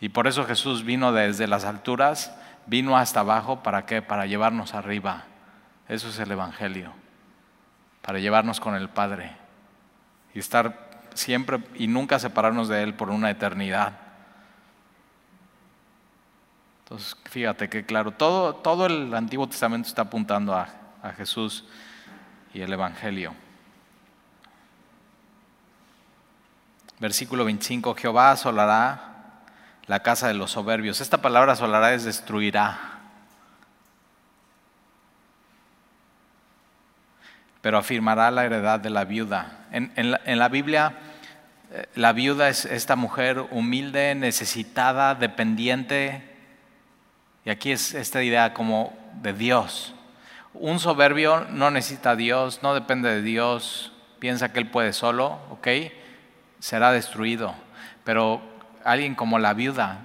Y 0.00 0.08
por 0.08 0.26
eso 0.26 0.46
Jesús 0.46 0.82
vino 0.82 1.12
desde 1.12 1.46
las 1.46 1.64
alturas, 1.64 2.34
vino 2.66 2.96
hasta 2.96 3.20
abajo, 3.20 3.62
¿para 3.62 3.84
qué? 3.84 4.00
Para 4.00 4.24
llevarnos 4.26 4.74
arriba. 4.74 5.24
Eso 5.86 6.08
es 6.08 6.18
el 6.18 6.32
Evangelio. 6.32 6.92
Para 8.00 8.18
llevarnos 8.20 8.58
con 8.58 8.74
el 8.74 8.88
Padre. 8.88 9.32
Y 10.34 10.38
estar 10.38 10.88
siempre 11.12 11.60
y 11.74 11.88
nunca 11.88 12.18
separarnos 12.18 12.68
de 12.68 12.82
Él 12.82 12.94
por 12.94 13.10
una 13.10 13.30
eternidad. 13.30 13.92
Entonces, 16.84 17.18
fíjate 17.24 17.68
que 17.68 17.84
claro, 17.84 18.12
todo, 18.12 18.54
todo 18.54 18.86
el 18.86 19.12
Antiguo 19.12 19.46
Testamento 19.46 19.88
está 19.88 20.02
apuntando 20.02 20.54
a, 20.54 20.68
a 21.02 21.10
Jesús 21.10 21.66
y 22.54 22.62
el 22.62 22.72
Evangelio. 22.72 23.34
Versículo 27.00 27.44
25, 27.44 27.94
Jehová 27.94 28.32
asolará 28.32 29.08
la 29.86 30.00
casa 30.00 30.26
de 30.28 30.34
los 30.34 30.50
soberbios. 30.50 31.00
Esta 31.00 31.18
palabra 31.18 31.52
asolará 31.52 31.94
es 31.94 32.04
destruirá. 32.04 32.78
Pero 37.60 37.78
afirmará 37.78 38.30
la 38.30 38.44
heredad 38.44 38.80
de 38.80 38.90
la 38.90 39.04
viuda. 39.04 39.66
En, 39.70 40.38
la, 40.38 40.48
Biblia, 40.48 40.94
eh, 41.70 41.86
la 41.94 42.12
viuda 42.12 42.48
es 42.48 42.64
esta 42.64 42.96
mujer 42.96 43.46
humilde, 43.50 44.14
necesitada, 44.14 45.14
dependiente. 45.14 46.22
Y 47.44 47.50
aquí 47.50 47.70
es 47.70 47.94
esta 47.94 48.22
idea 48.22 48.54
como 48.54 48.96
de 49.22 49.32
Dios. 49.32 49.94
Un 50.52 50.80
soberbio 50.80 51.46
no 51.50 51.70
necesita 51.70 52.10
a 52.10 52.16
Dios, 52.16 52.60
no 52.62 52.74
depende 52.74 53.08
de 53.10 53.22
Dios, 53.22 53.92
piensa 54.18 54.52
que 54.52 54.58
él 54.58 54.68
puede 54.68 54.92
solo, 54.92 55.38
¿ok? 55.50 55.68
Será 56.60 56.92
destruido. 56.92 57.54
Pero 58.04 58.40
alguien 58.84 59.14
como 59.14 59.38
la 59.38 59.54
viuda 59.54 60.00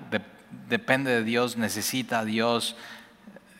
depende 0.70 1.12
de 1.12 1.24
Dios, 1.24 1.58
necesita 1.58 2.20
a 2.20 2.26
Dios, 2.26 2.76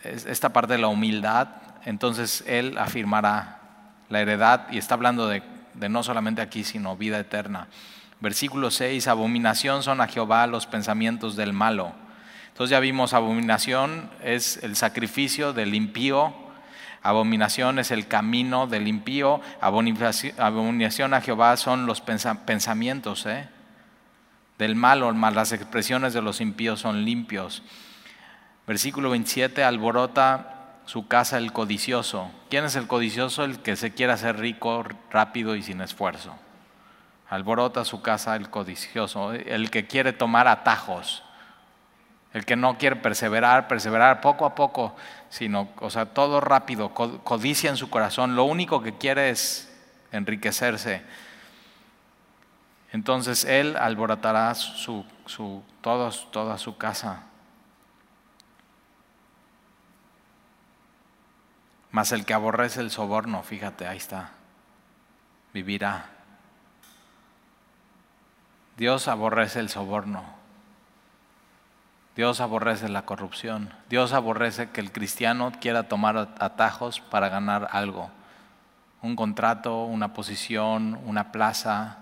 esta 0.02 0.52
parte 0.52 0.74
de 0.74 0.78
la 0.78 0.88
humildad, 0.88 1.48
entonces 1.84 2.44
Él 2.46 2.76
afirmará 2.78 3.60
la 4.10 4.20
heredad 4.20 4.66
y 4.70 4.78
está 4.78 4.94
hablando 4.94 5.28
de, 5.28 5.42
de 5.74 5.88
no 5.88 6.02
solamente 6.02 6.42
aquí, 6.42 6.64
sino 6.64 6.96
vida 6.96 7.18
eterna. 7.18 7.68
Versículo 8.20 8.70
6, 8.70 9.08
abominación 9.08 9.82
son 9.82 10.00
a 10.00 10.08
Jehová 10.08 10.46
los 10.46 10.66
pensamientos 10.66 11.36
del 11.36 11.52
malo. 11.52 11.92
Entonces 12.48 12.70
ya 12.70 12.80
vimos, 12.80 13.12
abominación 13.12 14.10
es 14.22 14.58
el 14.62 14.76
sacrificio 14.76 15.52
del 15.52 15.74
impío 15.74 16.43
Abominación 17.04 17.78
es 17.78 17.90
el 17.90 18.08
camino 18.08 18.66
del 18.66 18.88
impío. 18.88 19.42
Abominación 19.60 21.12
a 21.12 21.20
Jehová 21.20 21.58
son 21.58 21.84
los 21.84 22.00
pensamientos 22.00 23.26
¿eh? 23.26 23.46
del 24.56 24.74
malo, 24.74 25.12
más 25.12 25.34
las 25.34 25.52
expresiones 25.52 26.14
de 26.14 26.22
los 26.22 26.40
impíos 26.40 26.80
son 26.80 27.04
limpios. 27.04 27.62
Versículo 28.66 29.10
27, 29.10 29.62
alborota 29.62 30.78
su 30.86 31.06
casa 31.06 31.36
el 31.36 31.52
codicioso. 31.52 32.30
¿Quién 32.48 32.64
es 32.64 32.74
el 32.74 32.86
codicioso? 32.86 33.44
El 33.44 33.58
que 33.58 33.76
se 33.76 33.92
quiere 33.92 34.14
hacer 34.14 34.38
rico 34.38 34.82
rápido 35.10 35.56
y 35.56 35.62
sin 35.62 35.82
esfuerzo. 35.82 36.34
Alborota 37.28 37.84
su 37.84 38.00
casa 38.00 38.34
el 38.34 38.48
codicioso, 38.48 39.34
el 39.34 39.70
que 39.70 39.86
quiere 39.86 40.14
tomar 40.14 40.48
atajos. 40.48 41.22
El 42.32 42.44
que 42.46 42.56
no 42.56 42.78
quiere 42.78 42.96
perseverar, 42.96 43.68
perseverar 43.68 44.20
poco 44.20 44.44
a 44.44 44.54
poco, 44.54 44.96
sino, 45.34 45.68
o 45.80 45.90
sea, 45.90 46.14
todo 46.14 46.40
rápido, 46.40 46.94
codicia 46.94 47.68
en 47.68 47.76
su 47.76 47.90
corazón. 47.90 48.36
Lo 48.36 48.44
único 48.44 48.84
que 48.84 48.96
quiere 48.96 49.30
es 49.30 49.68
enriquecerse. 50.12 51.02
Entonces 52.92 53.44
él 53.44 53.76
alborotará 53.76 54.54
su, 54.54 55.04
su, 55.26 55.64
toda 55.80 56.56
su 56.56 56.76
casa. 56.76 57.24
Mas 61.90 62.12
el 62.12 62.24
que 62.24 62.34
aborrece 62.34 62.80
el 62.80 62.92
soborno, 62.92 63.42
fíjate, 63.42 63.88
ahí 63.88 63.96
está, 63.96 64.30
vivirá. 65.52 66.10
Dios 68.76 69.08
aborrece 69.08 69.58
el 69.58 69.68
soborno. 69.68 70.43
Dios 72.16 72.40
aborrece 72.40 72.88
la 72.88 73.02
corrupción. 73.02 73.70
Dios 73.88 74.12
aborrece 74.12 74.70
que 74.70 74.80
el 74.80 74.92
cristiano 74.92 75.52
quiera 75.60 75.84
tomar 75.84 76.16
atajos 76.38 77.00
para 77.00 77.28
ganar 77.28 77.68
algo. 77.72 78.10
Un 79.02 79.16
contrato, 79.16 79.84
una 79.84 80.12
posición, 80.12 80.98
una 81.04 81.32
plaza. 81.32 81.98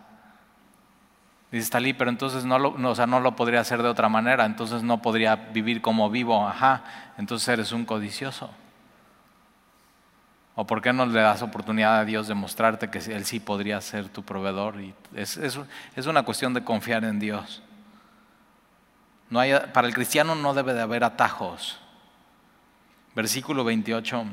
Dice 1.51 1.71
Talí, 1.71 1.93
pero 1.95 2.11
entonces 2.11 2.45
no 2.45 2.59
lo, 2.59 2.71
o 2.71 2.95
sea, 2.95 3.07
no 3.07 3.21
lo 3.21 3.37
podría 3.37 3.61
hacer 3.61 3.83
de 3.83 3.89
otra 3.89 4.09
manera, 4.09 4.45
entonces 4.45 4.83
no 4.83 5.03
podría 5.03 5.37
vivir 5.37 5.81
como 5.81 6.11
vivo. 6.11 6.47
Ajá, 6.47 6.85
entonces 7.19 7.49
eres 7.49 7.73
un 7.73 7.85
codicioso. 7.85 8.51
¿O 10.55 10.67
por 10.67 10.83
qué 10.83 10.93
no 10.93 11.07
le 11.07 11.21
das 11.21 11.41
oportunidad 11.43 11.99
a 11.99 12.05
Dios 12.05 12.29
de 12.29 12.35
mostrarte 12.35 12.91
que 12.91 12.99
Él 12.99 13.25
sí 13.25 13.41
podría 13.41 13.81
ser 13.81 14.09
tu 14.09 14.23
proveedor? 14.23 14.81
Y 14.81 14.95
es, 15.15 15.39
es, 15.39 16.07
una 16.07 16.25
cuestión 16.25 16.53
de 16.53 16.63
confiar 16.63 17.05
en 17.05 17.19
Dios. 17.19 17.63
No 19.33 19.41
hay, 19.41 19.55
para 19.73 19.89
el 19.89 19.95
cristiano 19.95 20.35
no 20.35 20.53
debe 20.53 20.75
de 20.75 20.83
haber 20.83 21.05
atajos. 21.05 21.79
Versículo 23.15 23.65
28. 23.65 24.27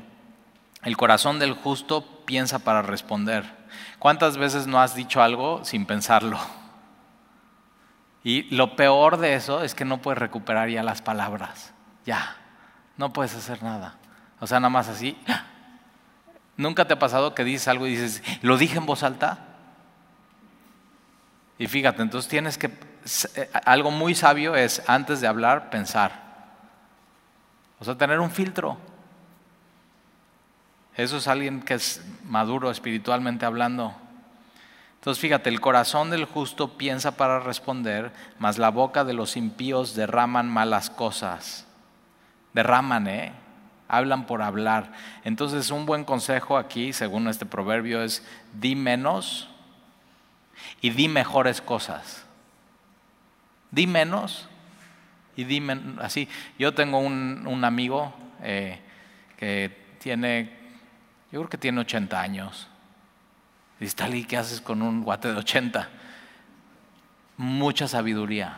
El 0.83 0.97
corazón 0.97 1.39
del 1.39 1.53
justo 1.53 2.25
piensa 2.25 2.59
para 2.59 2.81
responder. 2.81 3.45
¿Cuántas 3.97 4.35
veces 4.35 4.67
no 4.67 4.81
has 4.81 4.95
dicho 4.95 5.21
algo 5.21 5.63
sin 5.63 5.85
pensarlo? 5.85 6.37
Y 8.25 8.53
lo 8.53 8.75
peor 8.75 9.15
de 9.19 9.35
eso 9.35 9.63
es 9.63 9.73
que 9.73 9.85
no 9.85 10.01
puedes 10.01 10.17
recuperar 10.17 10.67
ya 10.67 10.83
las 10.83 11.01
palabras. 11.01 11.73
Ya, 12.05 12.35
no 12.97 13.13
puedes 13.13 13.33
hacer 13.35 13.63
nada. 13.63 13.97
O 14.41 14.47
sea, 14.47 14.59
nada 14.59 14.69
más 14.69 14.89
así, 14.89 15.17
¿Nunca 16.57 16.83
te 16.83 16.93
ha 16.93 16.99
pasado 16.99 17.33
que 17.35 17.45
dices 17.45 17.69
algo 17.69 17.87
y 17.87 17.91
dices, 17.91 18.21
lo 18.41 18.57
dije 18.57 18.79
en 18.79 18.85
voz 18.85 19.03
alta? 19.03 19.45
Y 21.57 21.67
fíjate, 21.67 22.01
entonces 22.01 22.29
tienes 22.29 22.57
que, 22.57 22.88
algo 23.65 23.91
muy 23.91 24.15
sabio 24.15 24.55
es 24.55 24.81
antes 24.87 25.21
de 25.21 25.27
hablar, 25.27 25.69
pensar. 25.69 26.29
O 27.79 27.85
sea, 27.85 27.95
tener 27.95 28.19
un 28.19 28.31
filtro. 28.31 28.77
Eso 30.95 31.17
es 31.17 31.27
alguien 31.27 31.61
que 31.61 31.75
es 31.75 32.03
maduro 32.25 32.69
espiritualmente 32.71 33.45
hablando. 33.45 33.95
Entonces 34.95 35.21
fíjate, 35.21 35.49
el 35.49 35.61
corazón 35.61 36.09
del 36.09 36.25
justo 36.25 36.77
piensa 36.77 37.15
para 37.15 37.39
responder, 37.39 38.11
mas 38.37 38.57
la 38.57 38.69
boca 38.69 39.05
de 39.05 39.13
los 39.13 39.37
impíos 39.37 39.95
derraman 39.95 40.49
malas 40.49 40.89
cosas. 40.89 41.65
Derraman, 42.53 43.07
¿eh? 43.07 43.31
hablan 43.89 44.25
por 44.25 44.41
hablar. 44.41 44.93
Entonces 45.25 45.71
un 45.71 45.85
buen 45.85 46.05
consejo 46.05 46.57
aquí, 46.57 46.93
según 46.93 47.27
este 47.27 47.45
proverbio, 47.45 48.01
es 48.01 48.25
di 48.53 48.75
menos 48.75 49.49
y 50.79 50.91
di 50.91 51.09
mejores 51.09 51.59
cosas. 51.59 52.25
Di 53.71 53.87
menos 53.87 54.47
y 55.35 55.43
di 55.43 55.61
así. 56.01 56.27
Yo 56.57 56.73
tengo 56.73 56.99
un, 56.99 57.63
amigo 57.63 58.13
eh, 58.41 58.79
que 59.37 59.95
tiene, 59.99 60.51
yo 61.31 61.39
creo 61.41 61.49
que 61.49 61.57
tiene 61.57 61.81
80 61.81 62.19
años. 62.19 62.67
Dice, 63.79 63.95
Tali, 63.95 64.25
¿qué 64.25 64.37
haces 64.37 64.61
con 64.61 64.81
un 64.81 65.03
guate 65.03 65.29
de 65.29 65.35
80? 65.35 65.89
Mucha 67.37 67.87
sabiduría. 67.87 68.57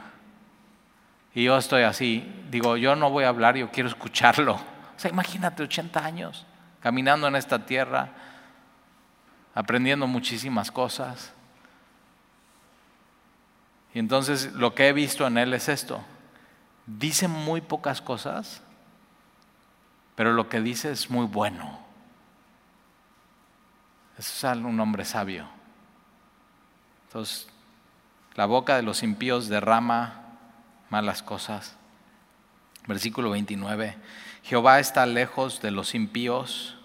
Y 1.36 1.44
yo 1.44 1.58
estoy 1.58 1.84
así, 1.84 2.26
digo, 2.50 2.78
yo 2.78 2.96
no 2.96 3.10
voy 3.10 3.24
a 3.24 3.30
hablar, 3.30 3.56
yo 3.56 3.70
quiero 3.72 3.88
escucharlo 3.88 4.60
sea, 5.02 5.12
imagínate 5.12 5.64
80 5.64 6.06
años 6.06 6.46
caminando 6.80 7.28
en 7.28 7.36
esta 7.36 7.66
tierra, 7.66 8.10
aprendiendo 9.54 10.08
muchísimas 10.08 10.72
cosas. 10.72 11.34
Y 13.94 14.00
entonces 14.00 14.54
lo 14.54 14.74
que 14.74 14.88
he 14.88 14.94
visto 14.94 15.28
en 15.28 15.38
él 15.38 15.54
es 15.54 15.70
esto. 15.70 16.02
Dice 16.86 17.28
muy 17.28 17.62
pocas 17.62 18.02
cosas, 18.02 18.62
pero 20.16 20.34
lo 20.34 20.50
que 20.50 20.62
dice 20.62 20.92
es 20.92 21.10
muy 21.10 21.26
bueno. 21.26 21.80
Es 24.18 24.44
un 24.44 24.80
hombre 24.80 25.04
sabio. 25.04 25.48
Entonces, 27.08 27.48
la 28.36 28.46
boca 28.46 28.76
de 28.76 28.84
los 28.84 29.04
impíos 29.04 29.50
derrama 29.50 30.22
malas 30.90 31.24
cosas. 31.24 31.76
Versículo 32.88 33.32
29. 33.32 33.98
Jehová 34.44 34.80
está 34.80 35.06
lejos 35.06 35.62
de 35.62 35.72
los 35.72 35.96
impíos. 35.96 36.78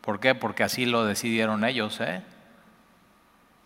¿Por 0.00 0.20
qué? 0.20 0.34
Porque 0.34 0.64
así 0.64 0.86
lo 0.86 1.04
decidieron 1.04 1.64
ellos. 1.64 2.00
¿eh? 2.00 2.22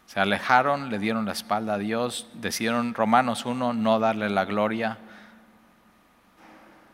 Se 0.06 0.20
alejaron, 0.20 0.90
le 0.90 0.98
dieron 0.98 1.26
la 1.26 1.32
espalda 1.32 1.74
a 1.74 1.78
Dios, 1.78 2.28
decidieron 2.34 2.94
Romanos 2.94 3.44
1 3.44 3.72
no 3.72 3.98
darle 3.98 4.30
la 4.30 4.44
gloria, 4.44 4.98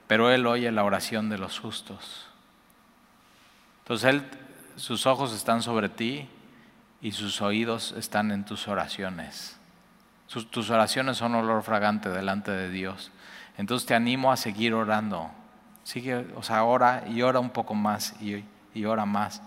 pero 0.06 0.30
Él 0.30 0.46
oye 0.46 0.72
la 0.72 0.84
oración 0.84 1.28
de 1.28 1.38
los 1.38 1.58
justos. 1.58 2.26
Entonces 3.80 4.08
Él, 4.08 4.24
sus 4.76 5.06
ojos 5.06 5.34
están 5.34 5.62
sobre 5.62 5.88
ti 5.88 6.28
y 7.02 7.12
sus 7.12 7.42
oídos 7.42 7.92
están 7.98 8.30
en 8.30 8.44
tus 8.44 8.68
oraciones. 8.68 9.58
tus 10.50 10.70
oraciones 10.70 11.18
son 11.18 11.34
olor 11.34 11.62
fragante 11.62 12.08
delante 12.08 12.50
de 12.50 12.70
Dios. 12.70 13.10
Entonces 13.58 13.86
te 13.86 13.94
animo 13.94 14.32
a 14.32 14.36
seguir 14.36 14.72
orando. 14.72 15.30
Sigue, 15.84 16.26
o 16.36 16.42
sea, 16.42 16.64
ora 16.64 17.04
y 17.08 17.22
ora 17.22 17.40
un 17.40 17.50
poco 17.50 17.74
más 17.74 18.14
y, 18.22 18.44
y 18.72 18.84
ora 18.84 19.04
más. 19.04 19.42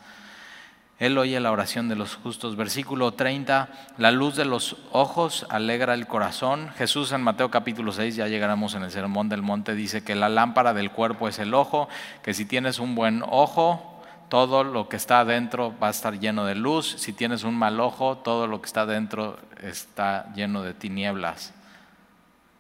Él 0.98 1.18
oye 1.18 1.40
la 1.42 1.52
oración 1.52 1.90
de 1.90 1.96
los 1.96 2.16
justos. 2.16 2.56
Versículo 2.56 3.12
30, 3.14 3.68
la 3.98 4.12
luz 4.12 4.36
de 4.36 4.46
los 4.46 4.78
ojos 4.92 5.46
alegra 5.50 5.94
el 5.94 6.08
corazón. 6.08 6.70
Jesús 6.78 7.12
en 7.12 7.22
Mateo 7.22 7.52
capítulo 7.52 7.92
6, 7.92 8.16
ya 8.16 8.28
llegaremos 8.28 8.76
en 8.76 8.84
el 8.84 8.92
Sermón 8.92 9.28
del 9.28 9.42
Monte, 9.42 9.76
dice 9.76 10.04
que 10.04 10.16
la 10.16 10.30
lámpara 10.30 10.74
del 10.74 10.92
cuerpo 10.92 11.28
es 11.28 11.38
el 11.40 11.54
ojo, 11.54 11.90
que 12.24 12.34
si 12.34 12.46
tienes 12.46 12.80
un 12.80 12.96
buen 12.96 13.24
ojo, 13.28 14.02
todo 14.30 14.64
lo 14.64 14.88
que 14.88 14.96
está 14.96 15.20
adentro 15.20 15.74
va 15.84 15.88
a 15.88 15.92
estar 15.92 16.18
lleno 16.18 16.46
de 16.46 16.56
luz. 16.56 16.96
Si 16.98 17.12
tienes 17.12 17.44
un 17.44 17.56
mal 17.56 17.80
ojo, 17.82 18.18
todo 18.18 18.48
lo 18.48 18.62
que 18.62 18.68
está 18.68 18.82
adentro 18.82 19.38
está 19.62 20.34
lleno 20.34 20.64
de 20.64 20.74
tinieblas. 20.74 21.54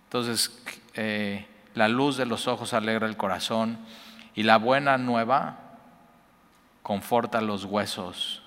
Entonces, 0.07 0.61
eh, 0.93 1.47
la 1.73 1.87
luz 1.87 2.17
de 2.17 2.25
los 2.25 2.47
ojos 2.47 2.73
alegra 2.73 3.07
el 3.07 3.17
corazón 3.17 3.77
y 4.35 4.43
la 4.43 4.57
buena 4.57 4.97
nueva 4.97 5.64
conforta 6.85 7.41
los 7.41 7.65
huesos. 7.65 8.43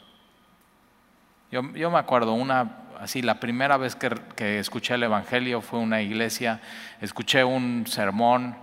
Yo, 1.51 1.61
me 1.65 1.99
acuerdo, 1.99 2.35
una, 2.35 2.83
así, 3.01 3.21
la 3.21 3.41
primera 3.41 3.77
vez 3.79 3.97
que, 3.97 4.61
escuché 4.61 4.95
el 4.95 5.03
Evangelio 5.03 5.61
fue 5.61 5.81
una 5.81 6.03
iglesia, 6.03 6.61
escuché 7.01 7.43
un 7.43 7.85
sermón 7.89 8.57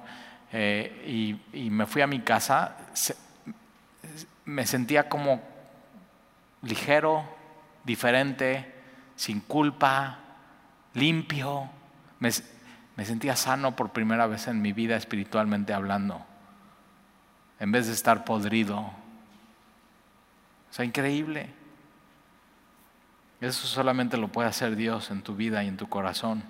eh, 0.53 1.37
y, 1.53 1.69
me 1.69 1.85
fui 1.87 2.01
a 2.01 2.07
mi 2.07 2.21
casa, 2.21 2.77
me 4.45 4.65
sentía 4.65 5.09
como 5.09 5.41
ligero, 6.61 7.25
diferente, 7.83 8.73
sin 9.17 9.41
culpa, 9.41 10.19
limpio. 10.93 11.69
Me, 12.19 12.29
me 12.95 13.03
sentía 13.03 13.35
sano 13.35 13.75
por 13.75 13.89
primera 13.89 14.25
vez 14.25 14.47
en 14.47 14.61
mi 14.61 14.71
vida 14.71 14.95
espiritualmente 14.95 15.73
hablando, 15.73 16.25
en 17.59 17.73
vez 17.73 17.87
de 17.87 17.91
estar 17.93 18.23
podrido. 18.23 19.03
Sea, 20.75 20.83
increíble. 20.83 21.47
Eso 23.39 23.65
solamente 23.65 24.17
lo 24.17 24.27
puede 24.27 24.49
hacer 24.49 24.75
Dios 24.75 25.09
en 25.09 25.21
tu 25.21 25.33
vida 25.33 25.63
y 25.63 25.69
en 25.69 25.77
tu 25.77 25.87
corazón. 25.87 26.43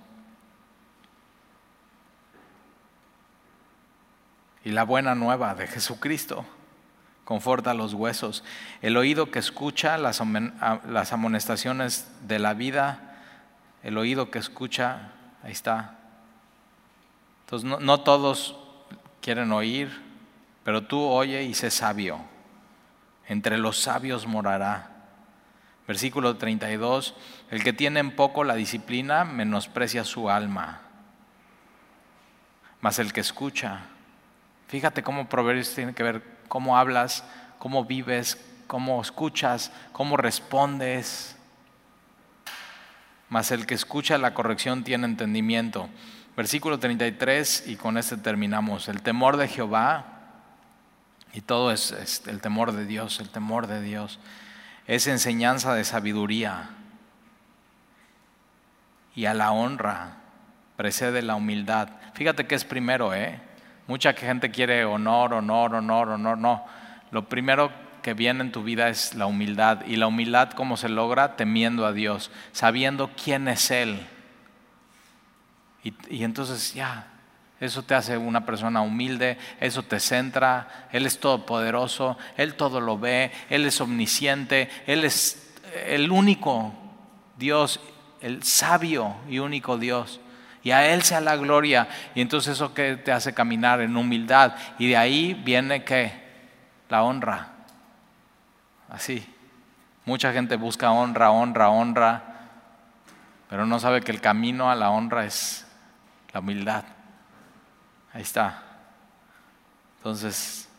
Y 4.63 4.71
la 4.71 4.83
buena 4.83 5.13
nueva 5.13 5.53
de 5.53 5.67
Jesucristo 5.67 6.43
conforta 7.23 7.75
los 7.75 7.93
huesos. 7.93 8.43
El 8.81 8.97
oído 8.97 9.29
que 9.29 9.37
escucha 9.37 9.95
las, 9.99 10.21
amonestaciones 11.11 12.07
de 12.27 12.39
la 12.39 12.55
vida, 12.55 13.19
el 13.83 13.95
oído 13.95 14.31
que 14.31 14.39
escucha, 14.39 15.11
ahí 15.43 15.51
está, 15.51 15.99
entonces, 17.41 17.79
no, 17.79 17.99
todos 17.99 18.57
quieren 19.21 19.51
oír, 19.51 20.01
pero 20.63 20.81
tú 20.83 20.99
oye 20.99 21.43
y 21.43 21.53
sé 21.53 21.69
sabio. 21.69 22.33
Entre 23.27 23.57
los 23.57 23.79
sabios 23.81 24.27
morará. 24.27 24.91
Versículo 25.87 26.37
32, 26.37 27.13
el 27.51 27.63
que 27.63 27.73
tiene 27.73 27.99
en 27.99 28.15
poco 28.15 28.43
la 28.43 28.55
disciplina 28.55 29.23
menosprecia 29.23 30.03
su 30.03 30.31
alma, 30.31 30.81
mas 32.81 32.97
el 32.97 33.13
que 33.13 33.21
escucha. 33.21 33.81
Fíjate 34.67 35.03
cómo 35.03 35.29
Proverbios 35.29 35.75
tiene 35.75 35.93
que 35.93 36.01
ver 36.01 36.23
cómo 36.47 36.77
hablas, 36.77 37.23
cómo 37.59 37.85
vives, 37.85 38.43
cómo 38.65 38.99
escuchas, 38.99 39.71
cómo 39.91 40.17
respondes. 40.17 41.35
Mas 43.29 43.51
el 43.51 43.67
que 43.67 43.75
escucha 43.75 44.17
la 44.17 44.33
corrección 44.33 44.83
tiene 44.83 45.05
entendimiento. 45.05 45.89
Versículo 46.35 46.79
33 46.79 47.65
y 47.67 47.75
con 47.75 47.97
este 47.97 48.17
terminamos. 48.17 48.87
El 48.87 49.01
temor 49.01 49.37
de 49.37 49.47
Jehová, 49.47 50.14
y 51.35 51.41
todo 51.41 51.69
es, 51.71 52.23
el 52.27 52.39
temor 52.39 52.71
de 52.71 52.85
Dios, 52.85 53.19
el 53.19 53.27
temor 53.27 53.67
de 53.67 53.81
Dios, 53.81 54.19
es 54.87 55.05
enseñanza 55.05 55.73
de 55.73 55.83
sabiduría. 55.83 56.69
Y 59.15 59.25
a 59.25 59.33
la 59.33 59.51
honra 59.51 60.15
precede 60.77 61.21
la 61.21 61.35
humildad. 61.35 61.89
Fíjate 62.13 62.47
que 62.47 62.55
es 62.55 62.63
primero, 62.63 63.13
¿eh? 63.13 63.41
Mucha 63.85 64.13
gente 64.13 64.49
quiere 64.49 64.85
honor, 64.85 65.33
honor, 65.33 65.75
honor, 65.75 66.07
honor, 66.07 66.37
no. 66.37 66.65
Lo 67.11 67.27
primero 67.27 67.69
que 68.01 68.13
viene 68.13 68.39
en 68.41 68.53
tu 68.53 68.63
vida 68.63 68.87
es 68.87 69.13
la 69.13 69.25
humildad. 69.25 69.85
Y 69.85 69.97
la 69.97 70.07
humildad, 70.07 70.51
¿cómo 70.51 70.77
se 70.77 70.87
logra? 70.87 71.35
Temiendo 71.35 71.85
a 71.85 71.91
Dios, 71.91 72.31
sabiendo 72.53 73.11
quién 73.21 73.49
es 73.49 73.71
Él. 73.71 74.07
Y, 75.83 75.93
y 76.09 76.23
entonces 76.23 76.73
ya, 76.73 77.07
eso 77.59 77.83
te 77.83 77.95
hace 77.95 78.17
una 78.17 78.45
persona 78.45 78.81
humilde, 78.81 79.37
eso 79.59 79.83
te 79.83 79.99
centra, 79.99 80.87
Él 80.91 81.05
es 81.05 81.19
todopoderoso, 81.19 82.17
Él 82.37 82.55
todo 82.55 82.81
lo 82.81 82.99
ve, 82.99 83.31
Él 83.49 83.65
es 83.65 83.79
omnisciente, 83.81 84.69
Él 84.87 85.03
es 85.05 85.53
el 85.87 86.11
único 86.11 86.73
Dios, 87.37 87.79
el 88.21 88.43
sabio 88.43 89.15
y 89.29 89.39
único 89.39 89.77
Dios 89.77 90.19
y 90.65 90.71
a 90.71 90.91
Él 90.91 91.03
sea 91.03 91.21
la 91.21 91.37
gloria. 91.37 91.87
Y 92.15 92.21
entonces 92.21 92.53
eso 92.53 92.73
que 92.73 92.97
te 92.97 93.11
hace 93.11 93.35
caminar 93.35 93.81
en 93.81 93.95
humildad. 93.95 94.55
Y 94.79 94.87
de 94.87 94.97
ahí 94.97 95.35
viene 95.45 95.83
que 95.83 96.11
la 96.89 97.03
honra. 97.03 97.49
Así. 98.89 99.31
Mucha 100.05 100.33
gente 100.33 100.55
busca 100.55 100.89
honra, 100.89 101.29
honra, 101.29 101.69
honra, 101.69 102.23
pero 103.47 103.67
no 103.67 103.79
sabe 103.79 104.01
que 104.01 104.11
el 104.11 104.21
camino 104.21 104.69
a 104.71 104.75
la 104.75 104.89
honra 104.89 105.25
es 105.25 105.67
la 106.33 106.39
humildad. 106.39 106.83
Ahí 108.15 108.21
está. 108.21 108.63
Entonces, 109.97 110.69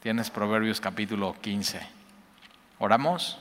tienes 0.00 0.30
Proverbios 0.30 0.80
capítulo 0.80 1.34
15. 1.40 1.80
¿Oramos? 2.78 3.36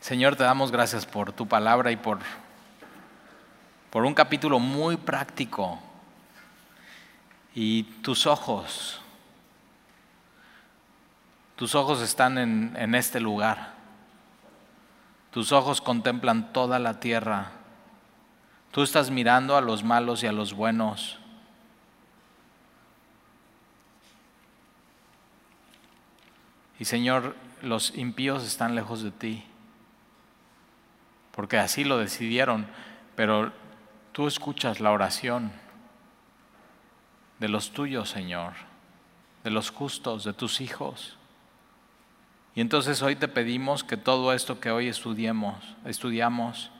Señor, 0.00 0.34
te 0.34 0.42
damos 0.42 0.72
gracias 0.72 1.06
por 1.06 1.32
tu 1.32 1.46
palabra 1.46 1.92
y 1.92 1.96
por, 1.96 2.18
por 3.90 4.04
un 4.04 4.14
capítulo 4.14 4.58
muy 4.58 4.96
práctico. 4.96 5.78
Y 7.54 7.84
tus 8.02 8.26
ojos, 8.26 9.00
tus 11.54 11.76
ojos 11.76 12.02
están 12.02 12.36
en, 12.36 12.74
en 12.76 12.96
este 12.96 13.20
lugar. 13.20 13.74
Tus 15.30 15.52
ojos 15.52 15.80
contemplan 15.80 16.52
toda 16.52 16.80
la 16.80 16.98
tierra. 16.98 17.59
Tú 18.70 18.82
estás 18.82 19.10
mirando 19.10 19.56
a 19.56 19.60
los 19.60 19.82
malos 19.82 20.22
y 20.22 20.26
a 20.26 20.32
los 20.32 20.54
buenos. 20.54 21.18
Y 26.78 26.84
Señor, 26.84 27.36
los 27.62 27.96
impíos 27.96 28.44
están 28.44 28.74
lejos 28.74 29.02
de 29.02 29.10
ti 29.10 29.44
porque 31.40 31.58
así 31.58 31.84
lo 31.84 31.98
decidieron, 31.98 32.66
pero 33.16 33.52
tú 34.12 34.26
escuchas 34.26 34.80
la 34.80 34.90
oración 34.90 35.52
de 37.38 37.48
los 37.48 37.70
tuyos, 37.70 38.10
Señor, 38.10 38.52
de 39.44 39.50
los 39.50 39.70
justos, 39.70 40.24
de 40.24 40.32
tus 40.32 40.60
hijos. 40.60 41.16
Y 42.54 42.60
entonces 42.60 43.00
hoy 43.00 43.16
te 43.16 43.26
pedimos 43.26 43.84
que 43.84 43.96
todo 43.96 44.32
esto 44.34 44.60
que 44.60 44.70
hoy 44.70 44.88
estudiemos, 44.88 45.56
estudiamos, 45.84 46.70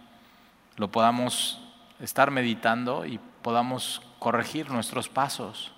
lo 0.77 0.91
podamos 0.91 1.63
estar 2.01 2.31
meditando 2.31 3.05
y 3.05 3.21
podamos 3.43 4.03
corregir 4.19 4.71
nuestros 4.71 5.09
pasos. 5.09 5.73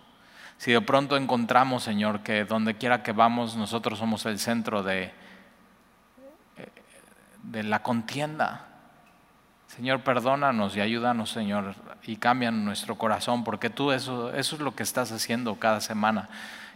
Si 0.59 0.73
de 0.73 0.81
pronto 0.81 1.17
encontramos, 1.17 1.83
Señor, 1.83 2.21
que 2.21 2.45
donde 2.45 2.77
quiera 2.77 3.03
que 3.03 3.13
vamos 3.13 3.57
nosotros 3.57 3.99
somos 3.99 4.25
el 4.27 4.39
centro 4.39 4.83
de, 4.83 5.13
de 7.43 7.63
la 7.63 7.83
contienda. 7.83 8.67
Señor, 9.67 10.03
perdónanos 10.03 10.77
y 10.77 10.81
ayúdanos, 10.81 11.31
Señor, 11.31 11.75
y 12.03 12.17
cambian 12.17 12.65
nuestro 12.65 12.97
corazón, 12.97 13.43
porque 13.43 13.71
tú 13.71 13.91
eso, 13.91 14.33
eso 14.35 14.57
es 14.57 14.61
lo 14.61 14.77
que 14.77 14.83
estás 14.83 15.11
haciendo 15.13 15.57
cada 15.57 15.81
semana, 15.81 16.29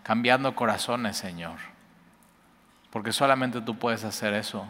cambiando 0.03 0.55
corazones, 0.55 1.17
Señor. 1.17 1.59
Porque 2.91 3.13
solamente 3.13 3.61
tú 3.61 3.77
puedes 3.77 4.05
hacer 4.05 4.33
eso. 4.33 4.67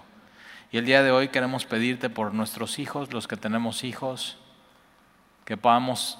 Y 0.72 0.78
el 0.78 0.84
día 0.84 1.02
de 1.04 1.12
hoy 1.12 1.28
queremos 1.28 1.64
pedirte 1.64 2.10
por 2.10 2.34
nuestros 2.34 2.80
hijos, 2.80 3.12
los 3.12 3.28
que 3.28 3.36
tenemos 3.36 3.84
hijos, 3.84 4.38
que 5.46 5.56
podamos 5.56 6.18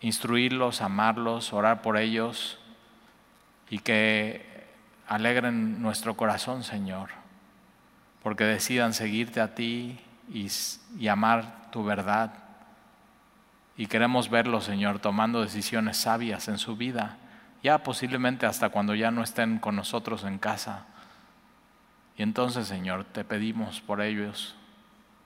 instruirlos, 0.00 0.80
amarlos, 0.80 1.52
orar 1.52 1.82
por 1.82 1.98
ellos 1.98 2.58
y 3.68 3.80
que 3.80 4.66
alegren 5.06 5.82
nuestro 5.82 6.16
corazón, 6.16 6.64
Señor 6.64 7.20
porque 8.22 8.44
decidan 8.44 8.92
seguirte 8.92 9.40
a 9.40 9.54
ti 9.54 9.98
y, 10.32 11.08
amar 11.08 11.70
tu 11.70 11.84
verdad. 11.84 12.32
Y 13.76 13.86
queremos 13.86 14.28
verlo, 14.28 14.60
Señor, 14.60 14.98
tomando 14.98 15.40
decisiones 15.40 15.96
sabias 15.96 16.48
en 16.48 16.58
su 16.58 16.76
vida, 16.76 17.16
ya 17.62 17.82
posiblemente 17.82 18.46
hasta 18.46 18.68
cuando 18.68 18.94
ya 18.94 19.10
no 19.10 19.22
estén 19.22 19.58
con 19.58 19.76
nosotros 19.76 20.24
en 20.24 20.38
casa. 20.38 20.84
Y 22.16 22.22
entonces, 22.22 22.68
Señor, 22.68 23.04
te 23.04 23.24
pedimos 23.24 23.80
por 23.80 24.02
ellos, 24.02 24.54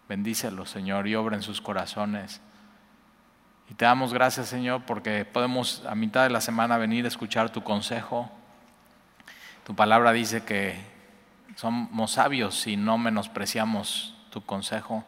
bendícelos, 0.08 0.70
Señor, 0.70 1.08
y 1.08 1.16
obra 1.16 1.36
en 1.36 1.42
sus 1.42 1.60
corazones. 1.60 2.40
Y 3.70 3.74
te 3.74 3.84
damos 3.84 4.12
gracias, 4.12 4.48
Señor, 4.48 4.82
porque 4.82 5.24
podemos 5.24 5.82
a 5.88 5.94
mitad 5.94 6.22
de 6.22 6.30
la 6.30 6.40
semana 6.40 6.76
venir 6.76 7.04
a 7.04 7.08
escuchar 7.08 7.50
tu 7.50 7.62
consejo. 7.62 8.30
Tu 9.64 9.74
palabra 9.74 10.12
dice 10.12 10.44
que 10.44 10.78
somos 11.56 12.12
sabios 12.12 12.58
si 12.60 12.76
no 12.76 12.98
menospreciamos 12.98 14.14
tu 14.30 14.44
consejo 14.44 15.04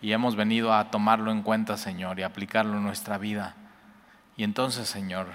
y 0.00 0.12
hemos 0.12 0.36
venido 0.36 0.72
a 0.72 0.90
tomarlo 0.90 1.30
en 1.32 1.42
cuenta, 1.42 1.76
Señor, 1.76 2.18
y 2.18 2.22
aplicarlo 2.22 2.76
en 2.76 2.84
nuestra 2.84 3.18
vida. 3.18 3.54
Y 4.36 4.44
entonces, 4.44 4.88
Señor, 4.88 5.26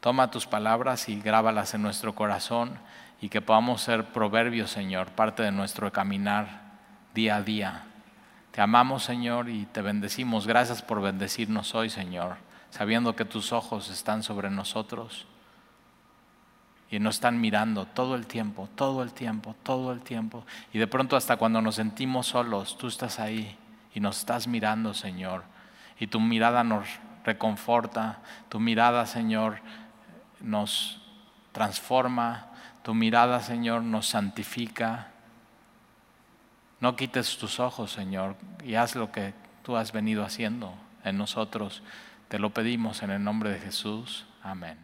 toma 0.00 0.30
tus 0.30 0.46
palabras 0.46 1.08
y 1.08 1.20
grábalas 1.20 1.74
en 1.74 1.82
nuestro 1.82 2.14
corazón 2.14 2.78
y 3.20 3.28
que 3.28 3.40
podamos 3.40 3.80
ser 3.80 4.06
proverbios, 4.06 4.70
Señor, 4.70 5.08
parte 5.12 5.42
de 5.42 5.52
nuestro 5.52 5.92
caminar 5.92 6.62
día 7.14 7.36
a 7.36 7.42
día. 7.42 7.84
Te 8.54 8.60
amamos, 8.60 9.02
Señor, 9.02 9.48
y 9.48 9.66
te 9.66 9.82
bendecimos. 9.82 10.46
Gracias 10.46 10.80
por 10.80 11.02
bendecirnos 11.02 11.74
hoy, 11.74 11.90
Señor, 11.90 12.36
sabiendo 12.70 13.16
que 13.16 13.24
tus 13.24 13.52
ojos 13.52 13.90
están 13.90 14.22
sobre 14.22 14.48
nosotros 14.48 15.26
y 16.88 17.00
nos 17.00 17.16
están 17.16 17.40
mirando 17.40 17.84
todo 17.84 18.14
el 18.14 18.28
tiempo, 18.28 18.68
todo 18.76 19.02
el 19.02 19.12
tiempo, 19.12 19.56
todo 19.64 19.92
el 19.92 20.02
tiempo. 20.02 20.46
Y 20.72 20.78
de 20.78 20.86
pronto 20.86 21.16
hasta 21.16 21.36
cuando 21.36 21.60
nos 21.60 21.74
sentimos 21.74 22.28
solos, 22.28 22.78
tú 22.78 22.86
estás 22.86 23.18
ahí 23.18 23.58
y 23.92 23.98
nos 23.98 24.18
estás 24.18 24.46
mirando, 24.46 24.94
Señor. 24.94 25.42
Y 25.98 26.06
tu 26.06 26.20
mirada 26.20 26.62
nos 26.62 26.86
reconforta, 27.24 28.20
tu 28.48 28.60
mirada, 28.60 29.04
Señor, 29.06 29.58
nos 30.40 31.02
transforma, 31.50 32.46
tu 32.84 32.94
mirada, 32.94 33.40
Señor, 33.40 33.82
nos 33.82 34.06
santifica. 34.06 35.08
No 36.84 36.96
quites 36.96 37.38
tus 37.38 37.60
ojos, 37.60 37.92
Señor, 37.92 38.36
y 38.62 38.74
haz 38.74 38.94
lo 38.94 39.10
que 39.10 39.32
tú 39.62 39.78
has 39.78 39.92
venido 39.92 40.22
haciendo 40.22 40.74
en 41.02 41.16
nosotros. 41.16 41.82
Te 42.28 42.38
lo 42.38 42.50
pedimos 42.50 43.02
en 43.02 43.10
el 43.10 43.24
nombre 43.24 43.48
de 43.48 43.58
Jesús. 43.58 44.26
Amén. 44.42 44.76